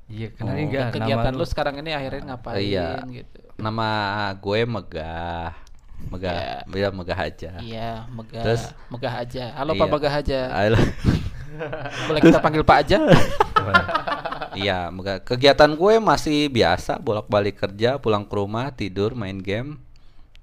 Iya, 0.09 0.33
Oh, 0.33 0.41
kenalin 0.41 0.65
Dan 0.65 0.73
gak 0.73 0.93
kegiatan 0.97 1.33
lu 1.37 1.45
sekarang 1.45 1.75
ini 1.85 1.93
akhirnya 1.93 2.33
ngapain 2.33 2.65
Iya. 2.65 3.05
gitu. 3.13 3.41
Nama 3.61 3.89
gue 4.33 4.61
Megah. 4.65 5.53
Megah, 6.09 6.65
ya 6.65 6.89
Megah 6.89 7.19
aja. 7.21 7.51
Iya, 7.61 7.91
megah. 8.09 8.41
Terus- 8.41 8.73
megah 8.89 9.15
aja. 9.21 9.45
Halo 9.53 9.77
Pak 9.77 9.85
Iya. 9.85 9.93
Megah 9.93 10.15
aja. 10.17 10.41
Halo. 10.49 10.79
Boleh 12.09 12.21
kita 12.25 12.39
panggil 12.41 12.65
Pak 12.65 12.79
aja? 12.81 12.99
Iya, 14.57 14.89
Megah. 14.91 15.23
Kegiatan 15.23 15.71
gue 15.71 15.95
masih 16.01 16.49
biasa, 16.49 16.99
bolak-balik 16.99 17.61
kerja, 17.61 18.01
pulang 18.01 18.25
ke 18.25 18.35
rumah, 18.35 18.73
tidur, 18.73 19.13
main 19.15 19.39
game, 19.39 19.79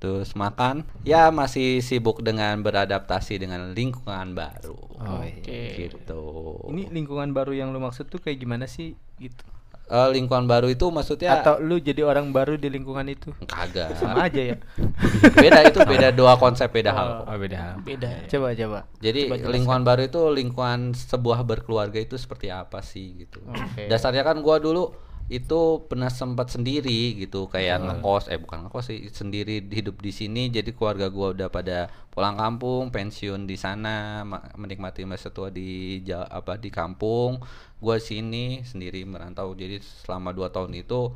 terus 0.05 0.37
makan. 0.37 0.85
Ya, 1.01 1.33
masih 1.33 1.81
sibuk 1.81 2.21
dengan 2.21 2.61
beradaptasi 2.61 3.41
dengan 3.41 3.73
lingkungan 3.73 4.37
baru. 4.37 4.77
Oh. 5.01 5.25
Oke. 5.25 5.89
Gitu. 5.89 6.21
Ini 6.69 6.93
lingkungan 6.93 7.33
baru 7.33 7.57
yang 7.57 7.73
lu 7.73 7.81
maksud 7.81 8.05
tuh 8.05 8.21
kayak 8.21 8.37
gimana 8.37 8.69
sih 8.69 8.93
gitu? 9.17 9.41
eh, 9.85 10.09
lingkungan 10.09 10.49
baru 10.49 10.73
itu 10.73 10.89
maksudnya 10.89 11.41
Atau 11.41 11.61
lu 11.61 11.77
jadi 11.77 12.01
orang 12.01 12.33
baru 12.33 12.57
di 12.57 12.73
lingkungan 12.73 13.05
itu? 13.05 13.33
kagak. 13.45 13.93
Sama 14.01 14.29
aja 14.29 14.41
ya. 14.53 14.57
beda 15.45 15.59
itu 15.65 15.79
beda 15.85 16.09
dua 16.09 16.37
konsep 16.41 16.69
beda 16.73 16.91
hal. 16.93 17.09
Oh, 17.25 17.37
beda. 17.37 17.77
beda 17.81 18.09
ya. 18.09 18.25
Coba 18.29 18.53
coba. 18.57 18.79
Jadi 19.01 19.29
lingkungan 19.29 19.85
baru 19.85 20.09
itu 20.09 20.21
lingkungan 20.33 20.93
sebuah 20.97 21.45
berkeluarga 21.45 22.01
itu 22.01 22.17
seperti 22.17 22.49
apa 22.49 22.81
sih 22.81 23.25
gitu. 23.25 23.45
Oke. 23.45 23.85
Dasarnya 23.89 24.25
kan 24.25 24.41
gua 24.41 24.57
dulu 24.57 24.93
itu 25.25 25.81
pernah 25.89 26.05
sempat 26.13 26.53
sendiri 26.53 27.17
gitu 27.17 27.49
kayak 27.49 27.81
ngekos 27.81 28.29
eh 28.29 28.37
bukan 28.37 28.69
ngekos 28.69 28.85
sih 28.93 28.99
sendiri 29.09 29.57
hidup 29.73 29.97
di 29.97 30.13
sini. 30.13 30.53
Jadi 30.53 30.69
keluarga 30.77 31.09
gua 31.09 31.33
udah 31.33 31.49
pada 31.49 31.89
pulang 32.13 32.37
kampung 32.37 32.93
pensiun 32.93 33.49
di 33.49 33.57
sana 33.57 34.21
ma- 34.21 34.53
menikmati 34.53 35.01
masa 35.09 35.33
tua 35.33 35.49
di 35.49 35.97
apa 36.13 36.61
di 36.61 36.69
kampung. 36.69 37.41
Gua 37.81 37.97
sini 37.97 38.61
sendiri 38.61 39.01
merantau. 39.01 39.57
Jadi 39.57 39.81
selama 39.81 40.29
dua 40.29 40.53
tahun 40.53 40.77
itu 40.77 41.09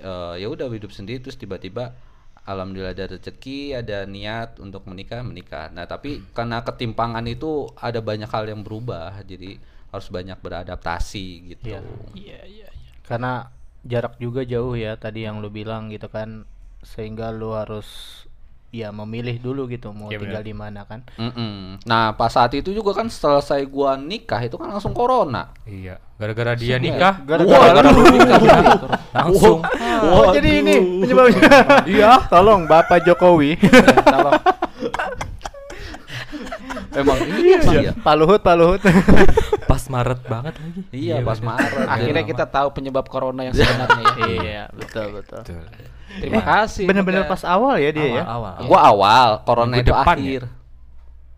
eh, 0.00 0.34
ya 0.40 0.48
udah 0.48 0.66
hidup 0.72 0.90
sendiri. 0.96 1.20
Terus 1.20 1.36
tiba-tiba 1.36 1.92
alhamdulillah 2.48 2.96
ada 2.96 3.12
rezeki 3.12 3.76
ada 3.76 4.08
niat 4.08 4.56
untuk 4.56 4.88
menikah 4.88 5.20
menikah. 5.20 5.68
Nah 5.68 5.84
tapi 5.84 6.24
karena 6.32 6.64
ketimpangan 6.64 7.24
itu 7.28 7.68
ada 7.76 8.00
banyak 8.00 8.28
hal 8.32 8.48
yang 8.48 8.64
berubah. 8.64 9.20
Jadi 9.28 9.60
harus 9.92 10.08
banyak 10.10 10.38
beradaptasi 10.42 11.26
gitu. 11.54 11.70
Iya. 11.70 11.80
Iya, 12.16 12.40
iya, 12.48 12.68
iya. 12.72 12.73
Karena 13.04 13.52
jarak 13.84 14.16
juga 14.16 14.42
jauh 14.42 14.72
ya 14.74 14.96
tadi 14.96 15.28
yang 15.28 15.44
lu 15.44 15.52
bilang 15.52 15.92
gitu 15.92 16.08
kan 16.08 16.48
sehingga 16.80 17.28
lu 17.28 17.52
harus 17.52 17.84
ya 18.74 18.90
memilih 18.90 19.38
dulu 19.38 19.70
gitu 19.70 19.94
mau 19.94 20.10
Iya, 20.10 20.18
tinggal 20.18 20.42
di 20.42 20.50
mana 20.50 20.82
kan. 20.82 21.06
Mm-mm. 21.14 21.78
Nah 21.86 22.10
pas 22.18 22.26
saat 22.26 22.50
itu 22.58 22.74
juga 22.74 22.90
kan 22.90 23.06
selesai 23.06 23.62
gua 23.70 23.94
nikah 23.94 24.42
itu 24.42 24.58
kan 24.58 24.66
langsung 24.66 24.90
corona. 24.90 25.54
Iya, 25.62 26.02
gara-gara 26.18 26.58
dia 26.58 26.82
nikah, 26.82 27.22
Gara-gara 27.22 27.86
lu 27.86 28.02
nikah 28.10 28.40
langsung. 29.14 29.62
Oh, 30.04 30.34
jadi 30.34 30.58
ini 30.58 31.06
penyebabnya. 31.06 31.40
Iya, 31.86 32.10
tolong 32.26 32.66
Bapak 32.66 33.06
Jokowi. 33.06 33.54
Tolong. 34.14 34.33
Emang 36.94 37.18
iya 37.36 37.58
sih 37.60 37.76
ya. 37.80 37.92
Pak 37.94 38.14
Luhut, 38.14 38.40
Pak 38.40 38.54
Luhut. 38.54 38.80
Pas 39.70 39.82
Maret 39.88 40.20
banget 40.24 40.54
lagi. 40.54 40.80
Iya 40.92 41.16
pas 41.20 41.40
Maret. 41.40 41.88
Akhirnya 41.88 42.22
Dan- 42.22 42.30
kita 42.30 42.44
tahu 42.46 42.68
penyebab 42.70 43.08
corona 43.08 43.42
yang 43.42 43.54
sebenarnya 43.56 44.04
ya. 44.04 44.26
iya, 44.44 44.62
betul 44.70 45.18
betul. 45.18 45.40
Betul. 45.42 45.64
Terima 46.14 46.42
kasih. 46.44 46.84
Bener-bener 46.86 47.26
pas 47.26 47.42
awal 47.42 47.82
ya 47.82 47.90
dia 47.90 48.22
ya. 48.22 48.24
Awal. 48.28 48.70
Gua 48.70 48.80
awal, 48.84 49.28
corona 49.42 49.74
Minggu 49.74 49.82
itu 49.82 49.90
depan 49.90 50.16
akhir. 50.16 50.42
ya? 50.46 50.50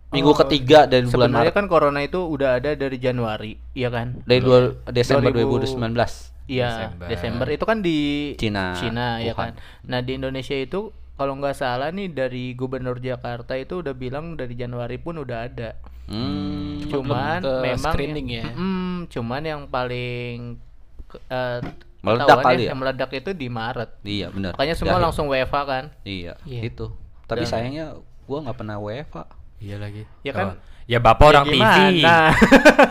Minggu 0.07 0.31
Oh, 0.31 0.39
ketiga 0.39 0.79
dari 0.85 1.03
bulan 1.03 1.13
Sebenarnya 1.33 1.51
Maret 1.51 1.55
kan 1.55 1.67
corona 1.67 2.01
itu 2.01 2.21
udah 2.23 2.51
ada 2.63 2.71
dari 2.73 2.97
Januari, 2.97 3.53
iya 3.73 3.89
kan? 3.91 4.23
dari 4.23 4.39
dua, 4.39 4.79
Desember 4.89 5.35
2000 5.35 5.75
2019. 5.75 6.47
Iya, 6.47 6.69
Desember. 6.71 7.07
Desember. 7.11 7.47
itu 7.51 7.65
kan 7.67 7.79
di 7.83 7.99
Cina, 8.39 8.79
Cina 8.79 9.19
ya 9.19 9.35
kan. 9.35 9.59
Nah, 9.83 9.99
di 9.99 10.15
Indonesia 10.15 10.55
itu 10.55 10.95
kalau 11.17 11.33
nggak 11.35 11.57
salah 11.57 11.89
nih 11.89 12.09
dari 12.09 12.53
Gubernur 12.53 12.97
Jakarta 12.99 13.57
itu 13.57 13.81
udah 13.81 13.93
bilang 13.93 14.37
dari 14.37 14.53
Januari 14.53 14.97
pun 14.97 15.17
udah 15.17 15.39
ada. 15.45 15.75
Hmm. 16.07 16.85
Cuman 16.87 17.41
memang 17.43 17.93
screening 17.93 18.29
ya. 18.31 18.45
Mm, 18.49 19.09
cuman 19.09 19.43
yang 19.43 19.63
paling 19.67 20.61
eh, 21.27 21.61
Meledak 21.99 22.27
ketahuan 22.29 22.45
kali 22.47 22.63
ya? 22.63 22.69
yang 22.71 22.79
meledak 22.79 23.11
itu 23.13 23.31
di 23.33 23.49
Maret. 23.49 23.91
Iya 24.03 24.27
benar. 24.29 24.53
Makanya 24.55 24.75
semua 24.77 24.95
akhir. 24.95 25.05
langsung 25.05 25.27
WFA 25.27 25.63
kan. 25.65 25.85
Iya, 26.05 26.39
Iya. 26.45 26.61
itu. 26.65 26.87
Tapi 27.25 27.43
Dan- 27.43 27.51
sayangnya 27.51 27.87
gua 28.23 28.39
nggak 28.45 28.57
pernah 28.57 28.77
WFA. 28.79 29.25
Iya 29.59 29.77
lagi. 29.81 30.03
Ya 30.21 30.31
kan? 30.31 30.47
Oh. 30.47 30.57
Ya 30.87 31.03
bapak 31.03 31.35
orang 31.35 31.45
TV. 31.45 31.59
gimana? 31.59 32.31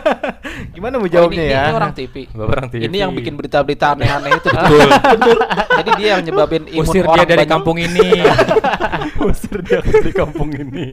gimana 0.76 0.94
mau 1.00 1.08
Oh, 1.08 1.10
jawabnya 1.10 1.40
ini, 1.40 1.54
ya? 1.56 1.62
ini 1.64 1.72
orang 1.72 1.94
TV. 1.96 2.14
Bapak 2.28 2.52
orang 2.52 2.68
TV. 2.68 2.80
Ini 2.84 2.96
yang 3.00 3.12
bikin 3.16 3.34
berita-berita 3.34 3.96
aneh-aneh 3.96 4.36
itu 4.36 4.48
betul. 4.52 4.88
betul. 5.16 5.38
Jadi 5.80 5.90
dia 5.96 6.08
yang 6.12 6.22
nyebabin 6.22 6.64
imun 6.68 6.84
Usir 6.84 7.02
dia 7.02 7.08
orang 7.08 7.24
dari 7.24 7.38
banyak. 7.40 7.52
kampung 7.56 7.76
ini. 7.80 8.08
Usir 9.32 9.56
dia 9.64 9.80
dari 9.80 10.12
kampung 10.12 10.50
ini. 10.52 10.92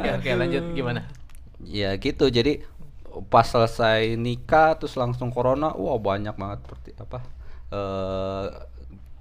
Oke, 0.00 0.08
oke, 0.16 0.30
lanjut 0.40 0.64
gimana? 0.72 1.00
Ya 1.60 1.92
gitu. 2.00 2.32
Jadi 2.32 2.64
pas 3.28 3.44
selesai 3.44 4.16
nikah 4.16 4.80
terus 4.80 4.96
langsung 4.96 5.28
corona, 5.28 5.76
wah 5.76 6.00
banyak 6.00 6.32
banget 6.32 6.64
seperti 6.64 6.90
apa? 6.96 7.20
eh 7.70 8.46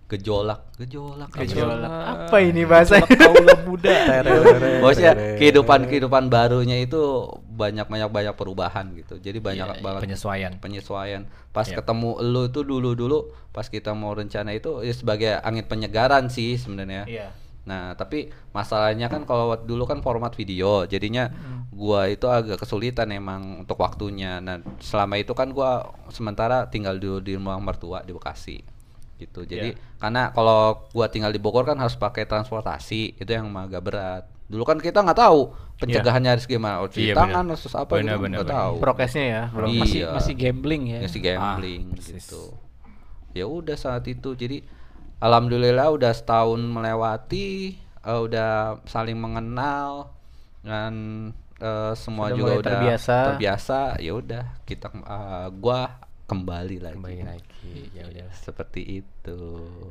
gejolak, 0.10 0.74
gejolak? 0.76 1.30
Gejolak. 1.32 1.86
Apa 2.26 2.38
ini 2.42 2.66
bahasa? 2.66 2.98
Kaula 2.98 3.62
muda. 3.64 3.94
Maksudnya 4.84 5.14
kehidupan 5.38 5.86
kehidupan 5.86 6.28
barunya 6.28 6.82
itu 6.82 7.30
banyak 7.46 7.86
banyak 7.86 8.10
banyak 8.10 8.34
perubahan 8.34 8.90
gitu. 8.98 9.22
Jadi 9.22 9.38
banyak 9.38 9.68
Iya, 9.70 9.84
banget 9.86 10.02
Penyesuaian. 10.10 10.52
penyesuaian. 10.58 11.22
Pas 11.54 11.70
Iya. 11.70 11.78
ketemu 11.78 12.18
lu 12.26 12.50
itu 12.50 12.66
dulu 12.66 12.98
dulu 12.98 13.20
pas 13.54 13.70
kita 13.70 13.94
mau 13.94 14.18
rencana 14.18 14.50
itu 14.50 14.82
ya 14.82 14.94
sebagai 14.98 15.38
angin 15.40 15.70
penyegaran 15.70 16.26
sih 16.28 16.58
sebenarnya. 16.58 17.06
Iya. 17.06 17.30
Nah, 17.70 17.94
tapi 17.94 18.34
masalahnya 18.50 19.14
kan 19.14 19.30
kalau 19.30 19.54
dulu 19.54 19.86
kan 19.86 20.02
format 20.02 20.34
video, 20.34 20.90
jadinya 20.90 21.30
gua 21.70 22.10
itu 22.10 22.26
agak 22.26 22.58
kesulitan 22.58 23.14
emang 23.14 23.62
untuk 23.62 23.78
waktunya. 23.78 24.42
Nah, 24.42 24.58
selama 24.82 25.22
itu 25.22 25.38
kan 25.38 25.54
gua 25.54 25.86
sementara 26.10 26.66
tinggal 26.66 26.98
di, 26.98 27.06
di 27.22 27.38
rumah 27.38 27.62
mertua 27.62 28.02
di 28.02 28.10
Bekasi. 28.10 28.79
Gitu. 29.20 29.44
Jadi 29.44 29.70
karena 30.00 30.32
kalau 30.32 30.88
gua 30.96 31.12
tinggal 31.12 31.30
di 31.30 31.38
Bogor 31.44 31.68
kan 31.68 31.76
harus 31.76 32.00
pakai 32.00 32.24
transportasi, 32.24 33.20
itu 33.20 33.28
yang 33.30 33.52
agak 33.54 33.84
berat. 33.84 34.24
Dulu 34.48 34.64
kan 34.66 34.80
kita 34.80 35.04
nggak 35.04 35.20
tahu 35.20 35.52
pencegahannya 35.78 36.32
harus 36.34 36.48
gimana, 36.48 36.82
oh, 36.82 36.90
cuci 36.90 37.12
Iya, 37.12 37.16
tangan, 37.16 37.46
benar. 37.46 37.56
harus 37.60 37.76
apa 37.76 37.92
Benar, 38.00 38.16
gitu 38.18 38.26
nggak 38.32 38.48
tahu. 38.50 38.74
Prokesnya 38.80 39.26
ya, 39.28 39.44
belum. 39.54 39.68
Iya. 39.70 39.80
Masih 39.84 40.02
masih 40.16 40.34
gambling 40.40 40.84
ya. 40.90 41.00
Ya 41.04 41.10
si 41.12 41.20
gambling 41.20 41.84
Ah, 41.94 42.02
gitu. 42.02 42.44
Ya 43.36 43.46
udah 43.46 43.78
saat 43.78 44.08
itu 44.10 44.34
jadi 44.34 44.64
alhamdulillah 45.20 45.92
udah 45.94 46.12
setahun 46.16 46.60
melewati, 46.60 47.78
eh, 47.78 48.20
udah 48.20 48.82
saling 48.88 49.20
mengenal 49.20 50.16
dan 50.66 50.94
eh, 51.60 51.94
semua 51.94 52.32
Sudah 52.32 52.38
juga 52.40 52.52
udah 52.56 52.72
terbiasa. 52.80 53.18
terbiasa. 53.36 53.80
Ya 54.00 54.12
udah 54.16 54.44
kita 54.66 54.88
eh, 54.96 55.48
gua 55.60 55.94
kembali 56.30 56.78
lagi. 56.78 56.96
Kembali 57.02 57.22
lagi. 57.26 57.74
Ya 57.98 58.06
udah. 58.06 58.30
Seperti 58.38 59.02
itu. 59.02 59.40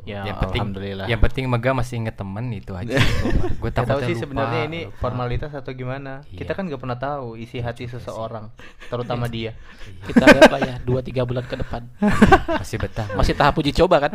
Ya, 0.06 0.22
yang 0.22 0.38
penting 0.38 0.62
alhamdulillah. 0.62 1.06
yang 1.10 1.20
penting 1.20 1.44
Mega 1.50 1.74
masih 1.74 1.98
inget 1.98 2.14
temen 2.14 2.46
itu 2.54 2.72
aja. 2.78 2.94
Gue 3.60 3.70
Gak 3.74 3.82
tahu 3.82 4.00
sih 4.06 4.14
sebenarnya 4.14 4.70
ini 4.70 4.86
lupa. 4.86 5.02
formalitas 5.02 5.50
atau 5.50 5.74
gimana. 5.74 6.22
Iya. 6.30 6.38
Kita 6.46 6.54
kan 6.54 6.70
nggak 6.70 6.78
pernah 6.78 6.98
tahu 6.98 7.34
isi 7.34 7.58
hati 7.58 7.90
seseorang, 7.90 8.54
terutama 8.86 9.26
dia. 9.26 9.58
Kita 10.06 10.22
lihat 10.30 10.50
lah 10.54 10.60
ya 10.62 10.74
2 10.86 11.10
3 11.10 11.28
bulan 11.28 11.44
ke 11.44 11.58
depan. 11.58 11.82
masih 12.62 12.78
betah. 12.78 13.10
Masih 13.18 13.34
tahap 13.34 13.58
uji 13.58 13.74
coba 13.74 14.06
kan? 14.06 14.14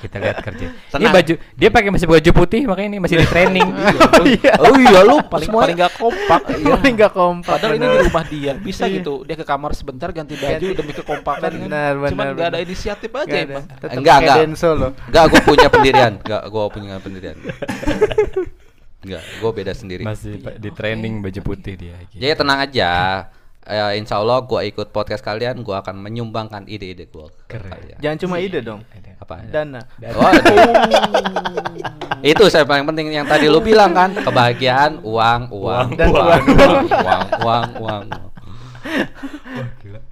Kita 0.00 0.16
lihat 0.16 0.40
kerja. 0.40 0.66
Ini 0.72 0.88
Tenang. 0.88 1.12
baju 1.12 1.34
dia 1.36 1.68
pakai 1.68 1.90
masih 1.92 2.08
baju 2.08 2.30
putih 2.32 2.64
makanya 2.64 2.88
ini 2.96 2.98
masih 2.98 3.16
di 3.20 3.28
training. 3.28 3.68
Oh 4.60 4.76
iya 4.76 5.00
lu 5.04 5.20
paling 5.32 5.50
paling 5.50 5.76
gak 5.76 5.92
kompak. 5.96 6.40
Paling 6.80 6.94
nggak 6.96 7.12
kompak. 7.12 7.56
Padahal 7.60 7.76
ini 7.76 7.84
bener. 7.84 8.00
di 8.00 8.06
rumah 8.08 8.24
dia 8.24 8.52
bisa 8.56 8.84
gitu. 8.88 9.24
Dia 9.28 9.36
ke 9.36 9.44
kamar 9.44 9.76
sebentar 9.76 10.08
ganti 10.12 10.36
baju 10.36 10.66
demi 10.72 10.92
kekompakan 10.96 11.50
kan. 11.50 11.68
Benar, 11.68 11.92
Cuman 12.08 12.10
benar, 12.10 12.32
gak 12.32 12.48
ada 12.48 12.58
benar. 12.58 12.66
inisiatif 12.66 13.10
aja 13.12 13.28
ada. 13.28 13.38
emang. 13.44 13.64
Tetep 13.68 13.98
Enggak, 14.00 14.16
enggak. 14.20 14.36
Loh. 14.76 14.90
Enggak, 15.08 15.24
gua 15.28 15.40
punya 15.44 15.66
pendirian. 15.68 16.12
Enggak, 16.24 16.42
gua 16.48 16.64
punya 16.72 16.94
pendirian. 17.00 17.36
Enggak, 19.00 19.22
gua 19.40 19.50
beda 19.56 19.72
sendiri. 19.72 20.04
masih 20.04 20.36
di 20.60 20.70
training 20.72 21.24
baju 21.24 21.40
putih 21.40 21.74
dia. 21.76 21.96
gitu. 22.12 22.20
Jadi 22.20 22.32
tenang 22.36 22.58
aja. 22.60 22.90
Eh, 23.60 23.76
insya 23.94 24.16
Allah 24.16 24.40
gua 24.40 24.64
ikut 24.64 24.88
podcast 24.88 25.20
kalian, 25.20 25.60
gua 25.60 25.84
akan 25.84 26.00
menyumbangkan 26.00 26.64
ide-ide 26.64 27.04
gua 27.06 27.28
ke 27.44 27.54
Keren. 27.54 27.68
kalian. 27.68 27.98
Jangan 28.00 28.18
cuma 28.18 28.36
ide 28.40 28.58
dong. 28.60 28.80
Apa? 29.20 29.44
Dana. 29.46 29.84
Oh, 30.16 30.32
itu 32.22 32.44
saya 32.48 32.64
paling 32.64 32.88
penting 32.88 33.12
yang 33.12 33.28
tadi 33.28 33.46
lu 33.46 33.60
bilang 33.60 33.92
kan, 33.92 34.16
kebahagiaan, 34.16 35.04
uang, 35.04 35.52
uang, 35.52 35.86
Dan 35.92 36.08
uang, 36.08 36.24
uang. 36.24 36.42
uang, 36.56 36.84
uang, 36.88 37.26
uang, 37.44 38.04
uang. 38.08 38.28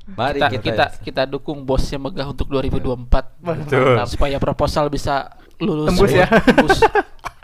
Mari 0.08 0.38
Kita, 0.38 0.48
kita, 0.50 0.60
kita 0.60 0.86
kita 1.00 1.22
dukung 1.24 1.64
bosnya 1.64 1.96
Megah 1.96 2.28
untuk 2.28 2.48
2024 2.48 3.40
Betul. 3.40 3.96
supaya 4.04 4.36
proposal 4.36 4.88
bisa 4.88 5.24
lulus 5.56 5.88
Tembus 5.88 6.12
ya. 6.12 6.26
tembus. 6.28 6.78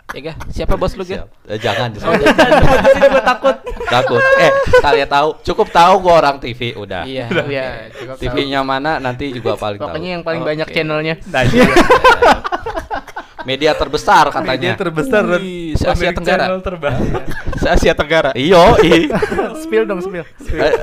ya 0.07 0.19
Gah? 0.21 0.35
siapa 0.47 0.75
bos 0.75 0.93
lu? 0.93 1.01
Siap. 1.01 1.27
Eh, 1.45 1.57
jangan 1.57 1.89
Oh, 1.89 1.93
disebut. 2.13 2.21
Sini 2.87 3.07
gua 3.09 3.23
takut. 3.31 3.55
takut. 3.85 4.21
Eh, 4.37 4.51
kalian 4.77 5.07
tahu, 5.07 5.29
cukup 5.43 5.67
tahu 5.69 5.93
gua 5.99 6.13
orang 6.19 6.37
TV 6.37 6.73
udah. 6.73 7.03
iya 7.03 7.25
Iya, 7.27 7.65
cukup 7.91 8.15
tahu. 8.15 8.23
TV-nya 8.23 8.61
mana 8.61 8.97
nanti 8.97 9.31
juga 9.31 9.55
paling 9.55 9.75
tahu. 9.75 9.89
Pokoknya 9.89 10.09
yang 10.11 10.23
paling 10.23 10.41
Oke. 10.41 10.49
banyak 10.51 10.67
channelnya. 10.69 11.15
Media 13.45 13.73
terbesar 13.73 14.25
katanya. 14.31 14.73
terbesar 14.73 15.21
dan 15.23 15.37
Wih, 15.37 15.77
se 15.77 15.85
Asia 15.85 16.09
Tenggara 16.09 16.49
se 17.55 17.67
Asia 17.69 17.93
Tenggara 17.93 18.33
Iyo, 18.33 18.57
i. 18.81 19.05
spill 19.61 19.85
dong, 19.85 20.01
spill. 20.01 20.25
Eh, 20.49 20.73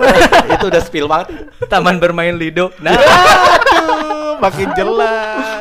itu 0.48 0.64
udah 0.64 0.78
spill 0.80 1.06
banget. 1.06 1.42
Taman 1.66 1.98
bermain 1.98 2.30
Lido. 2.32 2.70
Nah, 2.78 2.94
Aduh, 2.94 4.38
makin 4.38 4.70
jelas. 4.72 5.51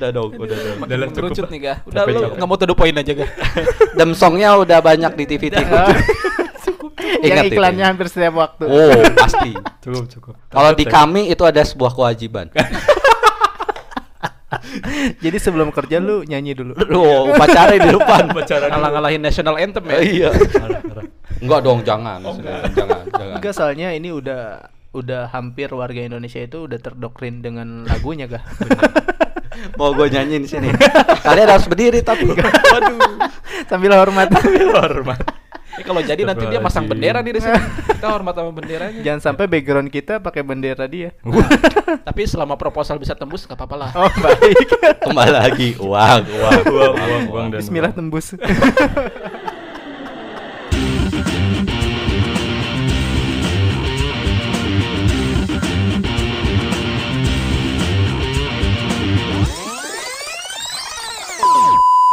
Udah 0.00 0.10
dong, 0.16 0.30
udah 0.32 0.56
dong. 0.56 0.78
Udah 0.80 0.96
lah, 0.96 1.06
cukup 1.12 1.16
kerucut 1.28 1.46
nih 1.52 1.60
Gah 1.60 1.76
udah 1.84 2.02
lu 2.08 2.20
capek. 2.24 2.36
nggak 2.40 2.48
mau 2.48 2.56
to 2.56 2.64
the 2.64 2.72
point 2.72 2.96
aja 2.96 3.12
Gah 3.12 3.30
Demsongnya 4.00 4.48
udah 4.56 4.78
banyak 4.80 5.12
di 5.12 5.24
TV 5.28 5.42
TV. 5.52 5.68
yang 7.20 7.36
Ingat 7.36 7.44
itu. 7.44 7.54
iklannya 7.60 7.84
hampir 7.84 8.06
setiap 8.08 8.32
waktu. 8.32 8.64
Oh, 8.64 8.96
pasti. 9.28 9.52
Cukup 9.84 10.04
cukup. 10.08 10.34
Kalau 10.48 10.72
di 10.72 10.84
kami 10.88 11.28
itu 11.28 11.42
ada 11.44 11.60
sebuah 11.60 11.92
kewajiban. 11.92 12.48
Jadi 15.20 15.36
sebelum 15.36 15.68
kerja 15.68 16.00
lu 16.00 16.24
nyanyi 16.24 16.56
dulu. 16.56 16.72
Loh, 16.88 17.28
upacara 17.34 17.76
di 17.76 17.92
depan. 17.92 18.32
Ngalah-ngalahin 18.32 19.20
national 19.20 19.60
anthem 19.60 19.84
ya. 19.84 19.98
Iya. 20.00 20.30
Enggak 21.44 21.60
dong, 21.60 21.84
jangan. 21.84 22.24
Jangan, 22.24 23.04
jangan. 23.12 23.36
Enggak 23.36 23.52
soalnya 23.52 23.92
ini 23.92 24.10
udah 24.10 24.64
udah 24.90 25.30
hampir 25.30 25.70
warga 25.70 26.02
Indonesia 26.02 26.42
itu 26.42 26.66
udah 26.66 26.78
terdoktrin 26.82 27.38
dengan 27.46 27.86
lagunya 27.86 28.26
gak? 28.26 28.42
Mau 29.76 29.92
gue 29.92 30.06
nyanyiin 30.08 30.42
di 30.44 30.50
sini. 30.50 30.68
Kalian 31.26 31.48
harus 31.48 31.66
berdiri 31.68 32.00
tapi. 32.00 32.32
Waduh. 32.32 32.98
Sambil 33.68 33.92
hormat. 33.94 34.28
hormat. 34.76 35.20
Ini 35.70 35.86
kalau 35.86 36.02
jadi 36.02 36.22
nanti 36.26 36.44
dia 36.50 36.60
masang 36.60 36.84
bendera 36.90 37.22
nih 37.22 37.38
di 37.38 37.40
sini. 37.40 37.56
Kita 37.94 38.10
hormat 38.10 38.34
sama 38.34 38.50
benderanya. 38.50 39.00
Jangan 39.00 39.20
sampai 39.32 39.46
background 39.46 39.88
kita 39.88 40.18
pakai 40.18 40.42
bendera 40.42 40.84
dia. 40.90 41.14
Tapi 42.04 42.22
selama 42.26 42.58
proposal 42.58 42.98
bisa 42.98 43.14
tembus 43.14 43.46
nggak 43.46 43.56
apa-apa 43.56 43.76
lah. 43.78 43.90
Oh 43.94 44.10
baik. 44.20 44.66
Kembali 45.00 45.32
lagi 45.32 45.68
uang, 45.78 46.20
uang, 46.26 46.60
Uang, 46.68 46.94
uang, 46.98 47.22
uang 47.32 47.46
dan 47.54 47.58
Bismillah 47.62 47.92
tembus. 47.94 48.34